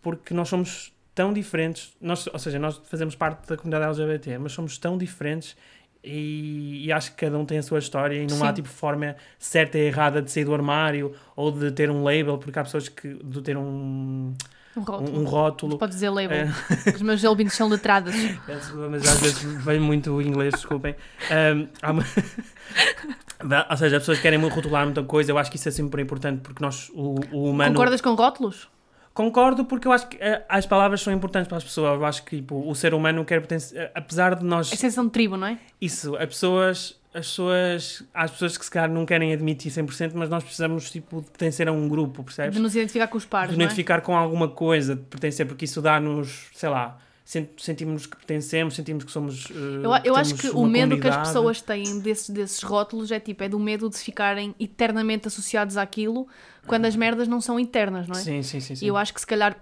[0.00, 1.94] porque nós somos tão diferentes.
[2.00, 5.56] Nós, ou seja, nós fazemos parte da comunidade LGBT, mas somos tão diferentes
[6.02, 8.54] e, e acho que cada um tem a sua história e não há Sim.
[8.54, 12.58] tipo forma certa e errada de sair do armário ou de ter um label, porque
[12.58, 14.34] há pessoas que de ter um,
[14.76, 15.10] Um rótulo.
[15.18, 15.78] um, um rótulo.
[15.78, 16.48] Pode dizer label.
[16.48, 16.90] É.
[16.94, 18.14] Os meus ouvintes são letrados.
[18.46, 20.94] Peço desculpa, Mas às vezes vem muito inglês, desculpem.
[21.30, 22.04] Um, uma-
[23.70, 25.30] ou seja, as pessoas querem muito rotular muita coisa.
[25.32, 27.72] Eu acho que isso é sempre importante porque nós, o, o humano.
[27.74, 28.68] Concordas com rótulos?
[29.14, 31.94] Concordo, porque eu acho que eh, as palavras são importantes para as pessoas.
[31.98, 33.90] Eu acho que tipo, o ser humano quer pertencer.
[33.94, 34.72] Apesar de nós.
[34.72, 35.58] É sensação de tribo, não é?
[35.80, 36.98] Isso, as pessoas.
[37.14, 40.90] As pessoas, há as pessoas que se calhar não querem admitir 100%, mas nós precisamos
[40.90, 42.54] tipo, de pertencer a um grupo, percebes?
[42.54, 43.66] De nos identificar com os pares, de não é?
[43.66, 48.74] identificar com alguma coisa, de pertencer, porque isso dá-nos, sei lá, sen- sentimos que pertencemos,
[48.74, 49.50] sentimos que somos.
[49.50, 49.54] eh,
[49.84, 53.20] Eu, eu acho temos que o medo que as pessoas têm desses, desses rótulos é
[53.20, 56.26] tipo, é do medo de ficarem eternamente associados àquilo
[56.66, 58.20] quando as merdas não são eternas, não é?
[58.20, 58.74] Sim, sim, sim.
[58.74, 58.84] sim.
[58.86, 59.54] E eu acho que se calhar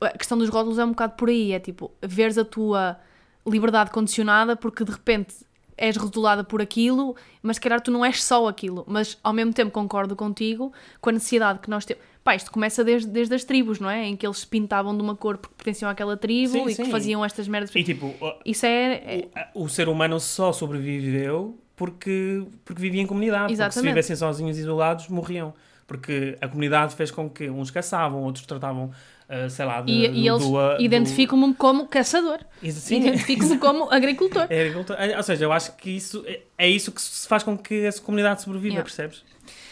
[0.00, 2.96] a questão dos rótulos é um bocado por aí, é tipo, veres a tua
[3.44, 5.34] liberdade condicionada porque de repente
[5.78, 8.84] és rotulada por aquilo, mas se calhar tu não és só aquilo.
[8.86, 12.02] Mas ao mesmo tempo concordo contigo com a necessidade que nós temos.
[12.24, 14.04] Pá, isto começa desde, desde as tribos, não é?
[14.06, 16.84] Em que eles se pintavam de uma cor porque pertenciam àquela tribo Sim, e sim.
[16.84, 17.74] que faziam estas merdas.
[17.76, 19.26] E tipo, o- Isso é.
[19.54, 23.42] o, o ser humano só sobreviveu porque, porque vivia em comunidade.
[23.44, 23.88] Porque se Exatamente.
[23.90, 25.54] vivessem sozinhos, isolados, morriam.
[25.86, 28.90] Porque a comunidade fez com que uns caçavam, outros tratavam,
[29.28, 32.38] ah, sei lá, de, e, e eles do- do- identificam-me como caçador.
[32.62, 34.46] Identificam-me como agricultor.
[34.48, 34.96] É agricultor.
[34.98, 37.84] É, Ou seja, eu acho que isso é, é isso que se faz com que
[37.84, 38.84] essa comunidade sobreviva, Yeah.
[38.84, 39.24] percebes?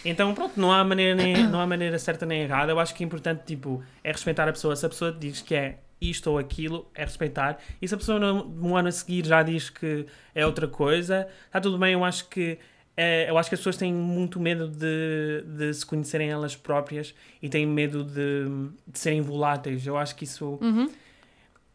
[0.04, 2.70] Então, pronto, não há, maneira nem, não há maneira certa nem errada.
[2.72, 4.76] Eu acho que é importante, tipo, é respeitar a pessoa.
[4.76, 7.58] Se a pessoa diz que é isto ou aquilo, é respeitar.
[7.80, 11.26] E se a pessoa no, no ano a seguir já diz que é outra coisa,
[11.46, 11.94] está tudo bem.
[11.94, 12.58] Eu acho que
[12.96, 17.14] é, eu acho que as pessoas têm muito medo de, de se conhecerem elas próprias
[17.42, 18.44] e têm medo de,
[18.86, 19.86] de serem voláteis.
[19.86, 20.88] Eu acho que isso Uhum.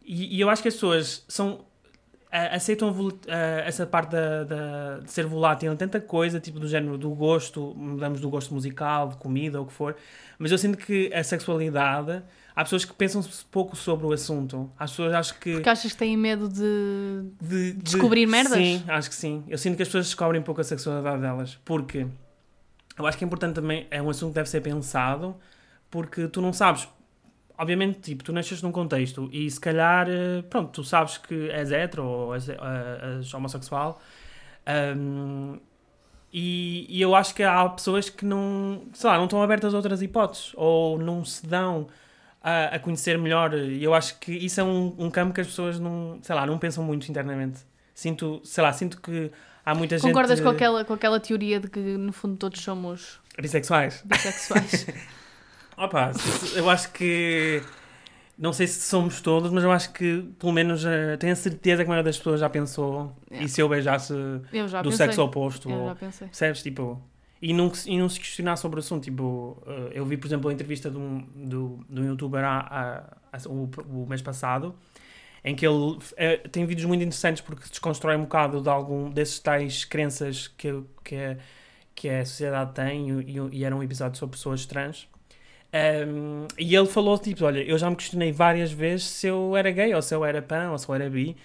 [0.05, 1.65] e, e eu acho que as pessoas são
[2.31, 2.95] a- aceitam
[3.27, 7.73] a- essa parte da, da- de ser volátil tanta coisa, tipo do género do gosto,
[7.75, 9.95] mudamos do gosto musical, de comida, ou o que for,
[10.37, 12.21] mas eu sinto que a sexualidade,
[12.59, 14.69] há pessoas que pensam pouco sobre o assunto.
[14.77, 15.53] Há pessoas, acho que.
[15.53, 17.23] Porque achas que têm medo de.
[17.41, 18.57] de- de- Descobrir merdas?
[18.57, 19.43] Sim, acho que sim.
[19.47, 22.05] Eu sinto que as pessoas descobrem pouco a sexualidade delas, porque
[22.97, 25.35] eu acho que é importante também, é um assunto que deve ser pensado,
[25.89, 26.87] porque tu não sabes.
[27.57, 31.71] Obviamente, tipo, tu nasces num contexto e se calhar, eh, pronto, tu sabes que és
[31.71, 32.57] hetero ou és, eh,
[33.19, 33.99] és homossexual.
[34.65, 35.57] ahm,
[36.31, 39.77] e, e eu acho que há pessoas que não, sei lá, não estão abertas a
[39.77, 41.87] outras hipóteses ou não se dão
[42.49, 43.53] a, a conhecer melhor.
[43.53, 46.45] E eu acho que isso é um, um campo que as pessoas não, sei lá,
[46.45, 47.59] não pensam muito internamente.
[47.93, 49.31] Sinto, sei lá, sinto que
[49.65, 50.07] há muita gente...
[50.07, 54.01] Concordas com aquela, com aquela teoria de que no fundo todos somos Bissexuais.
[54.05, 54.85] bissexuais?
[55.77, 56.11] Opa,
[56.55, 57.61] eu acho que.
[58.37, 61.83] Não sei se somos todos, mas eu acho que pelo menos eh, tenho a certeza
[61.83, 63.13] que a maioria das pessoas já pensou.
[63.29, 63.45] Yeah.
[63.45, 64.13] E se eu beijasse
[64.53, 65.05] Eu já do pensei.
[65.07, 65.69] sexo oposto?
[65.69, 66.27] Eu ou- já pensei.
[66.27, 66.63] Percebes?
[66.63, 67.01] Tipo.
[67.41, 69.03] E não, e não se questionar sobre o assunto.
[69.05, 72.59] Tipo, eh, eu vi, por exemplo, a entrevista de um, do, de um youtuber há,
[72.59, 73.69] há- há- o,
[74.03, 74.75] o mês passado,
[75.43, 79.39] em que ele eh, tem vídeos muito interessantes porque desconstrói um bocado de algum desses
[79.39, 81.37] tais crenças que, que, a,
[81.95, 85.07] que a sociedade tem e, e era um episódio sobre pessoas trans.
[86.07, 89.69] Um, e ele falou tipo: Olha, eu já me questionei várias vezes se eu era
[89.71, 91.37] gay, ou se eu era pan, ou se eu era bi,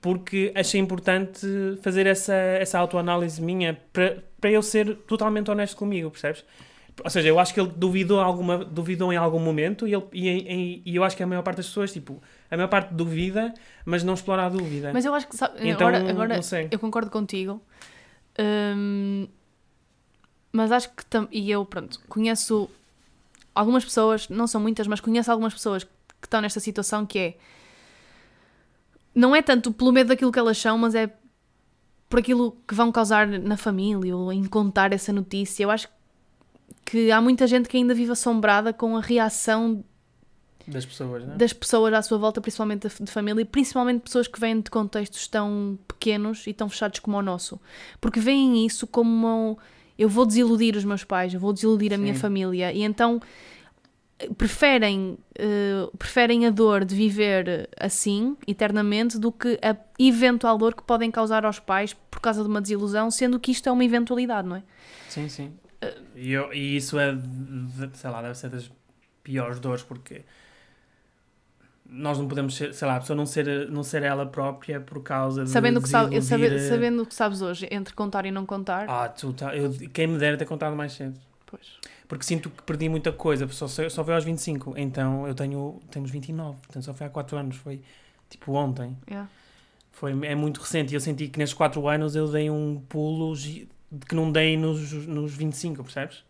[0.00, 1.46] porque achei importante
[1.82, 3.74] fazer essa, essa autoanálise minha
[4.40, 6.44] para eu ser totalmente honesto comigo, percebes?
[7.04, 10.28] Ou seja, eu acho que ele duvidou, alguma, duvidou em algum momento e, ele, e,
[10.28, 12.20] e- e eu acho que a maior parte das pessoas, tipo,
[12.50, 14.90] a maior parte duvida, mas não explora a dúvida.
[14.92, 15.36] Mas eu acho que.
[15.36, 16.40] sabe, então, agora, agora
[16.72, 17.62] eu concordo contigo.
[18.40, 19.28] Hum,
[20.52, 21.04] mas acho que.
[21.30, 22.68] E eu, pronto, conheço
[23.54, 25.90] algumas pessoas, não são muitas, mas conheço algumas pessoas que
[26.26, 27.36] estão nesta situação que é.
[29.14, 31.12] Não é tanto pelo medo daquilo que elas são, mas é
[32.08, 35.64] por aquilo que vão causar na família ou em contar essa notícia.
[35.64, 35.88] Eu acho
[36.84, 39.84] que há muita gente que ainda vive assombrada com a reação
[40.66, 41.34] Das pessoas, né?
[41.36, 45.26] das pessoas à sua volta, principalmente de família, e principalmente pessoas que vêm de contextos
[45.28, 47.60] tão pequenos e tão fechados como o nosso.
[48.00, 49.56] Porque veem isso como um,
[49.98, 52.20] eu vou desiludir os meus pais, eu vou desiludir a minha Sim.
[52.20, 53.20] família, e então
[54.36, 60.82] preferem, eh, preferem a dor de viver assim, eternamente, do que a eventual dor que
[60.82, 64.48] podem causar aos pais por causa de uma desilusão, sendo que isto é uma eventualidade,
[64.48, 64.62] não é?
[65.08, 65.52] Sim, sim.
[66.16, 68.70] E, eu- e isso é, de- sei lá, deve ser das
[69.22, 70.22] piores dores, porque
[71.90, 75.02] nós não podemos ser, sei lá, a pessoa não ser, não ser ela própria por
[75.02, 78.26] causa de Sabendo o que, sabe, sabe- eh, sabendo o que sabes hoje, entre contar
[78.26, 81.18] e não contar, Ah, tu tá, eu, quem me dera ter contado mais cedo.
[81.46, 81.78] Pois.
[82.08, 84.74] Porque sinto que perdi muita coisa, só, só foi aos 25.
[84.78, 87.82] Então eu tenho, temos 29, portanto só foi há 4 anos, foi
[88.30, 88.96] tipo ontem.
[89.06, 89.28] Yeah.
[89.92, 93.34] Foi, é muito recente e eu senti que nestes 4 anos eu dei um pulo
[94.08, 96.24] que não dei nos, nos 25, percebes?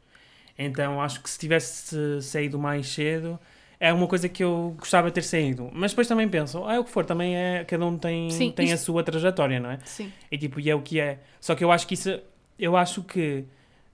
[0.59, 3.39] Então acho que se tivesse saído mais cedo
[3.81, 5.71] é uma coisa que eu gostava de ter saído.
[5.73, 8.51] Mas depois também penso, ah, é o que for, também é, cada um tem, Sim,
[8.51, 9.79] tem a sua trajetória, não é?
[9.85, 10.13] Sim.
[10.31, 11.21] E tipo, e é o que é.
[11.41, 12.19] Só que eu acho que isso,
[12.59, 13.45] eu acho que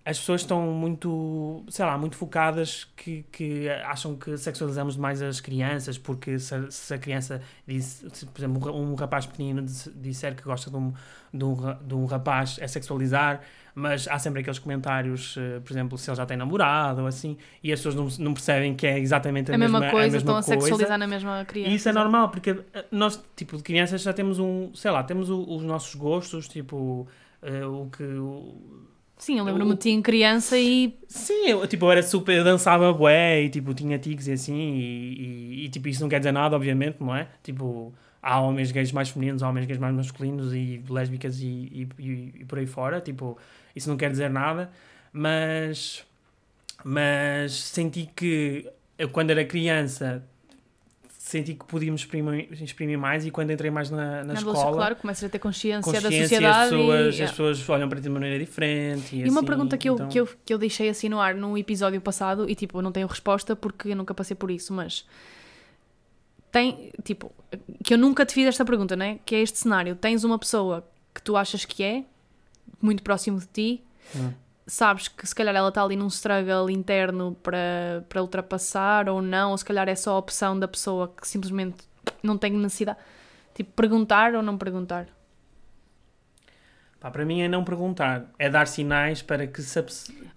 [0.06, 5.40] as pessoas estão muito, sei lá, muito focadas que, que acham que sexualizamos demais as
[5.40, 9.62] crianças porque se, a- se a criança diz, se, por exemplo, um ra- rapaz pequenino
[9.62, 10.92] dis- disser que gosta de um,
[11.32, 13.40] de, um, de um rapaz é sexualizar,
[13.74, 17.36] mas há sempre aqueles comentários, eh, por exemplo, se ele já tem namorado ou assim,
[17.62, 20.18] e as pessoas não, não percebem que é exatamente a, A mesma, mesma, coisa, a
[20.18, 20.66] estão mesma a coisa.
[20.66, 21.70] sexualizar na mesma criança.
[21.70, 25.02] E isso é normal, porque eh, nós, tipo, de crianças já temos um, sei lá,
[25.02, 27.08] temos o- os nossos gostos, tipo,
[27.42, 28.02] eh, o que...
[28.04, 28.84] o-
[29.16, 32.42] Sim, eu lembro-me de ti em criança e Sim, eu, tipo, eu era super, eu
[32.44, 36.18] dançava bué e, tipo, tinha tics e assim, e, e, e, tipo, isso não quer
[36.18, 37.28] dizer nada, obviamente, não é?
[37.42, 41.88] Tipo, há homens gays mais femininos, há homens gays mais masculinos e lésbicas e, e,
[41.98, 43.38] e- e por aí fora, tipo,
[43.76, 44.70] isso não quer dizer nada,
[45.12, 46.04] mas,
[46.84, 50.24] mas senti que eu, quando era criança,
[51.26, 54.76] senti que podíamos exprimir, exprimir mais e quando entrei mais na, na, na escola, escola,
[54.76, 56.62] claro, começas a ter consciência, da consciência, sociedade.
[56.64, 59.16] as pessoas, e, as pessoas olham para ti de maneira diferente.
[59.16, 61.18] E, E uma assim, pergunta que eu, então- que, eu, que eu deixei assim no
[61.18, 64.50] ar no episódio passado, e tipo, eu não tenho resposta porque eu nunca passei por
[64.50, 65.06] isso, mas
[66.52, 67.32] tem, tipo,
[67.82, 69.18] que eu nunca te fiz esta pergunta, né?
[69.24, 72.04] Que é este cenário: tens uma pessoa que tu achas que é,
[72.82, 73.82] muito próximo de ti,
[74.14, 74.30] Hum.
[74.66, 79.50] Sabes que se calhar ela está ali num struggle interno para, para ultrapassar ou não,
[79.50, 81.76] ou se calhar é só a opção da pessoa que simplesmente
[82.22, 82.98] não tem necessidade.
[83.54, 85.06] Tipo, perguntar ou não perguntar.
[86.98, 89.78] Pá, para mim é não perguntar, é dar sinais para que se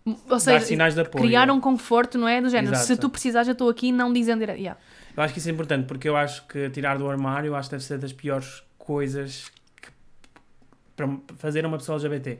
[0.05, 1.23] Ou dar seja, sinais de apoio.
[1.23, 2.41] criar um conforto, não é?
[2.41, 3.01] Do género, se Exato.
[3.01, 4.57] tu precisares, eu estou aqui, não dizendo direto.
[4.59, 4.79] Yeah.
[5.15, 7.69] Eu acho que isso é importante porque eu acho que tirar do armário eu acho
[7.69, 9.49] que deve ser das piores coisas
[9.81, 9.89] que-
[10.95, 11.07] para
[11.37, 12.37] fazer a uma pessoa LGBT.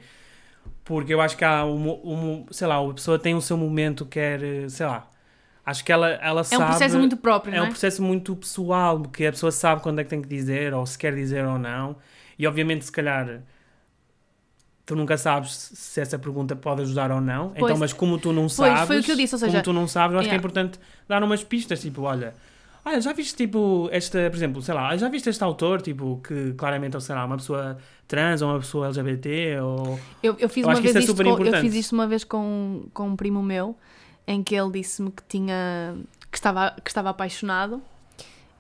[0.88, 4.05] Porque eu acho que há um, um- sei lá, a pessoa tem o seu momento,
[4.05, 5.09] quer, eh, sei lá,
[5.65, 6.63] acho que ela, ela É sabe.
[6.63, 7.69] um processo muito próprio, É não um é?
[7.71, 10.97] processo muito pessoal, que a pessoa sabe quando é que tem que dizer, ou se
[10.97, 11.97] quer dizer ou não.
[12.39, 13.41] E obviamente, se calhar,
[14.85, 17.49] tu nunca sabes se essa pergunta pode ajudar ou não.
[17.49, 17.63] Pois.
[17.63, 19.73] então, mas como tu não sabes, foi o que eu disse, ou seja, como tu
[19.73, 20.39] não sabes, eu acho que é yeah.
[20.39, 22.33] importante dar umas pistas, tipo, olha,
[22.88, 26.53] ah, já viste, tipo, esta, por exemplo, sei lá, já viste este autor, tipo, que
[26.53, 27.77] claramente, ou sei lá, uma pessoa
[28.07, 29.99] trans ou uma pessoa LGBT, ou...
[30.23, 32.07] Eu, eu fiz Eu uma que vez é isto super com, eu fiz isto uma
[32.07, 33.75] vez com, com um primo meu,
[34.25, 35.95] em que ele disse-me que tinha
[36.31, 37.81] que estava, que estava apaixonado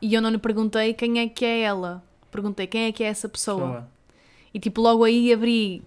[0.01, 2.03] e eu não lhe perguntei quem é que é ela.
[2.31, 3.61] Perguntei quem é que é essa pessoa.
[3.61, 3.87] pessoa.
[4.53, 5.83] E tipo, logo aí abri,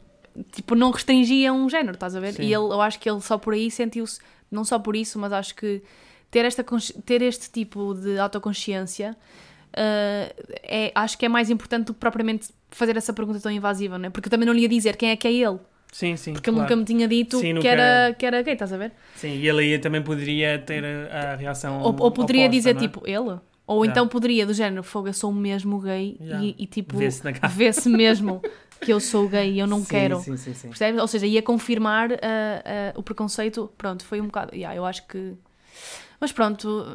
[0.52, 2.34] tipo, não restringia um género, estás a ver?
[2.34, 2.42] Sim.
[2.42, 4.20] E ele, eu acho que ele só por aí sentiu-se,
[4.50, 5.82] não só por isso, mas acho que
[6.30, 6.64] ter, esta,
[7.04, 9.16] ter este tipo de autoconsciência
[9.72, 13.98] eh, é, acho que é mais importante do que propriamente fazer essa pergunta tão invasiva,
[13.98, 14.10] não é?
[14.10, 15.58] Porque eu também não lhe ia dizer quem é que é ele,
[15.92, 16.70] Sim, sim, porque ele claro.
[16.70, 18.92] nunca me tinha dito Sim, que, era, que era gay, estás a ver?
[19.16, 22.74] Sim, e ele aí também poderia ter a, reação Ou, ou poderia oposta, dizer é?
[22.74, 23.38] tipo, ele?
[23.66, 23.90] Ou Já.
[23.90, 26.40] então poderia, do género, fogo, eu sou mesmo gay Já.
[26.40, 27.22] e, e, tipo, Vê-se
[27.54, 28.42] vê-se mesmo
[28.80, 30.20] que eu sou gay e eu não Sim, quero.
[30.20, 30.68] Sim, sim, sim.
[30.68, 31.00] Percebes?
[31.00, 32.16] Ou seja, ia confirmar ah,
[32.64, 33.70] ah, o preconceito.
[33.78, 34.54] Pronto, foi um bocado.
[34.54, 35.34] Yeah, eu acho que.
[36.20, 36.86] Mas pronto,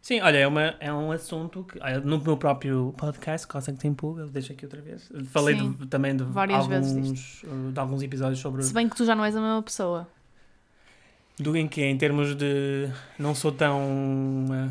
[0.00, 3.92] Sim, olha, é, uma, é um assunto que no meu próprio podcast, Coisa que tem
[3.92, 5.10] pulga, deixo aqui outra vez.
[5.26, 9.04] Falei Sim, de- também de alguns, uh, de alguns episódios sobre se bem que tu
[9.04, 10.08] já não és a mesma pessoa.
[11.38, 13.80] do em que em termos de não sou tão
[14.48, 14.70] uh,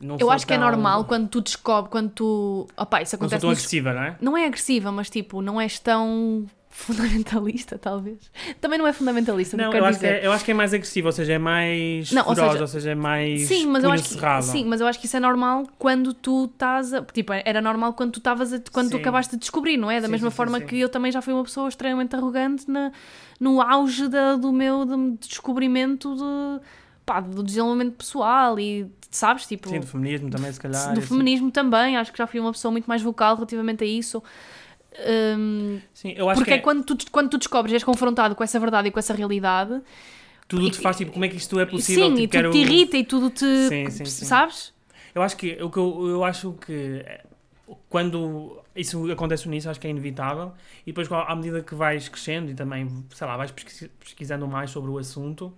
[0.00, 2.66] não Eu acho que é normal quando tu descobres, quando tu.
[2.76, 4.16] Opá, isso não sou acontece tão nos- agressiva, não é?
[4.20, 8.18] Não é agressiva, mas tipo, não és tão fundamentalista, talvez.
[8.60, 10.22] Também não é fundamentalista, não, eu acho, que dizer.
[10.22, 12.62] é, eu acho que é mais agressivo, ou seja, é mais Não, ou feroz, seja,
[12.64, 14.42] ou seja, é mais Sim, mas eu acho que, cerrado.
[14.44, 17.92] sim, mas eu acho que isso é normal quando tu estás a, tipo, era normal
[17.92, 19.02] quando tu estavas quando tu Sim.
[19.02, 20.00] acabaste de descobrir, não é?
[20.00, 22.90] Da Sim, mesma sim, forma que eu também já fui uma pessoa extremamente arrogante na,
[23.38, 26.60] no auge da- do meu de- descobrimento de,
[27.04, 30.94] pá, do desenvolvimento pessoal e sabes, tipo, Sim, do feminismo também, se calhar.
[30.94, 31.08] do assim.
[31.08, 34.22] feminismo também, acho que já fui uma pessoa muito mais vocal relativamente a isso.
[35.38, 38.44] Hum, Sim, eu acho porque que é quando tu, quando tu descobres, és confrontado com
[38.44, 39.80] essa verdade e com essa realidade,
[40.48, 42.08] tudo te faz tipo, como é que isto é possível?
[42.08, 43.44] sim, tipo, e tudo quero- te irrita e tudo te.
[43.68, 44.26] Sim, sim, sim.
[44.26, 44.72] Sabes?
[45.14, 45.70] Eu acho que eu,
[46.08, 47.20] eu acho que eh,
[47.88, 50.52] quando isso acontece início, acho que é inevitável.
[50.86, 54.70] E depois, à medida que vais crescendo e também, sei lá, vais pesquis- pesquisando mais
[54.70, 55.52] sobre o assunto,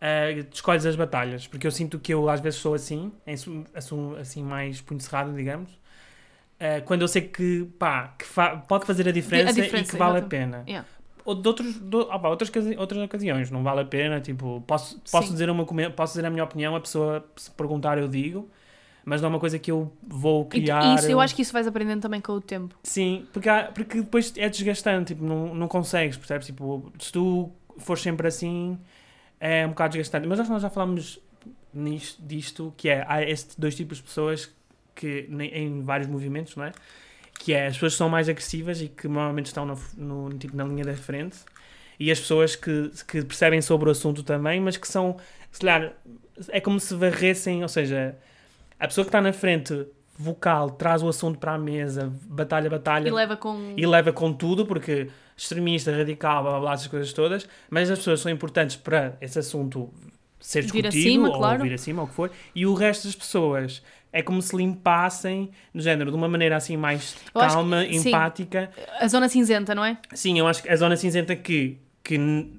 [0.00, 1.46] eh, escolhes as batalhas.
[1.46, 3.12] Porque eu sinto que eu às vezes sou assim,
[3.74, 5.70] assumo assim mais punho cerrado, digamos.
[6.58, 9.98] Eh, quando eu sei que, pá, que fa- pode fazer a diferença, e diferença, que
[9.98, 10.28] vale a exatamente.
[10.30, 10.64] pena.
[10.66, 10.88] Yeah.
[11.24, 15.00] ou de, outros, de, opa, outras, ocasi- outras ocasiões, não vale a pena, tipo, posso,
[15.10, 15.32] posso, Sim.
[15.32, 15.64] dizer uma,
[15.96, 18.48] posso dizer a minha opinião, a pessoa se perguntar eu digo,
[19.04, 20.94] mas não é uma coisa que eu vou E criar.
[20.94, 22.74] isso, eu acho que isso vais aprendendo também com o tempo.
[22.82, 26.46] Sim, porque, há- porque depois é desgastante, tipo, não, não consegues, percebes?
[26.46, 28.78] Tipo, se tu fores sempre assim,
[29.40, 30.28] é um bocado desgastante.
[30.28, 31.18] Mas acho que nós já falámos
[31.72, 34.52] nisto, disto, que é, há estes dois tipos de pessoas
[34.94, 36.72] que, em vários movimentos, não é?
[37.38, 40.56] Que é as pessoas que são mais agressivas e que normalmente estão no, no- tipo,
[40.56, 41.38] na linha da frente,
[41.98, 45.16] e as pessoas que, que percebem sobre o assunto também, mas que são,
[45.50, 45.92] se calhar,
[46.48, 48.16] é como se varressem, ou seja,
[48.78, 49.86] a pessoa que está na frente
[50.16, 53.74] vocal traz o assunto para a mesa, batalha, batalha, E leva com.
[53.76, 57.98] e leva com tudo, porque extremista, radical, blá blá blá, essas coisas todas, mas as
[57.98, 59.92] pessoas são importantes para esse assunto
[60.46, 61.62] ser discutido acima, ou claro.
[61.62, 63.82] vir acima, ou o que for, e o resto das pessoas
[64.12, 68.08] é como se limpassem, no género, de uma maneira assim mais Eu calma, que- sim.
[68.08, 68.70] empática.
[69.00, 69.96] A zona cinzenta, não é?
[70.12, 71.78] Sim, eu acho que a zona cinzenta que.
[72.02, 72.50] que viu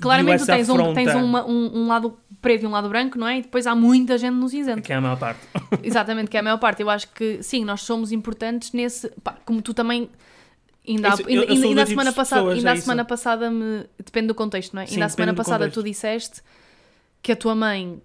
[0.00, 3.26] Claramente tu tens, um, tens uma- um, um lado preto e um lado branco, não
[3.28, 3.38] é?
[3.38, 4.80] E depois há muita gente no cinzento.
[4.82, 5.40] Que é a maior parte.
[5.82, 6.80] Exatamente, que é a maior parte.
[6.80, 9.08] Eu acho que sim, nós somos importantes nesse.
[9.22, 10.08] pá, como tu também.
[10.88, 12.70] Ainda, há- Isso, eu- ainda, eu ainda, ainda a tipo semana de passada, pessoas, ainda
[12.70, 13.84] é a semana passada me.
[14.04, 14.86] Depende do contexto, não é?
[14.86, 16.40] Sim, ainda a semana passada tu disseste
[17.22, 18.02] que a tua mãe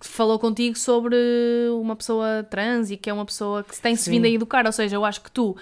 [0.00, 1.16] falou contigo sobre
[1.80, 4.64] uma pessoa trans e que é uma pessoa que se tem-se vindo a educar.
[4.66, 5.56] Ou seja, eu acho que tu.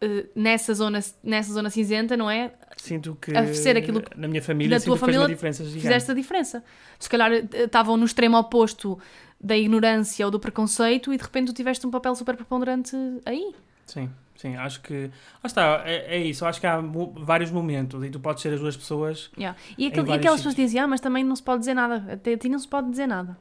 [0.00, 2.52] eh, Nessa zona, nessa zona cinzenta, não é?
[2.76, 5.80] Sinto que A ser aquilo que- na minha família na tua família diferença gigante.
[5.82, 6.64] fizeste a diferença.
[6.98, 8.98] Se calhar eh, estavam no extremo oposto
[9.40, 13.54] da ignorância ou do preconceito e de repente tu tiveste um papel super preponderante aí.
[13.86, 14.10] Sim,
[14.42, 15.04] sim, acho que.
[15.04, 16.44] Lá está, é, é isso.
[16.44, 19.30] Acho que há mo- vários momentos e tu podes ser as duas pessoas.
[19.38, 19.58] Yeah.
[19.78, 22.04] E, aquele- e aquelas pessoas dizem, ah, mas também não se pode dizer nada.
[22.12, 23.36] Até a ti não se pode dizer nada.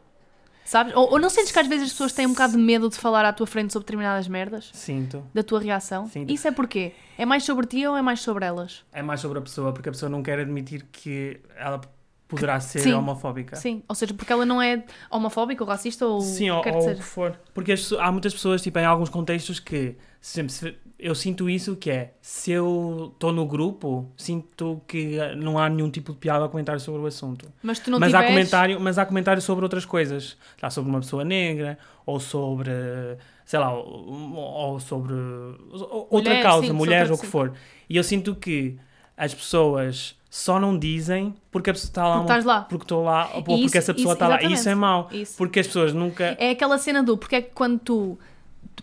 [0.64, 0.96] Sabes?
[0.96, 2.96] Ou, ou não sentes que às vezes as pessoas têm um bocado de medo de
[2.96, 4.70] falar à tua frente sobre determinadas merdas?
[4.74, 5.24] Sinto.
[5.34, 6.08] Da tua reação?
[6.08, 6.26] Sim.
[6.30, 6.94] Isso é porquê?
[7.18, 8.84] É mais sobre ti ou é mais sobre elas?
[8.94, 11.82] É mais sobre a pessoa, porque a pessoa não quer admitir que ela
[12.28, 12.94] poderá ser Sim.
[12.94, 13.58] homofóbica.
[13.58, 13.84] Sim.
[13.90, 16.80] Ou seja, porque ela não é homofóbica ou racista ou Sim, o ou, que ou
[16.86, 17.38] que o que for.
[17.54, 21.76] Porque as há muitas pessoas, tipo, em alguns contextos que sempre se- eu sinto isso,
[21.76, 26.46] que é se eu estou no grupo, sinto que não há nenhum tipo de piada
[26.46, 27.52] a comentar sobre o assunto.
[27.64, 28.36] Mas tu não mas, há tiveres...
[28.36, 30.38] comentário, mas há comentário sobre outras coisas.
[30.62, 32.72] Lá, sobre uma pessoa negra, ou sobre,
[33.46, 37.52] sei lá, ou, sobre ou- outra Mulher, causa, sim, mulheres, ou o que for.
[37.90, 38.78] E eu sinto que
[39.18, 42.62] as pessoas só não dizem porque a pessoa está lá, Porque estás lá.
[42.62, 44.42] porque estou lá, ou porque isso- essa pessoa está lá.
[44.42, 45.10] E isso é mau.
[45.12, 45.36] Isso.
[45.38, 46.38] Porque as pessoas nunca.
[46.40, 48.20] É aquela cena do porque é que quando tu.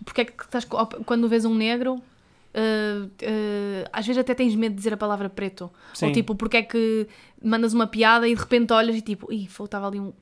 [0.04, 0.64] Porque é que estás.
[1.04, 1.94] Quando vês um negro.
[1.94, 5.70] uh, uh, às vezes até tens medo de dizer a palavra preto.
[5.94, 7.06] Sim, Ou tipo, porque é que
[7.42, 10.12] mandas uma piada e de repente olhas e tipo, ih, estava ali um.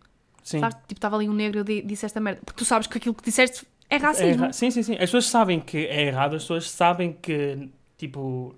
[0.42, 0.60] sim.
[0.60, 2.40] Tipo, estava ali um negro e eu di- disse esta merda.
[2.44, 4.44] Porque tu sabes que aquilo que disseste é É racismo.
[4.44, 4.94] erra- sim, sim, sim.
[4.94, 8.54] As pessoas sabem que é errado, as pessoas sabem que, tipo,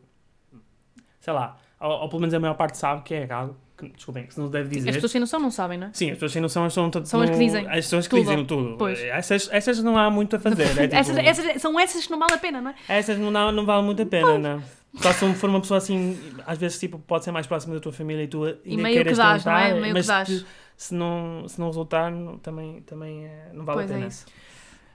[1.20, 3.56] sei lá, ou, ou pelo menos a maior parte sabe que é errado.
[3.76, 4.88] Que, desculpem, que se não deve dizer.
[4.90, 5.90] As pessoas sem noção não sabem, não é?
[5.92, 8.22] Sim, as pessoas sem noção as são, São as que dizem As pessoas que tudo.
[8.28, 8.76] dizem tudo.
[8.76, 8.98] Pois.
[9.00, 10.64] Essas, essas não há muito a fazer.
[10.64, 12.74] é tipo- essas, essas- são essas que não vale a pena, não é?
[12.88, 14.62] essas não, dá- não vale muito a pena, não.
[14.96, 17.92] Só se for uma pessoa assim, às vezes tipo, pode ser mais próxima da tua
[17.92, 19.66] família e tu ainda E meio queiras que dás, não é?
[19.68, 20.28] tentar, Meio mas que dás.
[20.28, 24.06] se- se não, se não resultar, não- também, também é- não vale pois a pena.
[24.06, 24.26] é isso.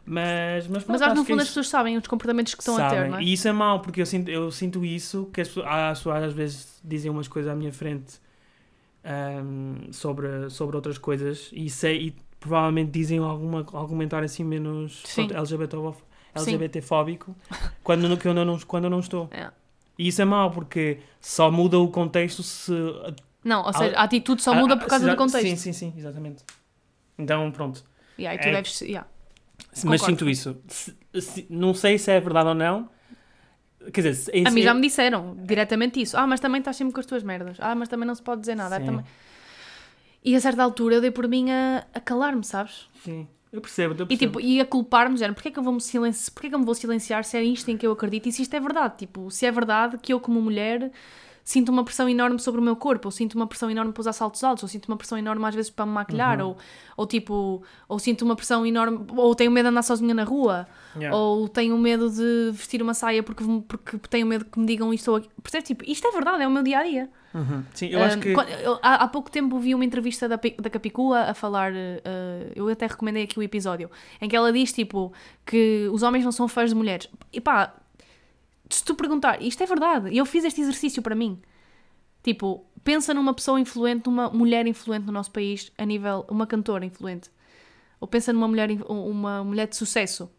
[0.05, 2.61] Mas, mas, Mas pronto, acho que no fundo é as pessoas sabem os comportamentos que
[2.61, 3.11] estão a ter, Sabem.
[3.11, 3.23] não é?
[3.23, 6.23] E isso é mau, porque eu sinto, eu sinto isso, que as pessoas, as pessoas
[6.23, 8.19] às vezes dizem umas coisas à minha frente
[9.03, 15.03] ahm, sobre, sobre outras coisas e, sei, e provavelmente dizem alguma, algum comentário assim menos.
[16.35, 17.35] LGBT-fóbico
[17.83, 19.29] quando, que eu não, quando eu não estou.
[19.31, 19.51] É.
[19.97, 22.73] E isso é mau, porque só muda o contexto se...
[23.43, 25.47] Não, ou seja, a atitude só muda por causa do contexto.
[25.47, 26.43] Sim, sim, sim, exatamente.
[27.17, 27.83] Então, pronto.
[28.17, 28.81] E aí tu É- deves.
[28.81, 29.07] yeah.
[29.85, 30.05] Mas Concordo.
[30.05, 30.57] sinto isso.
[30.67, 32.89] Se- se- não sei se é verdade ou não.
[33.91, 36.15] Quer dizer, se- A mim já me disseram diretamente isso.
[36.17, 37.57] Ah, mas também estás sempre com as tuas merdas.
[37.59, 38.75] Ah, mas também não se pode dizer nada.
[38.77, 38.85] Ah, Sim.
[38.85, 39.05] também...
[40.23, 42.87] E a certa altura eu dei por mim a, a calar-me, sabes?
[43.03, 43.93] Sim, eu percebo.
[43.93, 44.39] Eu E, percebo.
[44.39, 46.55] tipo, e a culpar-me, género, porque é que eu vou me silenciar, porque é que
[46.55, 48.59] eu me vou silenciar se é isto em que eu acredito e se isto é
[48.59, 48.99] verdade?
[48.99, 50.91] Tipo, se é verdade que eu como mulher
[51.43, 54.13] sinto uma pressão enorme sobre o meu corpo, ou sinto uma pressão enorme para usar
[54.13, 56.47] saltos altos, ou sinto uma pressão enorme às vezes para me maquilhar, Uhum.
[56.49, 56.57] ou,
[56.97, 60.65] ou tipo, ou sinto uma pressão enorme, ou tenho medo de andar sozinha na rua,
[60.95, 61.17] Yeah.
[61.17, 65.09] ou tenho medo de vestir uma saia porque, porque tenho medo que me digam isto
[65.09, 65.33] ou aquilo.
[65.41, 65.67] Percebes?
[65.67, 67.09] Tipo, isto é verdade, é o meu dia a dia.
[67.33, 67.63] Uhum.
[67.73, 68.31] Sim, eu acho Um, que.
[68.33, 71.75] quando- eu- há, há pouco tempo vi uma entrevista da, da Capicua a falar, uh,
[72.55, 73.89] eu até recomendei aqui o episódio,
[74.21, 75.11] em que ela diz tipo
[75.43, 77.09] que os homens não são fãs de mulheres.
[77.33, 77.73] E pá,
[78.75, 81.41] se tu perguntar, isto é verdade, eu fiz este exercício para mim.
[82.21, 86.85] Tipo, pensa numa pessoa influente, numa mulher influente no nosso país, a nível, uma cantora
[86.85, 87.29] influente.
[87.99, 90.29] Ou pensa numa mulher, uma mulher de sucesso.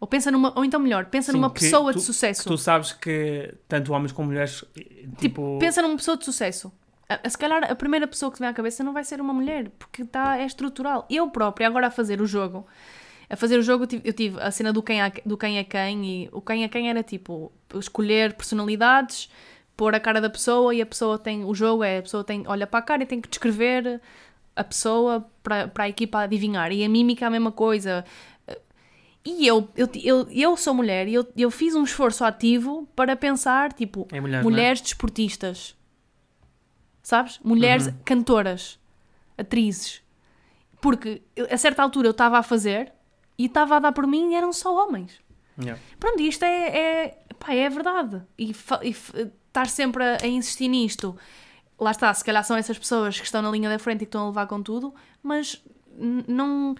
[0.00, 2.48] Ou pensa numa, ou então melhor, pensa Sim, numa pessoa tu- de sucesso.
[2.48, 6.72] Tu sabes que tanto homens como mulheres, Tipo, tipo, pensa numa pessoa de sucesso.
[7.08, 9.20] A- a- Se calhar a primeira pessoa que te vem à cabeça não vai ser
[9.20, 11.04] uma mulher, porque tá, é estrutural.
[11.10, 12.64] Eu própria, agora a fazer o jogo,
[13.30, 15.58] a fazer o jogo, eu tive, eu tive a cena do quem, é, do quem
[15.58, 19.28] é quem, e o quem é quem era tipo escolher personalidades,
[19.76, 21.44] pôr a cara da pessoa, e a pessoa tem.
[21.44, 24.00] O jogo é a pessoa tem, olha para a cara e tem que descrever
[24.56, 26.72] a pessoa para, para a equipa adivinhar.
[26.72, 28.04] E a mímica é a mesma coisa.
[29.24, 33.14] E eu, eu, eu, eu sou mulher e eu, eu fiz um esforço ativo para
[33.14, 34.52] pensar, tipo, Em mulheres, não é?
[34.52, 35.76] mulheres desportistas.
[37.02, 37.38] Sabes?
[37.44, 37.94] Mulheres Uhum.
[38.04, 38.78] cantoras,
[39.36, 40.02] atrizes.
[40.80, 41.20] Porque
[41.50, 42.92] a certa altura eu estava a fazer
[43.38, 45.20] e estava a dar por mim e eram só homens.
[45.58, 45.80] Yeah.
[45.98, 48.22] Pronto, isto é, é, pá, é verdade.
[48.38, 48.90] E, e
[49.48, 51.16] estar sempre a, a insistir nisto,
[51.78, 54.08] lá está, se calhar são essas pessoas que estão na linha da frente e que
[54.08, 55.62] estão a levar com tudo, mas
[55.96, 56.74] não.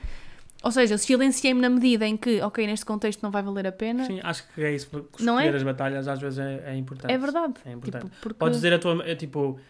[0.62, 4.04] Ou seja, silenciei-me na medida em que, ok, neste contexto não vai valer a pena.
[4.04, 4.90] Sim, acho que é isso.
[5.20, 5.48] Não é?
[5.48, 7.12] As batalhas às vezes é, é importante.
[7.12, 7.54] É verdade.
[7.64, 8.06] É importante.
[8.06, 8.38] Tipo, porque...
[8.38, 9.04] Podes dizer a tua.
[9.08, 9.60] é, tipo,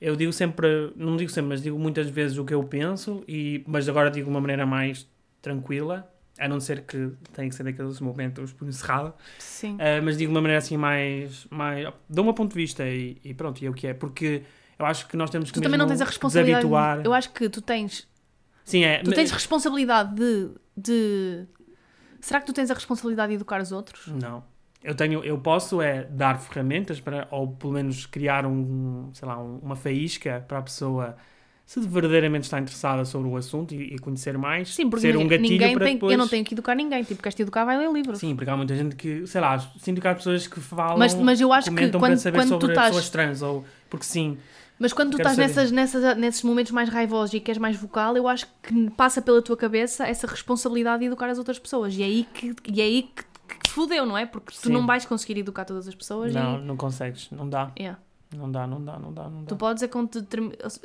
[0.00, 3.62] eu digo sempre, não digo sempre, mas digo muitas vezes o que eu penso, e,
[3.68, 5.08] mas agora digo de uma maneira mais
[5.40, 9.76] tranquila, a não ser que tenha que ser daqueles momentos por encerrado, Sim.
[9.78, 11.46] eh, mas digo de uma maneira assim mais.
[11.50, 14.42] mais dou meu ponto de vista e, e pronto, e é o que é, porque
[14.78, 15.54] eu acho que nós temos que.
[15.58, 16.64] Tu também não tens a responsabilidade.
[16.64, 17.04] de- desabituar.
[17.06, 18.06] Eu acho que tu tens,
[18.64, 19.02] Sim, é.
[19.02, 21.46] tu tens responsabilidade de, de.
[22.20, 24.06] Será que tu tens a responsabilidade de educar os outros?
[24.08, 24.42] Não.
[24.82, 29.36] Eu tenho, eu posso é dar ferramentas para, ou pelo menos criar um, sei lá,
[29.42, 31.16] um- uma faísca para a pessoa
[31.66, 35.26] se verdadeiramente está interessada sobre o assunto e, e conhecer mais, Sim, porque ser um
[35.26, 36.12] gatilho para tem, depois...
[36.12, 37.02] eu não tenho que educar ninguém.
[37.02, 38.20] Tipo, queres te educar, vai ler livros.
[38.20, 41.14] Sim, porque há muita gente que, sei lá, sinto que há pessoas que falam, Mas-
[41.16, 43.64] mas eu acho que comentam quando- para saber quando tu sobre estás- pessoas trans, ou
[43.90, 44.38] porque sim,
[44.78, 48.16] Mas quando tu estás nessas, nessas, nesses momentos mais raivosos e que és mais vocal,
[48.16, 51.94] eu acho que passa pela tua cabeça essa responsabilidade de educar as outras pessoas.
[51.96, 54.24] E é aí que, e é aí que, que te fodeu, não é?
[54.26, 54.72] Porque tu Sim.
[54.72, 57.82] não vais conseguir educar todas as pessoas não, não consegues, não dá, e.
[57.84, 57.98] Yeah.
[58.34, 59.48] Não dá, não dá, não dá, não dá.
[59.48, 59.88] Tu podes, é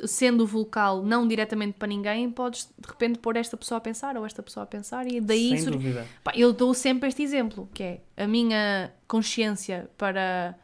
[0.06, 4.24] sendo vocal, não diretamente para ninguém, podes de repente pôr esta pessoa a pensar ou
[4.24, 6.06] esta pessoa a pensar e daí Sem sur- dúvida.
[6.22, 10.54] Pá, eu dou sempre este exemplo, que é a minha consciência para,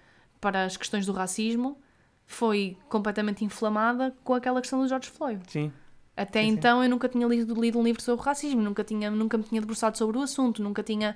[0.40, 1.78] para as questões do racismo
[2.26, 5.40] foi completamente inflamada com aquela questão do George Floyd.
[5.48, 5.72] Sim,
[6.18, 6.52] Até Sim, sim.
[6.54, 9.60] então eu nunca tinha lido, lido um livro sobre racismo, nunca, tinha, nunca me tinha
[9.60, 11.14] debruçado sobre o assunto, nunca tinha.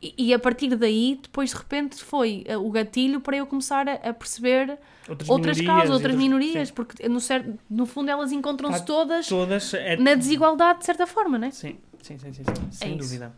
[0.00, 3.86] E, e a partir daí, depois de repente, foi eh, o gatilho para eu começar
[3.86, 6.74] a, a perceber outras, outras minorias causas, outras minorias, sim.
[6.74, 9.98] porque no, cer- no fundo elas encontram-se Tá todas Todas é...
[9.98, 11.50] na desigualdade, de certa forma, né?
[11.50, 13.32] Sim, sim, sim, sim, sim, sem É isso.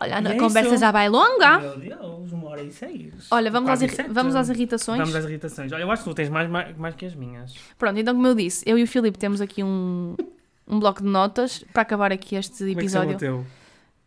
[0.00, 0.78] Olha, a é conversa isso.
[0.80, 1.58] já vai longa.
[1.58, 3.26] Meu Deus, uma hora e seis.
[3.30, 4.98] Olha, vamos às, irri- vamos às irritações.
[4.98, 5.70] Vamos às irritações.
[5.72, 7.54] Olha, eu acho que tu tens mais, mais, mais que as minhas.
[7.78, 10.16] Pronto, então como eu disse, eu e o Filipe temos aqui um,
[10.66, 13.16] um bloco de notas para acabar aqui este Como é que chama episódio.
[13.16, 13.46] o teu,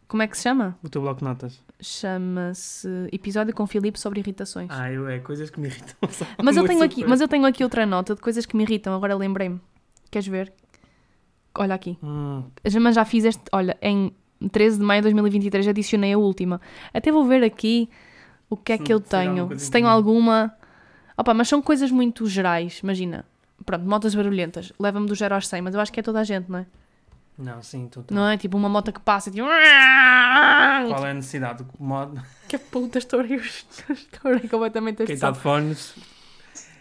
[0.08, 0.78] Como é que se chama?
[0.84, 1.62] o teu bloco de notas?
[1.80, 4.70] Chama-se Episódio com Filipe sobre irritações.
[4.72, 5.96] Ah, eu é coisas que me irritam.
[6.44, 8.94] Mas eu, tenho aqui, mas eu tenho aqui outra nota de coisas que me irritam,
[8.96, 9.60] agora lembrei-me.
[10.10, 10.54] Queres ver?
[11.56, 11.98] Olha aqui.
[12.02, 12.44] Hum,
[12.82, 13.44] Mas já fiz este.
[13.52, 14.12] Olha, em
[14.52, 16.60] 13 de maio de 2023 adicionei a última.
[16.94, 17.90] Até vou ver aqui
[18.50, 19.58] o que é que eu tenho.
[19.58, 20.54] Se tenho alguma.
[21.18, 22.80] Opa, mas são coisas muito gerais.
[22.84, 23.26] Imagina.
[23.66, 24.74] Pronto, motas barulhentas.
[24.80, 26.66] Leva-me do 0 aos 100, mas eu acho que é toda a gente, não é?
[27.38, 27.90] não, sim.
[28.12, 28.38] Não é?
[28.38, 29.48] Tipo uma moto que passa e tipo.
[29.48, 31.66] Qual é a necessidade?
[31.80, 32.22] O modo...
[32.48, 33.38] Que puta, estourei,
[33.90, 35.96] estourei completamente Quem está de fones?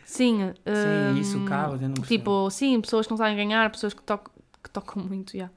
[0.05, 1.77] Sim, Sim, hum, isso, o carro.
[1.77, 2.07] eu não percebo.
[2.07, 4.31] Tipo, sim, pessoas que não sabem ganhar, pessoas que, tocam
[4.63, 5.49] que tocam muito, já.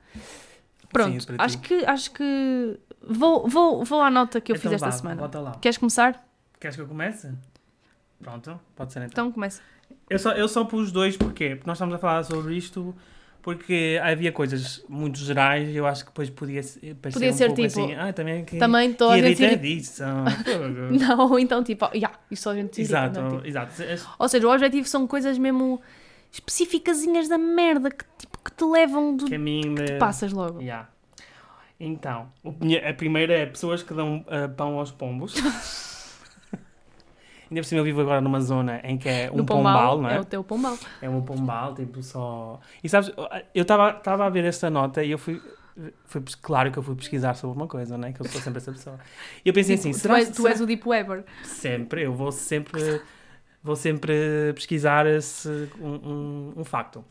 [1.04, 4.76] Pronto, para acho que, acho que vou, vou, vou à nota que eu Então fiz
[4.76, 5.22] esta vá, semana.
[5.22, 5.52] Bota lá.
[5.62, 6.26] Queres começar?
[6.60, 7.32] Queres que eu comece?
[8.20, 9.26] Pronto, pode ser então.
[9.26, 9.62] Então começa.
[10.10, 11.56] Eu só, eu só pus dois, porquê?
[11.56, 12.96] Porque nós estamos a falar sobre isto
[13.46, 17.38] porque havia coisas muito gerais e eu acho que depois podia ser, parecer Podia um
[17.38, 20.26] ser tipo, assim, ah, também que, Também estou a gente irritadição.
[20.89, 23.32] Não, então tipo, já, isso só a gente irrita, exato, não é?
[23.36, 23.74] Tipo- exato.
[24.17, 25.80] Ou seja, o objetivo são coisas mesmo
[26.32, 29.86] especificazinhas da merda que, tipo, que te levam do Que a mim me...
[29.86, 30.62] que passas logo.
[30.62, 30.88] Yeah.
[31.80, 32.30] Então,
[32.88, 35.36] a primeira é pessoas que dão ah, pão aos pombos.
[37.50, 40.01] Ainda por cima eu vivo agora numa zona em que é um no pombal, pombal,
[40.01, 40.16] não é?
[40.16, 40.78] é o teu pombal.
[41.01, 42.59] É um pombal, tipo só.
[42.84, 43.12] E sabes,
[43.54, 45.42] eu estava a ver esta nota e eu fui.
[46.05, 48.13] Foi, claro que eu fui pesquisar sobre uma coisa, não é?
[48.13, 48.97] Que eu sou sempre essa pessoa.
[49.43, 51.26] E eu pensei assim, tu, será, és, tu será- és o Deep Weber.
[51.43, 53.01] sempre, eu vou sempre,
[53.62, 57.04] vou sempre pesquisar esse, um, um, um facto.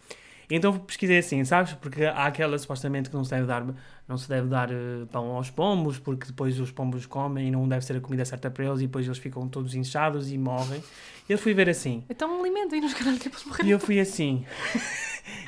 [0.51, 1.73] Então pesquisei assim, sabes?
[1.75, 3.65] Porque há aquela supostamente que não se deve dar,
[4.07, 7.67] não se deve dar eh, pão aos pombos, porque depois os pombos comem e não
[7.67, 10.83] deve ser a comida certa para eles e depois eles ficam todos inchados e morrem.
[11.29, 12.05] E eu fui ver assim.
[12.11, 14.45] Então alimentem nos canais tipo se E eu fui assim.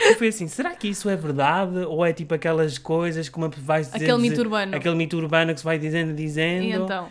[0.01, 1.79] Eu fui assim, será que isso é verdade?
[1.81, 3.97] Ou é tipo aquelas coisas que uma vai dizer...
[3.97, 4.75] Aquele mito urbano.
[4.77, 6.65] Aquele mito urbano que se vai dizendo, dizendo.
[6.65, 7.09] E então?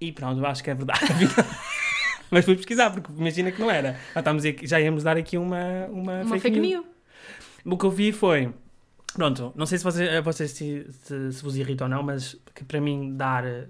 [0.00, 1.00] E pronto, eu acho que é verdade.
[2.30, 3.98] Mas fui pesquisar, porque imagina que não era.
[4.14, 6.84] Já, estamos aqui- já íamos dar aqui uma, uma, Uma fake news.
[7.64, 8.52] O que eu vi foi.
[9.14, 12.36] Pronto, não sei se vocês, eh, vocês se, se, se vos irrita ou não, mas
[12.52, 13.64] que para mim dar eh,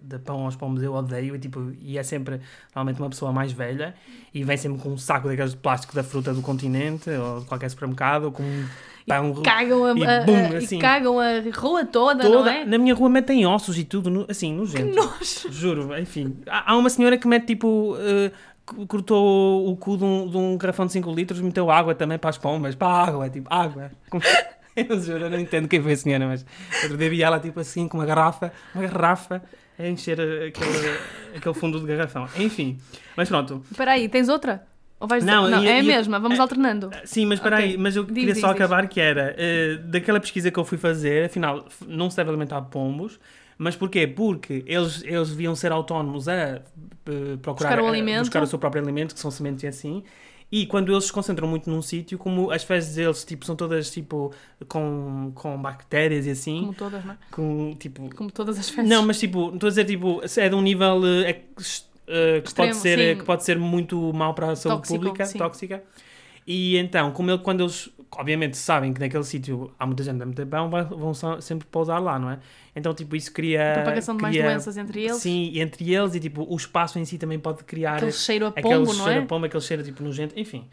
[0.00, 2.40] de pão aos pomos eu odeio e, tipo, e é sempre
[2.74, 3.94] normalmente uma pessoa mais velha
[4.32, 7.44] e vem sempre com um saco daqueles de plástico da fruta do continente ou de
[7.46, 8.64] qualquer supermercado ou com um
[9.06, 10.78] pão Cagam a, e a- bum, a- assim.
[10.78, 12.38] e cagam a rua toda, toda.
[12.38, 12.64] não é?
[12.64, 14.96] Na minha rua metem ossos e tudo, no- assim, nojento.
[14.96, 15.52] Nojo.
[15.52, 16.38] Juro, enfim.
[16.46, 17.94] Há, há uma senhora que mete tipo.
[17.98, 18.32] c-
[18.88, 22.30] cortou o cu de um, de um garrafão de 5 litros, meteu água também para
[22.30, 23.90] as pombas, para a água, tipo, água.
[24.76, 26.44] Eu juro, eu não entendo quem foi a senhora, mas
[26.82, 29.42] outro dia vi ela tipo assim, com uma garrafa, uma garrafa,
[29.78, 30.98] a encher aquele,
[31.34, 32.28] aquele fundo de garrafão.
[32.38, 32.76] Enfim,
[33.16, 33.62] mas pronto.
[33.70, 34.66] Espera aí, tens outra?
[35.00, 36.90] Ou vais Não, não, ia- é a mesma, vamos é- alternando.
[37.06, 37.64] Sim, mas espera Ok.
[37.70, 38.56] aí, mas eu Diz, queria diz, só diz.
[38.60, 42.60] acabar que era, eh, daquela pesquisa que eu fui fazer, afinal, não se deve alimentar
[42.60, 43.18] pombos,
[43.58, 44.06] mas porquê?
[44.06, 48.20] Porque eles, eles deviam ser autónomos a eh, procurar Buscar o alimento.
[48.20, 50.02] buscar o seu próprio alimento, que são sementes e assim,
[50.50, 53.90] e quando eles se concentram muito num sítio, como as fezes deles tipo, são todas
[53.90, 54.32] tipo
[54.68, 57.18] com, com bactérias e assim, Como todas, não é?
[57.30, 58.86] com tipo Como todas as festas.
[58.88, 62.48] não, mas tipo, estou a dizer, tipo, é de um nível eh, ex- eh, que,
[62.48, 63.18] Extremo, pode ser, sim.
[63.18, 65.38] que pode ser muito mau para a saúde Tóxico, pública, sim.
[65.38, 65.82] tóxica.
[66.46, 70.26] E então, como ele, quando eles, obviamente, sabem que naquele sítio há muita gente a
[70.26, 72.38] meter pão, vai- vão sempre pousar lá, não é?
[72.74, 73.72] Então, tipo, isso cria.
[73.74, 75.16] Propagação de mais cria- doenças entre eles.
[75.16, 78.48] Sim, entre eles, e tipo, o espaço em si também pode criar Aquele cheiro a
[78.50, 79.22] aquele pombo, não cheiro é?
[79.22, 80.66] a pombo, aquele cheiro tipo nojento, enfim.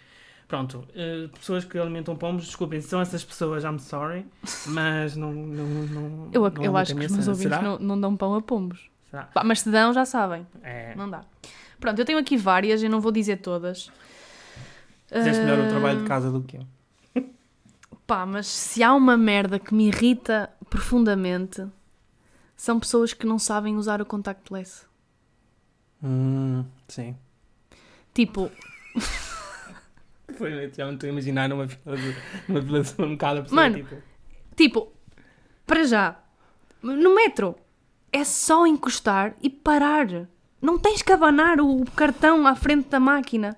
[0.48, 4.26] Pronto, eh, pessoas que alimentam pombos, desculpem, são essas pessoas, I'm sorry,
[4.68, 5.34] mas não.
[5.34, 8.16] não, não Eu, não eu é muito acho que os meus ouvintes não, não dão
[8.16, 8.90] pão a pombos.
[9.10, 9.24] Será?
[9.24, 10.46] Pá, mas se dão, já sabem.
[10.62, 10.94] É.
[10.96, 11.24] Não dá.
[11.80, 13.90] Pronto, eu tenho aqui várias, eu não vou dizer todas.
[15.14, 16.66] Fizeste melhor o Ah, trabalho de casa do que eu.
[18.08, 21.66] Pá, mas se há uma merda que me irrita profundamente,
[22.58, 24.86] são pessoas que não sabem usar o contactless.
[26.04, 27.16] Hum, sim.
[28.14, 28.52] Tipo,
[30.38, 32.16] Foi, já me estou a imaginar numa fila de,
[32.48, 33.96] numa fila de supermercado a pessoa Mano, tipo.
[34.56, 34.92] tipo,
[35.66, 36.20] para já,
[36.82, 37.56] no metro,
[38.12, 40.28] é só encostar e parar.
[40.62, 43.56] Não tens que abanar o cartão à frente da máquina.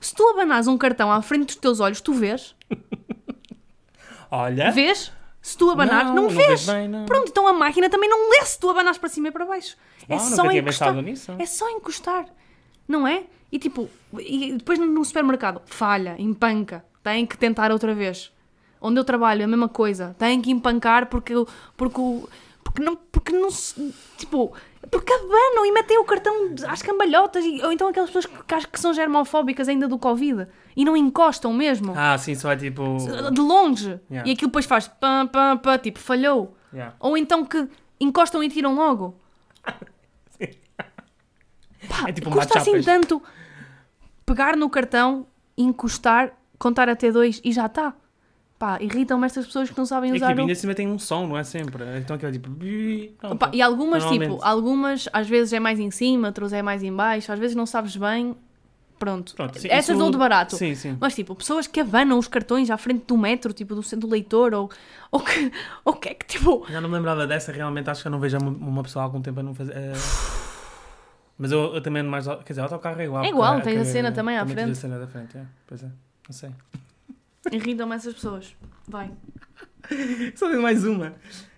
[0.00, 2.54] Se tu abanas um cartão à frente dos teus olhos, tu vês?
[4.30, 4.70] Olha.
[4.70, 5.12] Vês?
[5.40, 6.66] Se tu abanares, não, não vês.
[6.66, 7.06] bem, não.
[7.06, 9.76] Pronto, então a máquina também não lê se tu abanas para cima e para baixo.
[10.08, 10.94] É Ah, só encostar.
[11.38, 12.26] É só encostar.
[12.86, 13.24] Não é?
[13.50, 13.88] E tipo,
[14.18, 18.30] e depois no supermercado, falha, empanca, tem que tentar outra vez.
[18.80, 21.46] Onde eu trabalho, a mesma coisa, tem que empancar porque, o-
[21.76, 22.00] porque,
[22.62, 24.52] porque não, porque não se, tipo,
[24.90, 28.68] porque abanam e metem o cartão às cambalhotas, e, ou então aquelas pessoas que, acho
[28.68, 30.46] que são germofóbicas ainda do Covid
[30.76, 32.96] e não encostam mesmo, Ah, sim, só é tipo.
[33.32, 34.28] de longe, Yeah.
[34.28, 36.56] e aquilo depois faz pam, pam, pam, tipo, falhou.
[36.72, 36.94] Yeah.
[37.00, 37.68] Ou então que
[38.00, 39.14] encostam e tiram logo.
[41.88, 43.22] Pá, É tipo custa assim tanto
[44.26, 47.94] pegar no cartão, encostar, contar até dois e já está.
[48.58, 50.42] Pá, irritam-me estas pessoas que não sabem É que usar tipo, o...
[50.42, 51.84] ainda assim tem um som, não é sempre?
[51.98, 52.50] Então aquilo é tipo.
[53.22, 56.92] Opa, e algumas, tipo, algumas às vezes é mais em cima, outras é mais em
[56.92, 58.34] baixo, às vezes não sabes bem.
[58.98, 59.32] Pronto.
[59.36, 60.56] Pronto, sim, Essas isso- dão de barato.
[60.56, 60.96] Sim, sim.
[61.00, 64.12] Mas tipo, pessoas que abanam os cartões à frente do metro, tipo, do centro do
[64.12, 64.68] leitor, ou,
[65.12, 65.52] ou que,
[65.84, 68.18] ou que é que, tipo, Já não me lembrava dessa, realmente acho que eu não
[68.18, 69.72] vejo uma, pessoa há algum tempo a não fazer.
[69.76, 69.92] eh,
[71.38, 72.26] Mas eu, eu também mais.
[72.26, 73.24] Quer dizer, autocarro é igual.
[73.24, 74.70] É igual, porque tens a cena também à tens frente.
[74.72, 75.42] a cena da frente, é.
[75.64, 76.50] Pois é, não sei.
[77.52, 78.54] Irritam-me essas pessoas.
[78.86, 79.10] Vai.
[80.34, 81.14] Só tenho mais uma.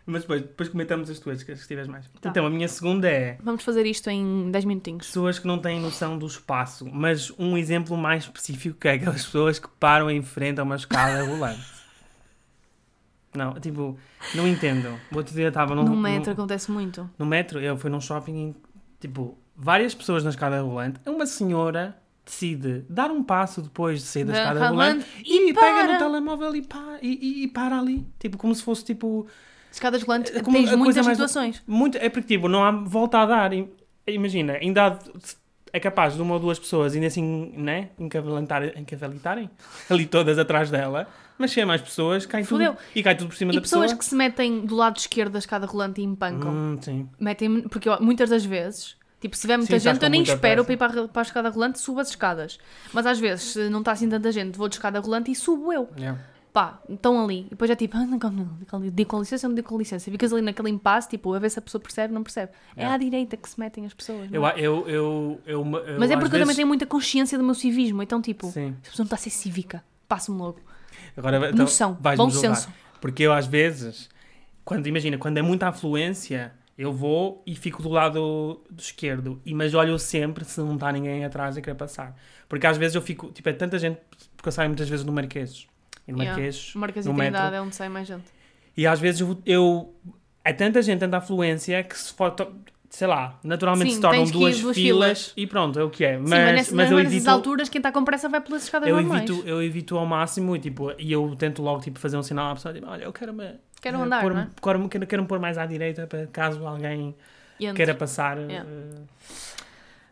[0.07, 2.09] Mas depois, depois comentamos as tuas, que se tiveres mais.
[2.21, 2.31] Tá.
[2.31, 3.39] Então, a minha segunda é.
[3.43, 5.07] Vamos fazer isto em 10 minutinhos.
[5.07, 9.25] Pessoas que não têm noção do espaço, mas um exemplo mais específico que é aquelas
[9.25, 11.63] pessoas que param em frente a uma escada rolante.
[13.35, 13.97] Não, tipo,
[14.35, 14.99] não entendo.
[15.13, 17.09] O outro dia estava num, No metro num- acontece muito.
[17.17, 18.55] no metro, eu fui num shopping
[18.99, 20.99] tipo, várias pessoas na escada rolante.
[21.07, 21.97] Uma senhora
[22.31, 25.99] decide dar um passo depois de sair da Da escada rolante e e, pega no
[25.99, 28.07] telemóvel e, pá, e, e- para ali.
[28.19, 29.27] Tipo, como se fosse, tipo,
[29.73, 31.63] Escadas rolantes, É como tens muitas mais- situações.
[31.67, 31.97] muito...
[31.99, 33.51] É porque, tipo, não há volta a dar.
[34.07, 34.99] Imagina, ainda há-
[35.73, 39.51] é capaz de uma ou duas pessoas ainda assim, né, encavalitarem,
[39.89, 41.07] ali todas atrás dela,
[41.39, 42.77] mas se é mais pessoas, cai tudo, Fudeu.
[42.95, 43.99] e cai tudo por cima E da pessoas pessoa.
[43.99, 46.51] que se metem do lado esquerdo da escada rolante e empancam.
[46.53, 47.09] Hum, sim.
[47.21, 50.65] Metem porque ó, muitas das vezes, tipo, se tiver muita Sim, gente, eu nem espero
[50.65, 50.79] pressa.
[50.79, 52.59] para ir para a, escada rolante, subo as escadas.
[52.93, 55.73] Mas às vezes, se não está assim tanta gente, vou de escada rolante e subo
[55.73, 55.89] eu.
[55.97, 56.19] Yeah.
[56.53, 57.43] Pá, estão ali.
[57.47, 60.11] E depois é tipo, ah, não, não, não, digo com licença, não digo com licença.
[60.11, 62.53] Ficas ali naquele impasse, tipo, a ver se a pessoa percebe, não percebe.
[62.77, 62.95] É Yeah.
[62.95, 64.29] à direita que se metem as pessoas.
[64.31, 64.55] não Eu, é?
[64.57, 68.03] eu, eu, eu, eu, Mas é porque eu também tenho muita consciência do meu civismo.
[68.03, 68.75] Então, tipo, Sim.
[68.83, 70.59] se a pessoa não está a ser cívica, passo-me logo.
[71.17, 72.69] Agora, então, Noção, bom senso.
[73.01, 74.09] Porque eu, às vezes,
[74.65, 79.41] quando, imagina, quando é muita afluência, eu vou e fico do lado do esquerdo.
[79.45, 82.17] E, mas olho sempre se não está ninguém atrás a querer passar.
[82.49, 84.01] Porque às vezes eu fico, tipo, é tanta gente,
[84.35, 85.67] porque eu saio muitas vezes no Marquês.
[86.09, 86.33] E no Yeah.
[86.37, 87.39] Marquês, Marcas e no metro.
[87.39, 88.25] É onde sai mais gente.
[88.77, 89.95] E às vezes eu, eu-
[90.43, 92.35] é tanta gente, tanta afluência que se for,
[92.89, 95.33] sei lá, naturalmente Sim, se tornam duas duas filas, filas.
[95.37, 96.17] e pronto, é o que é.
[96.17, 98.65] Mas, Sim, mas, nessas, mas eu nessas evito, alturas, quem está com pressa vai pelas
[98.65, 99.29] escadas eu normais.
[99.31, 102.51] evito, eu evito ao máximo e tipo, e eu tento logo tipo fazer um sinal
[102.51, 104.49] à pessoa, tipo, olha, eu quero me Quero eh, andar, pôr, não é?
[104.89, 107.15] quero, quero, pôr mais à direita para caso alguém
[107.59, 107.77] E antes.
[107.77, 108.39] queira passar.
[108.39, 108.69] Yeah.
[108.69, 109.03] eh,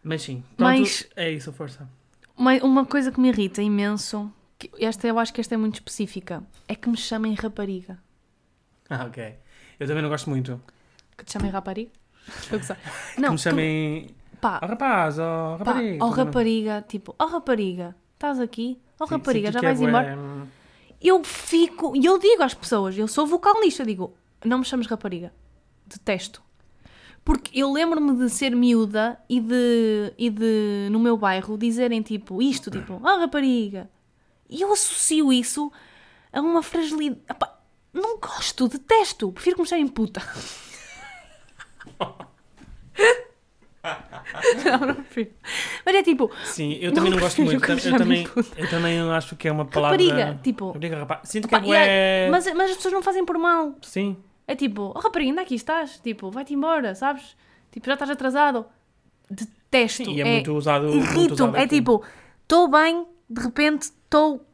[0.02, 1.88] Mas sim, pronto, Mas- é isso, força.
[2.36, 5.74] Uma, uma coisa que me irrita imenso, que esta eu acho que esta é muito
[5.74, 7.98] específica, é que me chamem rapariga.
[8.90, 9.34] Ah, ok.
[9.78, 10.60] Eu também não gosto muito.
[11.16, 11.90] Que te chamem rapariga?
[12.50, 12.58] Eu
[13.20, 14.14] que Não, me chamem.
[14.40, 16.04] pá, Oh rapaz, oh pá, rapariga.
[16.06, 18.80] também não- rapariga, tipo, ó rapariga, estás aqui?
[18.98, 20.16] Ó Sim, rapariga, sinto já é vais bué, embora?
[20.16, 20.46] hum,
[21.00, 24.14] Eu fico, e eu digo às pessoas, eu sou vocal nisto, eu digo,
[24.44, 25.32] não me chames rapariga.
[25.86, 26.42] Detesto.
[27.24, 32.42] Porque eu lembro-me de ser miúda e de, e de, no meu bairro, dizerem tipo
[32.42, 33.90] isto, tipo, ah rapariga.
[34.48, 35.70] E eu associo isso
[36.32, 37.20] a uma fragilidade.
[37.28, 37.60] Epá,
[37.92, 39.30] não gosto, detesto.
[39.30, 40.22] Prefiro que me chamem puta.
[44.64, 45.30] não, não prefiro.
[45.84, 47.64] Mas é tipo, Sim, eu também não gosto muito.
[47.64, 48.26] Eu também,
[48.56, 49.96] eu também acho que é uma palavra.
[50.02, 50.66] rapariga, tipo.
[50.68, 51.20] Rapariga, rapaz.
[51.24, 53.74] Sinto que é é- mas, mas as pessoas não fazem por mal.
[53.82, 54.16] Sim.
[54.46, 56.00] É tipo, oh rapariga, ainda aqui estás?
[56.00, 57.36] Tipo, vai-te embora, sabes?
[57.70, 58.66] Tipo, já estás atrasado.
[59.30, 60.04] Detesto.
[60.04, 60.88] Sim, e é, muito usado.
[60.88, 61.58] muito usado Irrito-me.
[61.58, 62.02] É tipo,
[62.42, 64.44] estou bem, de repente estou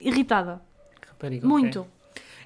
[0.00, 0.62] irritada.
[1.06, 1.46] Rapariga.
[1.46, 1.86] Muito.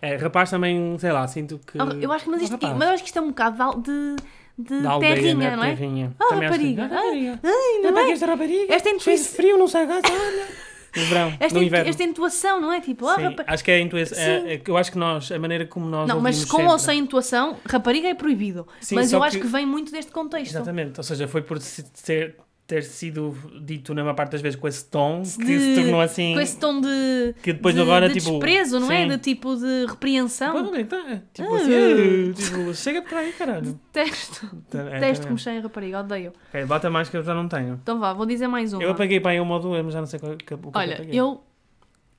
[0.01, 1.79] É, rapaz também, sei lá, sinto que.
[1.79, 2.73] Ah, Eu acho que mas Oh, isto, rapaz.
[2.77, 4.17] mas eu acho que isto é um bocado de,
[4.59, 5.57] de, Da aldeia, terrinha, né?
[5.57, 5.77] não é?
[5.77, 6.13] Terrinha.
[6.21, 6.83] Oh, Também que- rapariga.
[6.83, 7.41] Ah, rapariga.
[7.43, 8.11] Ai, não é?
[8.13, 8.75] esta rapariga.
[8.75, 10.47] Esta Cheio de intuição, frio, não sai gato, olha.
[10.97, 11.91] No verão, esta, no intu- inverno.
[11.91, 12.81] esta intuação, não é?
[12.81, 13.53] Tipo, ah, Sim, rapariga.
[13.53, 14.17] acho que é a intuação.
[14.17, 14.23] Sim.
[14.49, 16.07] É, é que eu acho que nós, a maneira como nós.
[16.09, 18.65] Não, mas com sempre- ou sem intuação, rapariga é proibido.
[18.81, 20.53] Sim, mas eu acho que- que vem muito deste contexto.
[20.55, 22.37] Exatamente, ou seja, foi por se- ter,
[22.67, 26.01] ter sido dito na maior parte das vezes com esse tom que De- se tornou
[26.01, 26.33] assim.
[26.35, 29.03] Com esse tom de, Que depois de, agora, de tipo, desprezo, não é?
[29.03, 29.09] sim.
[29.09, 30.65] De tipo de repreensão.
[30.65, 31.23] Pô, é que tá?
[31.35, 31.57] Tipo Ah.
[31.59, 33.79] assim, "Eh", tipo, chega para aí, caralho.
[33.93, 34.47] Detesto.
[34.71, 35.33] Tá- é, que também.
[35.33, 36.33] me chamem rapariga, odeio.
[36.49, 37.75] Ok, bota mais que eu já não tenho.
[37.83, 38.83] Então vá, vou dizer mais uma.
[38.83, 40.69] Eu apaguei para aí uma ou duas, mas já não sei qual, que, o que
[40.75, 41.45] Olha, eu eu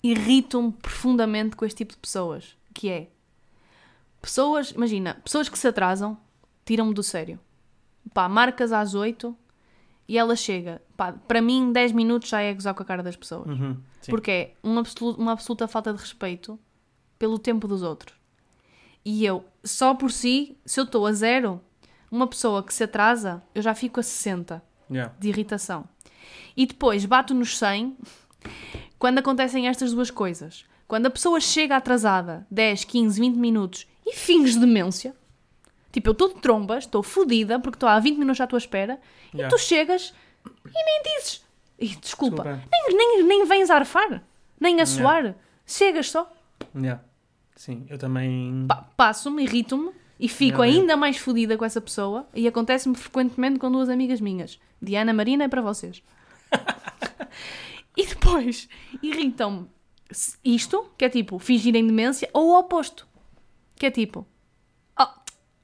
[0.03, 2.55] irrito-me profundamente com este tipo de pessoas.
[2.71, 3.07] Que é
[4.21, 6.17] pessoas, imagina, pessoas que se atrasam,
[6.65, 7.39] tiram-me do sério.
[8.13, 9.35] Pá, marcas às 8
[10.07, 10.81] e ela chega.
[10.95, 13.47] Pá, para mim, 10 minutos já é gozar com a cara das pessoas.
[13.47, 13.77] Uhum.
[14.07, 16.59] Porque é uma absoluta, uma absoluta falta de respeito
[17.17, 18.15] pelo tempo dos outros.
[19.03, 21.61] E eu, só por si, se eu estou a zero,
[22.11, 25.11] uma pessoa que se atrasa, eu já fico a 60 Yeah.
[25.19, 25.85] de irritação.
[26.55, 27.97] E depois bato nos 100
[28.99, 30.63] quando acontecem estas duas coisas.
[30.87, 35.15] Quando a pessoa chega atrasada 10, 15, 20 minutos e finges demência,
[35.95, 38.99] tipo, eu estou de trombas, estou fodida porque estou há 20 minutos à tua espera
[39.33, 39.47] Yeah.
[39.47, 40.13] e tu chegas
[40.45, 41.43] e nem dizes.
[41.79, 42.69] E, desculpa, Desculpa.
[42.71, 44.23] Nem, nem, nem vens a arfar,
[44.59, 45.35] nem a suar.
[45.65, 46.31] Chegas só,
[46.75, 47.01] Yeah.
[47.55, 48.65] Sim, eu também.
[48.67, 52.27] pa- passo-me, irrito-me e fico Yeah, ainda mais fodida com essa pessoa.
[52.33, 54.59] E acontece-me frequentemente com duas amigas minhas.
[54.81, 56.03] Diana Marina é para vocês.
[57.97, 58.67] e depois
[59.01, 59.67] irritam-me
[60.43, 63.07] isto, que é tipo fingirem demência, ou o oposto,
[63.75, 64.25] que é tipo,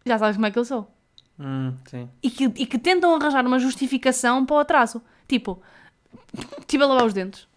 [0.05, 0.91] já sabes como é que eu sou.
[1.39, 2.09] Hum, sim.
[2.21, 5.01] E que, e que tentam arranjar uma justificação para o atraso.
[5.27, 5.61] Tipo,
[6.59, 7.47] estive a lavar os dentes.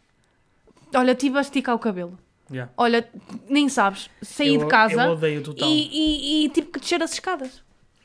[0.95, 2.19] Olha, estive a esticar o cabelo.
[2.51, 2.71] Yeah.
[2.77, 3.09] Olha,
[3.49, 5.67] nem sabes, saí eu, de casa Eu odeio total.
[5.69, 7.63] e, e, e tive que descer as escadas.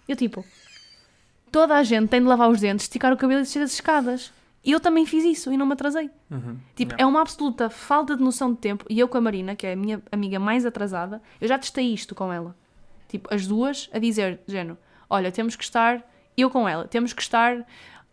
[0.07, 0.43] Eu tipo,
[1.51, 4.31] toda a gente tem de lavar os dentes, esticar o cabelo e descer as escadas.
[4.63, 6.09] E eu também fiz isso e não me atrasei.
[6.31, 7.03] Uhum, Tipo, yeah.
[7.03, 8.85] é uma absoluta falta de noção de tempo.
[8.89, 11.93] E eu com a Marina, que é a minha amiga mais atrasada, eu já testei
[11.93, 12.55] isto com ela.
[13.09, 14.77] Tipo, as duas a dizer, género,
[15.09, 16.01] olha, temos que estar,
[16.37, 17.65] eu com ela, temos que estar,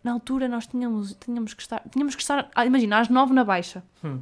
[0.03, 3.43] na altura nós tínhamos, tínhamos que estar, tínhamos que estar, ah, imagina, às nove na
[3.45, 3.81] baixa.
[4.03, 4.19] Hum.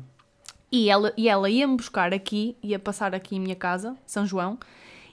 [0.72, 4.60] E ela, e ela ia-me buscar aqui, ia passar aqui em minha casa, São João,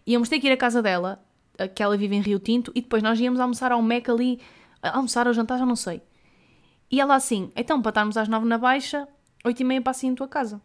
[0.07, 1.25] íamos ter que ir à casa dela,
[1.59, 4.41] a- que ela vive em Rio Tinto, e depois nós íamos almoçar ao Mac ali,
[4.83, 6.03] a- almoçar ou jantar, já não sei.
[6.91, 9.07] E ela assim, então para estarmos às nove na baixa,
[9.45, 10.61] oito e meia passo em tua casa.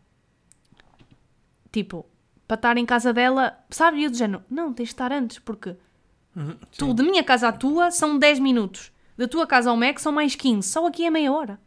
[1.71, 2.05] Tipo,
[2.47, 3.99] para estar em casa dela, sabe?
[3.99, 5.75] E eu do género, não, tens de estar antes, porque
[6.35, 8.91] Uhum, tu, de minha casa à tua são 10 minutos.
[9.17, 10.67] Da tua casa ao Mac são mais 15.
[10.69, 11.59] Só aqui é meia hora.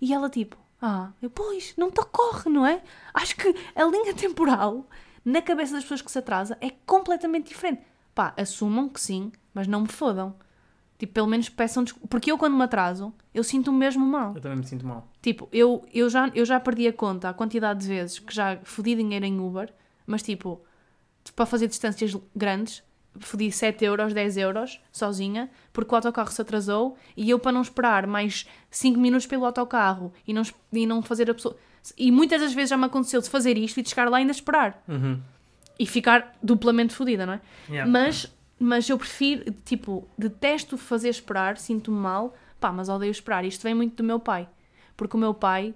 [0.00, 2.82] E ela tipo, ah, eu, pois, não te ocorre, não é?
[3.14, 4.84] Acho que a linha temporal
[5.24, 7.82] na cabeça das pessoas que se atrasa é completamente diferente.
[8.12, 10.34] Pá, assumam que sim, mas não me fodam.
[10.98, 12.08] Tipo, pelo menos peçam desculpa.
[12.08, 14.34] Porque eu, quando me atraso, eu sinto-me mesmo mal.
[14.34, 15.08] Eu também me sinto mal.
[15.22, 18.58] Tipo, eu, eu, já, eu já perdi a conta a quantidade de vezes que já
[18.64, 19.72] fodi dinheiro em Uber,
[20.06, 20.60] mas tipo,
[21.34, 22.82] para fazer distâncias grandes,
[23.20, 27.62] fodi 7 euros, 10 euros, sozinha, porque o autocarro se atrasou e eu, para não
[27.62, 31.56] esperar mais 5 minutos pelo autocarro e não, e não fazer a pessoa.
[31.96, 34.22] E muitas das vezes já me aconteceu de fazer isto e de chegar lá e
[34.22, 35.20] ainda esperar Uhum.
[35.78, 37.40] e ficar duplamente fodida, não é?
[37.68, 37.90] Yeah.
[37.90, 43.44] Mas, mas eu prefiro, tipo, detesto fazer esperar, sinto-me mal, pá, mas odeio esperar.
[43.44, 44.48] Isto vem muito do meu pai.
[44.96, 45.74] Porque o meu pai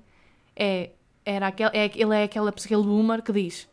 [0.56, 0.90] é,
[1.24, 3.68] era aquele, é, ele é aquela, aquele boomer que diz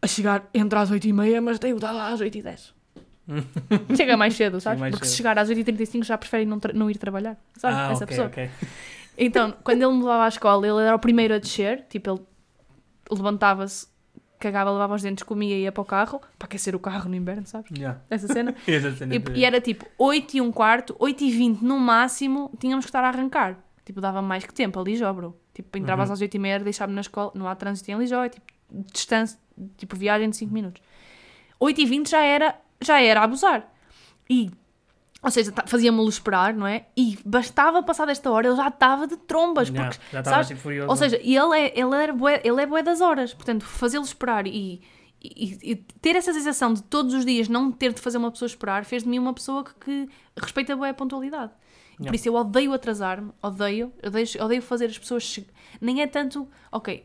[0.00, 2.72] a chegar entre às 8h30, mas tenho de estar lá às 8h10.
[3.96, 4.80] Chega mais cedo, sabes?
[4.80, 5.16] mais Porque se cedo.
[5.18, 7.74] chegar às 8h35 já prefere não, não ir trabalhar, sabe?
[7.76, 8.26] Ah, Essa ok, pessoa.
[8.28, 8.50] ok.
[9.18, 12.20] Então, quando ele me levava à escola, ele era o primeiro a descer, tipo, ele
[13.10, 13.86] levantava-se,
[14.38, 17.16] cagava, lavava os dentes, comia e ia para o carro, para aquecer o carro no
[17.16, 17.70] inverno, sabes?
[17.76, 18.00] Yeah.
[18.08, 18.54] Essa cena.
[18.66, 22.50] Essa cena E, e era tipo 8 e um quarto, 8 e 20 no máximo,
[22.58, 23.58] tínhamos que estar a arrancar.
[23.84, 25.36] Tipo, dava mais que tempo a Lijó, bro.
[25.52, 26.14] Tipo, entravas Uhum.
[26.14, 28.46] às 8 e meia, deixava-me na escola, não há trânsito em Lijó, é tipo,
[28.92, 29.38] distância,
[29.76, 30.82] tipo, viagem de 5 minutos.
[31.60, 33.68] 8 e 20 já era, já era abusar.
[34.30, 34.50] E,
[35.22, 36.86] ou seja, fazia-me-lo esperar, não é?
[36.96, 40.60] E bastava passar desta hora, ele já estava de trombas, Yeah, porque já estava tipo
[40.60, 40.88] furioso.
[40.90, 43.34] ou seja, ele é, ele, era bué, ele é bué das horas.
[43.34, 44.80] Portanto, fazê-lo esperar e,
[45.20, 48.46] e- e ter essa sensação de todos os dias não ter de fazer uma pessoa
[48.46, 50.08] esperar fez de mim uma pessoa que, que
[50.40, 51.50] respeita bué a pontualidade.
[51.98, 52.10] Yeah.
[52.10, 55.24] Por isso eu odeio atrasar-me, odeio, odeio, odeio fazer as pessoas...
[55.24, 55.46] che-
[55.80, 57.04] Nem é tanto, ok,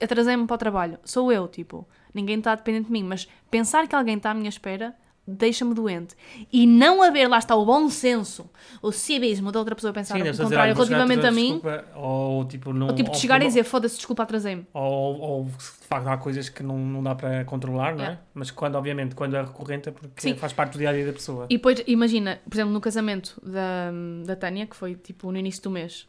[0.00, 3.94] atrasei-me para o trabalho, sou eu, tipo, ninguém está dependente de mim, mas pensar que
[3.94, 4.94] alguém está à minha espera
[5.26, 6.16] deixa-me doente.
[6.52, 8.50] E não haver, lá está, o bom senso,
[8.82, 12.72] o civismo da outra pessoa pensar Sim, o contrário relativamente a mim, desculpa, Ou tipo,
[12.72, 12.88] não.
[12.88, 14.66] ou tipo de ou chegar por- e dizer, foda-se, desculpa, atrasei-me.
[14.74, 18.06] Ou, ou de facto há coisas que não, não dá para controlar, não é?
[18.06, 18.20] Yeah.
[18.34, 20.34] Mas quando, obviamente, quando é recorrente é porque Sim.
[20.34, 21.46] faz parte do dia a dia da pessoa.
[21.48, 23.92] E depois, imagina, por exemplo, no casamento da,
[24.26, 26.08] da Tânia, que foi tipo no início do mês,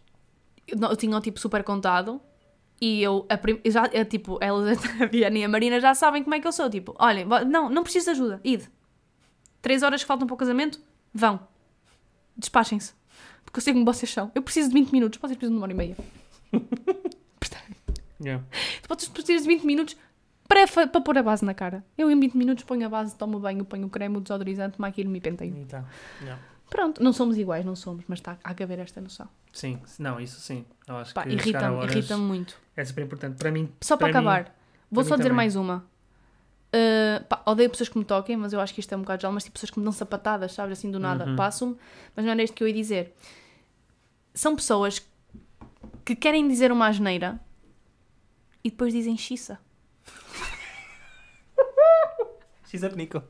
[0.68, 2.20] eu, eu tinha o tipo super contado
[2.84, 5.94] e eu, a prim- eu já, eu, tipo, elas, a Diana e a Marina já
[5.96, 6.70] sabem como é que eu sou.
[6.70, 8.70] Tipo, olhem, não, não preciso de ajuda, ide.
[9.62, 10.82] Três horas que faltam para o casamento,
[11.14, 11.40] vão.
[12.36, 12.94] Despachem-se.
[13.46, 14.30] Porque eu sei como vocês são.
[14.36, 15.98] Eu preciso de 20 minutos, vocês precisam de uma hora e meia.
[18.24, 18.42] Yeah.
[18.88, 19.98] Vocês precisam de 20 minutos
[20.48, 21.84] para, para pôr a base na cara.
[21.98, 25.18] Eu em 20 minutos ponho a base, tomo banho, ponho o creme, o desodorizante, maquilho-me
[25.18, 25.58] e penteio.
[25.58, 25.84] E tá.
[26.22, 26.42] Yeah.
[26.74, 29.30] Pronto, não somos iguais, não somos, mas tá, há que haver esta noção.
[29.52, 30.66] Sim, não, isso sim.
[30.88, 32.58] Eu acho Pá, que irrita-me, horas irrita-me muito.
[32.76, 33.38] é super importante.
[33.38, 34.56] Para mim, Só para, para mim- acabar,
[34.90, 35.36] vou para só mim dizer também.
[35.36, 35.86] mais uma.
[36.76, 39.22] Uh, pá, odeio pessoas que me toquem, mas eu acho que isto é um bocado
[39.22, 41.36] geral, mas tipo pessoas que me dão sapatadas, sabes, assim do nada, Uhum.
[41.36, 41.78] passo-me,
[42.16, 43.14] mas não era isto que eu ia dizer.
[44.34, 45.06] São pessoas
[46.04, 47.40] que querem dizer uma asneira
[48.64, 49.60] e depois dizem xiça.
[52.66, 53.22] X up Nico.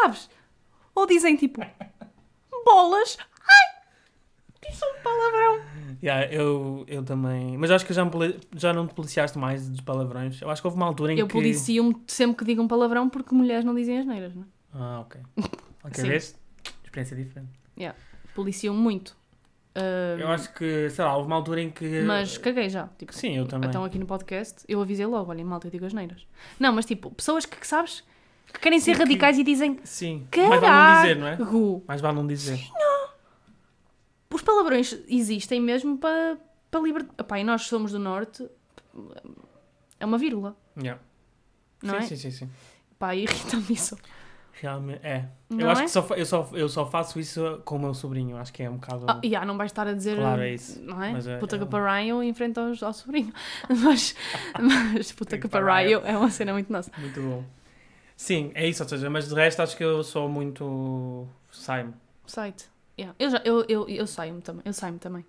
[0.00, 0.28] Sabes?
[0.94, 1.60] Ou dizem tipo
[2.64, 3.16] bolas.
[3.40, 4.70] Ai!
[4.70, 5.64] Isso é um palavrão.
[6.02, 7.56] Yeah, eu, eu também.
[7.58, 8.10] Mas acho que já, me
[8.56, 10.40] já não te policiaste mais dos palavrões.
[10.40, 11.32] Eu acho que houve uma altura em Eu que.
[11.32, 14.46] policio-me sempre que digo um palavrão porque mulheres não dizem asneiras, não é?
[14.72, 15.20] Ah, ok.
[15.84, 16.08] Ok, Sim.
[16.08, 16.34] vês?
[16.82, 17.50] Experiência diferente.
[18.34, 19.14] Policio-me muito.
[19.76, 22.00] Uh, Eu acho que, sei lá, houve uma altura em que.
[22.02, 22.88] Mas caguei já.
[22.96, 23.68] Tipo, Sim, eu também.
[23.68, 26.26] então aqui no podcast eu avisei logo, olhem, malta, eu digo asneiras.
[26.58, 28.02] Não, mas tipo, pessoas que, que sabes,
[28.52, 31.80] que querem ser Sim, que- radicais e dizem Sim, mais vale não dizer, não é?
[31.88, 32.60] Mais vale não dizer.
[34.32, 36.36] Os palavrões existem mesmo para,
[36.70, 37.22] para libertar.
[37.24, 38.48] Pá, e nós somos do Norte,
[40.00, 41.00] é uma vírgula, Yeah.
[41.82, 42.02] não sim, é?
[42.08, 42.50] sim, sim, sim.
[42.98, 43.96] Pá, irrita-me isso.
[44.60, 45.28] Realmente, é.
[45.50, 45.84] Não eu acho é?
[45.84, 48.36] que só, eu, só, eu só faço isso com o meu sobrinho.
[48.36, 49.04] Acho que é um bocado.
[49.08, 50.16] Ah, yeah, não vais estar a dizer.
[50.16, 50.80] Claro, é isso.
[50.82, 51.12] Não é?
[51.12, 53.32] Mas é- puta é que pariu em frente aos, ao sobrinho.
[53.68, 54.14] Mas,
[54.60, 56.90] mas puta que Que pariu é uma cena muito nossa.
[56.98, 57.44] Muito bom.
[58.16, 61.26] Sim, é isso, ou seja, mas de resto acho que eu sou muito.
[61.50, 61.92] Sai-me.
[62.26, 62.70] Site.
[62.98, 63.14] Yeah.
[63.18, 64.62] Eu, já, eu, eu, eu saio-me também.
[64.64, 65.24] Eu saio-me também.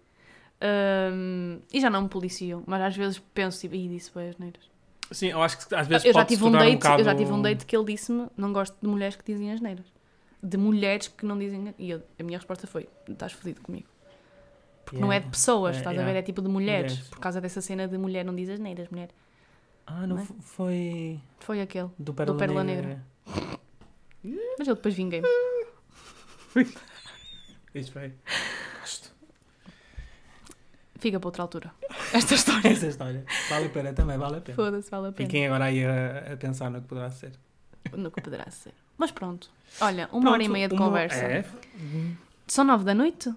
[0.61, 4.69] Ahm, e já não me policio, mas às vezes penso tipo, ih, disse as neiras.
[5.11, 7.01] Sim, eu acho que às vezes Eu já, tive um date, um bocado...
[7.01, 9.59] eu já tive um date que ele disse-me: não gosto de mulheres que dizem as
[9.61, 9.85] neiras.
[10.41, 11.73] De mulheres que não dizem.
[11.77, 13.87] E eu- a minha resposta foi: estás fodido comigo.
[14.85, 15.31] Porque não é de Yeah.
[15.31, 16.13] pessoas, É, estás a yeah.
[16.13, 16.19] ver?
[16.19, 16.91] É tipo de mulheres.
[16.93, 17.09] Mulheres.
[17.09, 19.09] Por causa dessa cena de mulher não diz as neiras, mulher.
[19.87, 20.25] Ah, não Não é?
[20.41, 21.89] foi Foi aquele.
[21.99, 23.03] do Pérola, Pérola Negra.
[24.57, 25.27] Mas eu depois vinguei-me.
[27.75, 28.13] Isso foi.
[28.79, 29.11] Gosto.
[30.97, 31.71] Fica para outra altura.
[32.13, 32.69] Esta história.
[32.69, 33.25] Essa história.
[33.49, 34.55] Vale a pena também, vale a pena.
[34.55, 35.27] Foda-se, vale a pena.
[35.29, 37.33] Fiquem agora aí a, a pensar no que poderá ser.
[37.95, 38.73] No que poderá ser.
[38.97, 39.49] Mas pronto.
[39.81, 41.17] Olha, uma hora e Pronto, meia de uma- conversa.
[41.25, 41.45] É.
[42.47, 43.29] São nove da noite?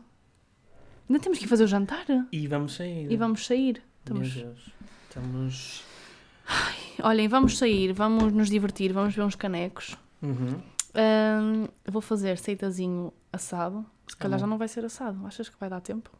[1.10, 2.04] Ainda temos que ir fazer o jantar?
[2.30, 3.10] E vamos sair.
[3.10, 3.82] E vamos sair.
[4.08, 4.34] Meu Estamos...
[4.34, 4.70] Deus.
[5.08, 5.82] Estamos.
[7.02, 9.96] Olhem, vamos sair, vamos nos divertir, vamos ver uns canecos.
[10.22, 10.58] Uhum.
[11.86, 13.84] Vou fazer seitazinho assado.
[14.06, 14.40] Se Tá calhar bom.
[14.42, 15.26] já não vai ser assado.
[15.26, 16.10] Achas que vai dar tempo?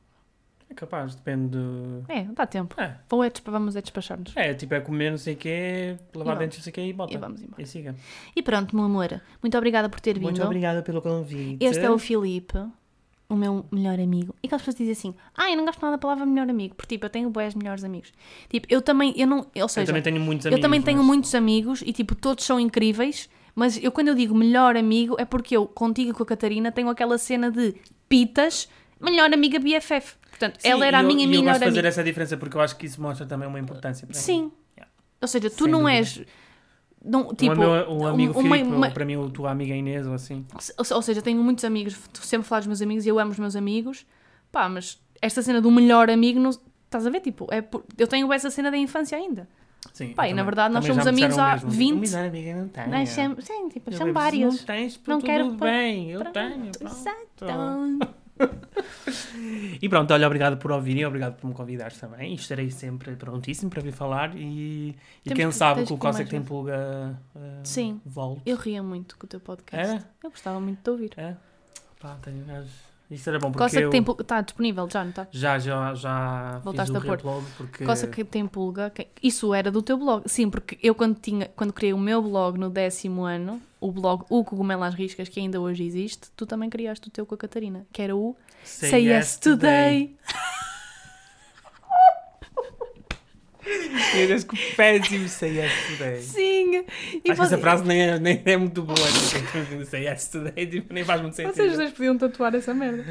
[0.71, 2.05] É capaz, depende do...
[2.09, 2.79] É, dá tempo.
[2.79, 4.37] É, Vou é, despa- vamos é despachar-nos.
[4.37, 6.87] é, tipo, é comer não sei o quê, lavar E dentes não sei o quê
[6.87, 7.15] e bota.
[7.15, 7.63] E vamos embora.
[7.63, 7.97] E siga.
[8.37, 9.19] E pronto, meu amor.
[9.43, 10.25] Muito obrigada por ter vindo.
[10.25, 11.65] Muito obrigada pelo convite.
[11.65, 12.53] Este é o Filipe,
[13.31, 14.35] o meu melhor amigo.
[14.43, 16.75] E aquelas pessoas dizem assim: Ah, eu não gosto nada da palavra melhor amigo.
[16.75, 18.13] Porque, tipo, eu tenho boas melhores amigos.
[18.49, 19.39] Tipo, eu também, eu não.
[19.41, 20.63] Ou Eu seja, também tenho muitos eu amigos.
[20.63, 23.29] também tenho mas- muitos amigos e, tipo, todos são incríveis.
[23.55, 26.71] Mas eu, quando eu digo melhor amigo, é porque eu, contigo e com a Catarina,
[26.71, 27.75] tenho aquela cena de
[28.09, 28.69] pitas,
[29.01, 30.15] melhor amiga BFF.
[30.31, 31.89] Portanto, Sim, ela era a eu- minha e eu melhor gosto de fazer amiga.
[31.89, 34.23] essa diferença porque eu acho que isso mostra também uma importância para mim.
[34.23, 34.53] Sim.
[34.77, 34.93] Yeah.
[35.21, 35.99] Ou seja, tu Sem não dúvida.
[35.99, 36.21] és.
[37.05, 39.75] Não, tipo, o, meu, o amigo uma- Filipe, uma- ou para mim, a tua amiga
[39.75, 40.45] Inês, ou assim.
[40.77, 43.39] Ou, ou seja, tenho muitos amigos, sempre falas dos meus amigos e eu amo os
[43.39, 44.05] meus amigos.
[44.51, 47.21] Pá, mas esta cena do melhor amigo, não, estás a ver?
[47.21, 49.49] Tipo, é por- eu tenho essa cena da infância ainda.
[49.93, 51.71] Sim, Pá, e na verdade nós somos amigos há o mesmo.
[51.71, 51.95] 20.
[51.95, 52.91] O melhor amigo eu não tenho.
[52.91, 54.55] Nós sim, tipo, são digo, várias.
[54.59, 56.71] Não tens, Não quero bem, eu Pronto, tenho.
[56.73, 56.85] pronto.
[56.85, 58.15] Exato.
[59.81, 62.33] E pronto, olha, obrigado por ouvirem, obrigado por me convidares também.
[62.33, 64.35] E estarei sempre prontíssimo para vir falar.
[64.37, 68.01] E, e quem que- sabe que o Costa que tem pulga uh, Sim.
[68.05, 68.43] volte.
[68.45, 69.97] Eu ria muito com o teu podcast.
[69.97, 70.05] É?
[70.27, 71.13] Eu gostava muito de ouvir.
[71.17, 71.37] É?
[72.01, 72.69] Pá, tenho gajo.
[73.11, 74.23] Isso era bom porque Coça eu que tem pulga.
[74.23, 75.27] Está disponível já, não está?
[75.31, 77.11] já, já, já Voltaste fiz a o pôr.
[77.11, 77.85] reupload porque...
[77.85, 78.93] Coça que tem pulga.
[79.23, 80.23] Isso era do teu blog.
[80.27, 84.25] Sim, porque eu quando, tinha, quando criei o meu blog no décimo ano, o blog
[84.29, 87.39] O Cogumelo às Riscas, que ainda hoje existe, tu também criaste o teu com a
[87.39, 90.15] Catarina, que era o Say, Yes Today.
[94.17, 96.23] Eu acho que péssimo Say Yes Today.
[96.23, 96.85] Sim!
[97.25, 98.97] E Acho que essa frase nem é, nem é muito boa.
[98.97, 101.55] tipo, Say Yes Today tipo, nem faz muito sentido.
[101.55, 103.05] Vocês dois podiam tatuar essa merda.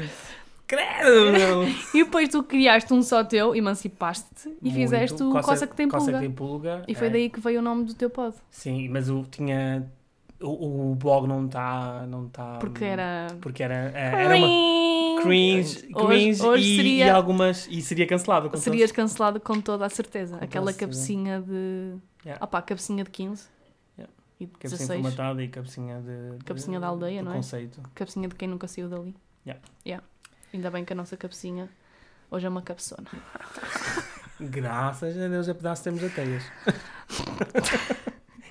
[0.66, 1.62] Credo, meu.
[1.94, 4.74] E depois tu criaste um só teu, emancipaste-te e Muito.
[4.74, 6.18] fizeste o Coça, que tem Coça pulga.
[6.18, 6.84] que tem pulga.
[6.86, 7.10] E foi é.
[7.10, 8.36] daí que veio o nome do teu pod.
[8.50, 9.90] Sim, mas eu tinha...
[10.40, 12.06] O, o blog não está...
[12.06, 13.26] Não tá, Porque era.
[13.40, 17.66] Porque era, é, era uma cringe, Hoje- cringe hoje e, seria- e algumas...
[17.68, 18.48] E seria cancelado.
[18.48, 20.38] com Serias cancelado com toda a certeza.
[20.38, 21.96] Com Aquela cabecinha de.
[22.24, 22.38] Yeah.
[22.40, 23.48] Ah pá, cabecinha de 15.
[23.98, 24.12] Yeah.
[24.38, 25.00] E de Cabecinha 16.
[25.02, 26.38] formatada e cabecinha de...
[26.38, 27.36] de- Cabecinha da aldeia, de não é?
[27.36, 27.80] conceito.
[27.94, 29.16] Cabecinha de quem nunca saiu dali.
[29.44, 29.60] Yeah.
[29.84, 30.06] Yeah.
[30.54, 31.68] Ainda bem que a nossa cabecinha
[32.30, 33.08] hoje é uma cabeçona.
[34.40, 36.44] Graças a Deus é pedaço temos ateias.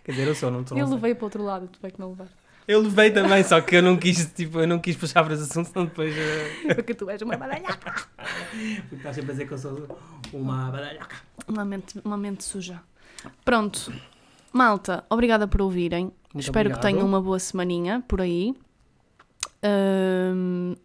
[0.08, 0.78] Quer dizer, eu sou, não estou.
[0.78, 2.28] Eu levei para o outro lado, tu vai que não levar.
[2.66, 5.44] Eu levei também, só que eu não quis, tipo, eu não quis puxar para esse
[5.44, 6.16] assunto, senão depois.
[6.18, 7.94] eh, Porque tu és uma badalhaca.
[8.88, 9.86] Porque estás sempre a dizer que eu sou
[10.32, 11.18] uma badalhaca.
[11.46, 12.82] Uma mente, uma mente suja.
[13.44, 13.92] Pronto.
[14.54, 16.06] Malta, obrigada por ouvirem.
[16.34, 16.82] Muito Espero que obrigado.
[16.82, 18.56] tenham uma boa semaninha por aí.
[19.62, 20.76] Ahm,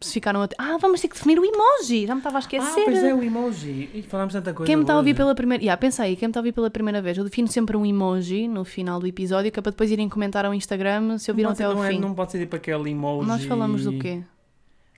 [0.00, 0.48] se ficaram a...
[0.58, 2.06] Ah, vamos ter que definir o emoji.
[2.06, 2.84] Já me estava a Ah, esquecer.
[2.84, 3.88] pois é, o emoji.
[3.94, 4.66] E falámos tanta coisa.
[4.66, 5.62] Quem me está a ouvir pela primeira...
[5.64, 7.84] Yeah, pensa aí, quem me está a ouvir pela primeira vez, eu defino sempre um
[7.86, 11.50] emoji no final do episódio, que é para depois irem comentar ao Instagram se ouviram
[11.50, 11.98] até ao não é- fim.
[11.98, 13.26] não pode ser tipo aquele emoji.
[13.28, 14.22] Nós falamos do quê?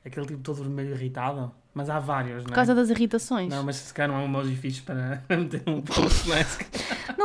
[0.05, 1.53] Aquele tipo todo vermelho irritado.
[1.79, 2.55] Mas há vários, não Por é?
[2.57, 3.49] causa das irritações.
[3.49, 6.35] Não, Não, mas se calhar não é um emoji fixe para meter um post, não
[6.35, 6.45] é?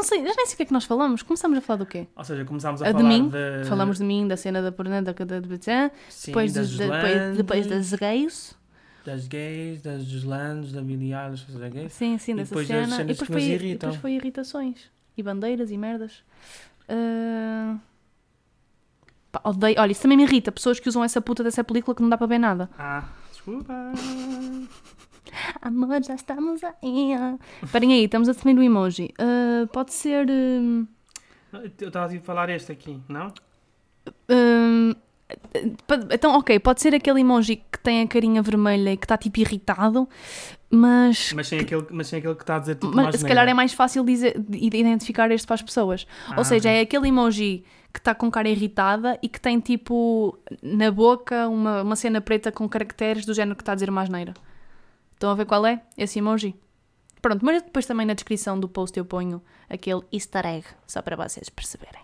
[0.03, 1.23] sei, eu nem sei o que é que nós falamos.
[1.23, 2.07] Começamos a falar do quê?
[2.15, 3.29] Ou seja, começámos a, A de falar mim?
[3.29, 3.65] de...
[3.67, 5.13] Falamos de mim, da cena da porna, da,
[6.09, 8.55] Sim, depois, das dos- depois, depois das gays.
[9.05, 11.93] das gays, das Islandes, da Eilish, das gays.
[11.93, 13.01] Sim, sim, E dessa depois cena.
[13.01, 13.89] E depois foi, irritam.
[13.89, 14.91] depois foi irritações.
[15.17, 16.23] E bandeiras e merdas.
[16.87, 17.77] Ah,
[19.31, 19.75] pá, odeio.
[19.79, 20.51] Olha, isso também me irrita.
[20.51, 22.69] Pessoas que usam essa puta dessa película que não dá para ver nada.
[22.77, 23.03] Ah,
[23.45, 23.91] desculpa.
[25.61, 27.13] Amor, já estamos aí.
[27.63, 29.09] Esperem aí, estamos a definir o emoji.
[29.17, 30.27] Ah, pode ser.
[30.29, 30.87] hum,
[31.79, 33.33] Eu estava a falar este aqui, não?
[35.87, 39.17] pa- então, ok, pode ser aquele emoji que tem a carinha vermelha e que está
[39.17, 40.07] tipo irritado,
[40.69, 41.31] mas.
[41.33, 43.53] Mas sem aquele, mas sem aquele que está a dizer tipo mas se calhar é
[43.53, 46.05] mais fácil dizer, de identificar este para as pessoas.
[46.29, 47.63] Ah, Ou seja, é aquele emoji
[47.93, 52.51] que está com cara irritada e que tem tipo na boca uma, uma cena preta
[52.51, 54.33] com caracteres do género que está a dizer uma asneira.
[55.13, 55.81] Estão a ver qual é?
[55.95, 56.55] Esse emoji?
[57.21, 61.15] Pronto, mas depois também na descrição do post eu ponho aquele easter egg, só para
[61.15, 62.01] vocês perceberem.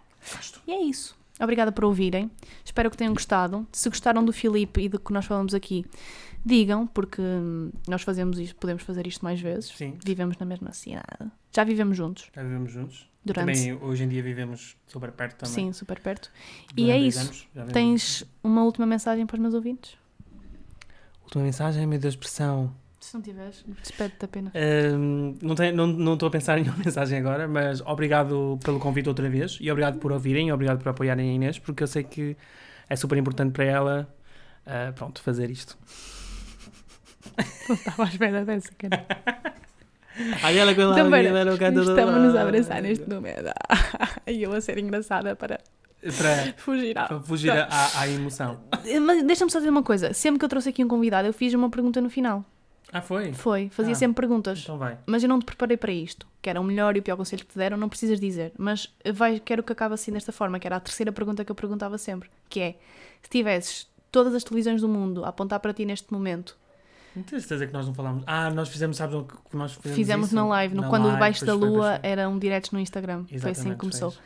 [0.68, 1.18] E é isso.
[1.42, 2.30] Obrigada por ouvirem.
[2.64, 3.68] Espero que tenham gostado.
[3.72, 5.86] Se gostaram do Filipe e do que nós falamos aqui,
[6.46, 9.72] digam, porque hum, nós fazemos isto, podemos fazer isto mais vezes.
[9.76, 11.32] Sim, Vivemos na mesma cidade.
[11.56, 12.30] Já vivemos juntos.
[12.36, 13.10] já vivemos juntos.
[13.26, 15.54] Durante- Também hoje em dia vivemos super perto também.
[15.54, 16.32] Sim, super perto.
[16.74, 17.20] Durante E é isso.
[17.20, 19.98] anos, Tens uma última mensagem para os meus ouvintes?
[21.24, 22.74] Última mensagem, meu Deus, pressão.
[23.00, 24.54] Se não tiveres, despede-te apenas.
[24.56, 28.80] Hum, não tenho- não não estou a pensar em nenhuma mensagem agora, mas obrigado pelo
[28.80, 31.88] convite outra vez e obrigado por ouvirem e obrigado por apoiarem a Inês, porque eu
[31.88, 32.36] sei que
[32.90, 34.16] é super importante para ela
[34.66, 35.78] ah, pronto, fazer isto.
[37.70, 39.06] Não estava à espera dessa, cara.
[40.44, 43.50] Olha ela com ela, Também, ela no canto do- estamos-nos a abraçar neste momento.
[44.28, 45.60] E eu a ser engraçada para
[46.18, 48.60] para, Fugir à- para fugir à, à emoção.
[49.02, 50.14] Mas deixa-me só dizer uma coisa.
[50.14, 52.46] Sempre que eu trouxe aqui um convidado, eu fiz uma pergunta no final.
[52.92, 53.34] Ah, foi?
[53.34, 53.96] Foi, fazia Ah.
[53.96, 54.62] sempre perguntas.
[54.64, 54.98] Então vai.
[55.06, 56.26] Mas eu não te preparei para isto.
[56.42, 58.52] Que era o melhor e o pior conselho que te deram, não precisas dizer.
[58.58, 61.56] Mas vai, quero que acabe assim desta forma, que era a terceira pergunta que eu
[61.56, 62.30] perguntava sempre.
[62.48, 62.76] Que é,
[63.22, 66.58] se tivesses todas as televisões do mundo a apontar para ti neste momento,
[67.16, 68.24] Não tens certeza que nós não falámos?
[68.28, 70.36] Ah, nós fizemos, sabes o que nós fizemos fizemos isso?
[70.36, 72.10] na live, no, Na quando live, debaixo da lua foi.
[72.12, 73.26] era um direct no Instagram.
[73.26, 74.10] foi assim que Exatamente, começou.
[74.10, 74.22] isso.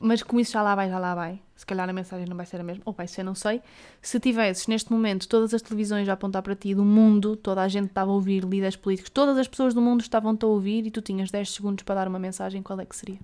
[0.00, 1.40] Mas como isso já lá vai, já lá vai.
[1.56, 3.60] Se calhar a mensagem não vai ser a mesma, ou vai ser, não sei.
[4.00, 7.66] Se tivesses neste momento todas as televisões a apontar para ti do mundo, toda a
[7.68, 10.90] gente estava a ouvir, líderes políticos, todas as pessoas do mundo estavam-te a ouvir e
[10.92, 13.18] tu tinhas 10 segundos para dar uma mensagem, qual é que seria?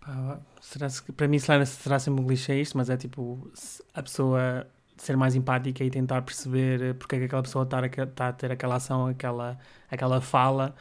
[0.00, 1.64] Pá, será que, para mim será,
[1.98, 4.66] sempre um clichê isto, mas é tipo se a pessoa
[5.04, 8.28] ser mais empática e tentar perceber eh, porque é que aquela pessoa está a, está
[8.28, 9.58] a ter aquela ação, aquela,
[9.90, 10.74] aquela fala.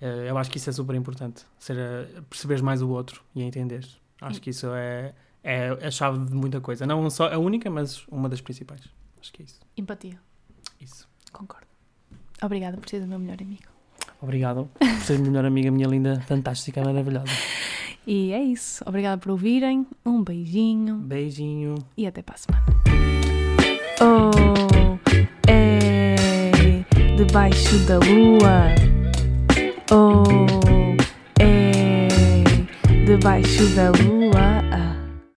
[0.00, 1.44] Eh, Eu acho que isso é super importante.
[1.58, 3.86] Ser, a- perceberes mais o outro e a entender.
[4.20, 6.86] Acho que isso é, é a chave de muita coisa.
[6.86, 8.82] Não só a única, mas uma das principais.
[9.20, 9.60] Acho que é isso.
[9.76, 10.18] Empatia.
[10.80, 11.08] isso.
[11.32, 11.66] Concordo.
[12.42, 13.62] Obrigada por seres o meu melhor amigo.
[14.20, 17.32] Obrigado por ser minha melhor amiga, minha linda, fantástica, maravilhosa.
[18.06, 18.84] E é isso.
[18.86, 19.86] Obrigada por ouvirem.
[20.04, 21.74] Um beijinho Beijinho.
[21.96, 22.73] e até para a semana.
[24.06, 24.98] Oh,
[25.48, 26.14] é
[27.16, 28.74] debaixo da lua.
[29.90, 30.22] Oh,
[31.40, 32.08] é
[33.06, 34.93] debaixo da lua.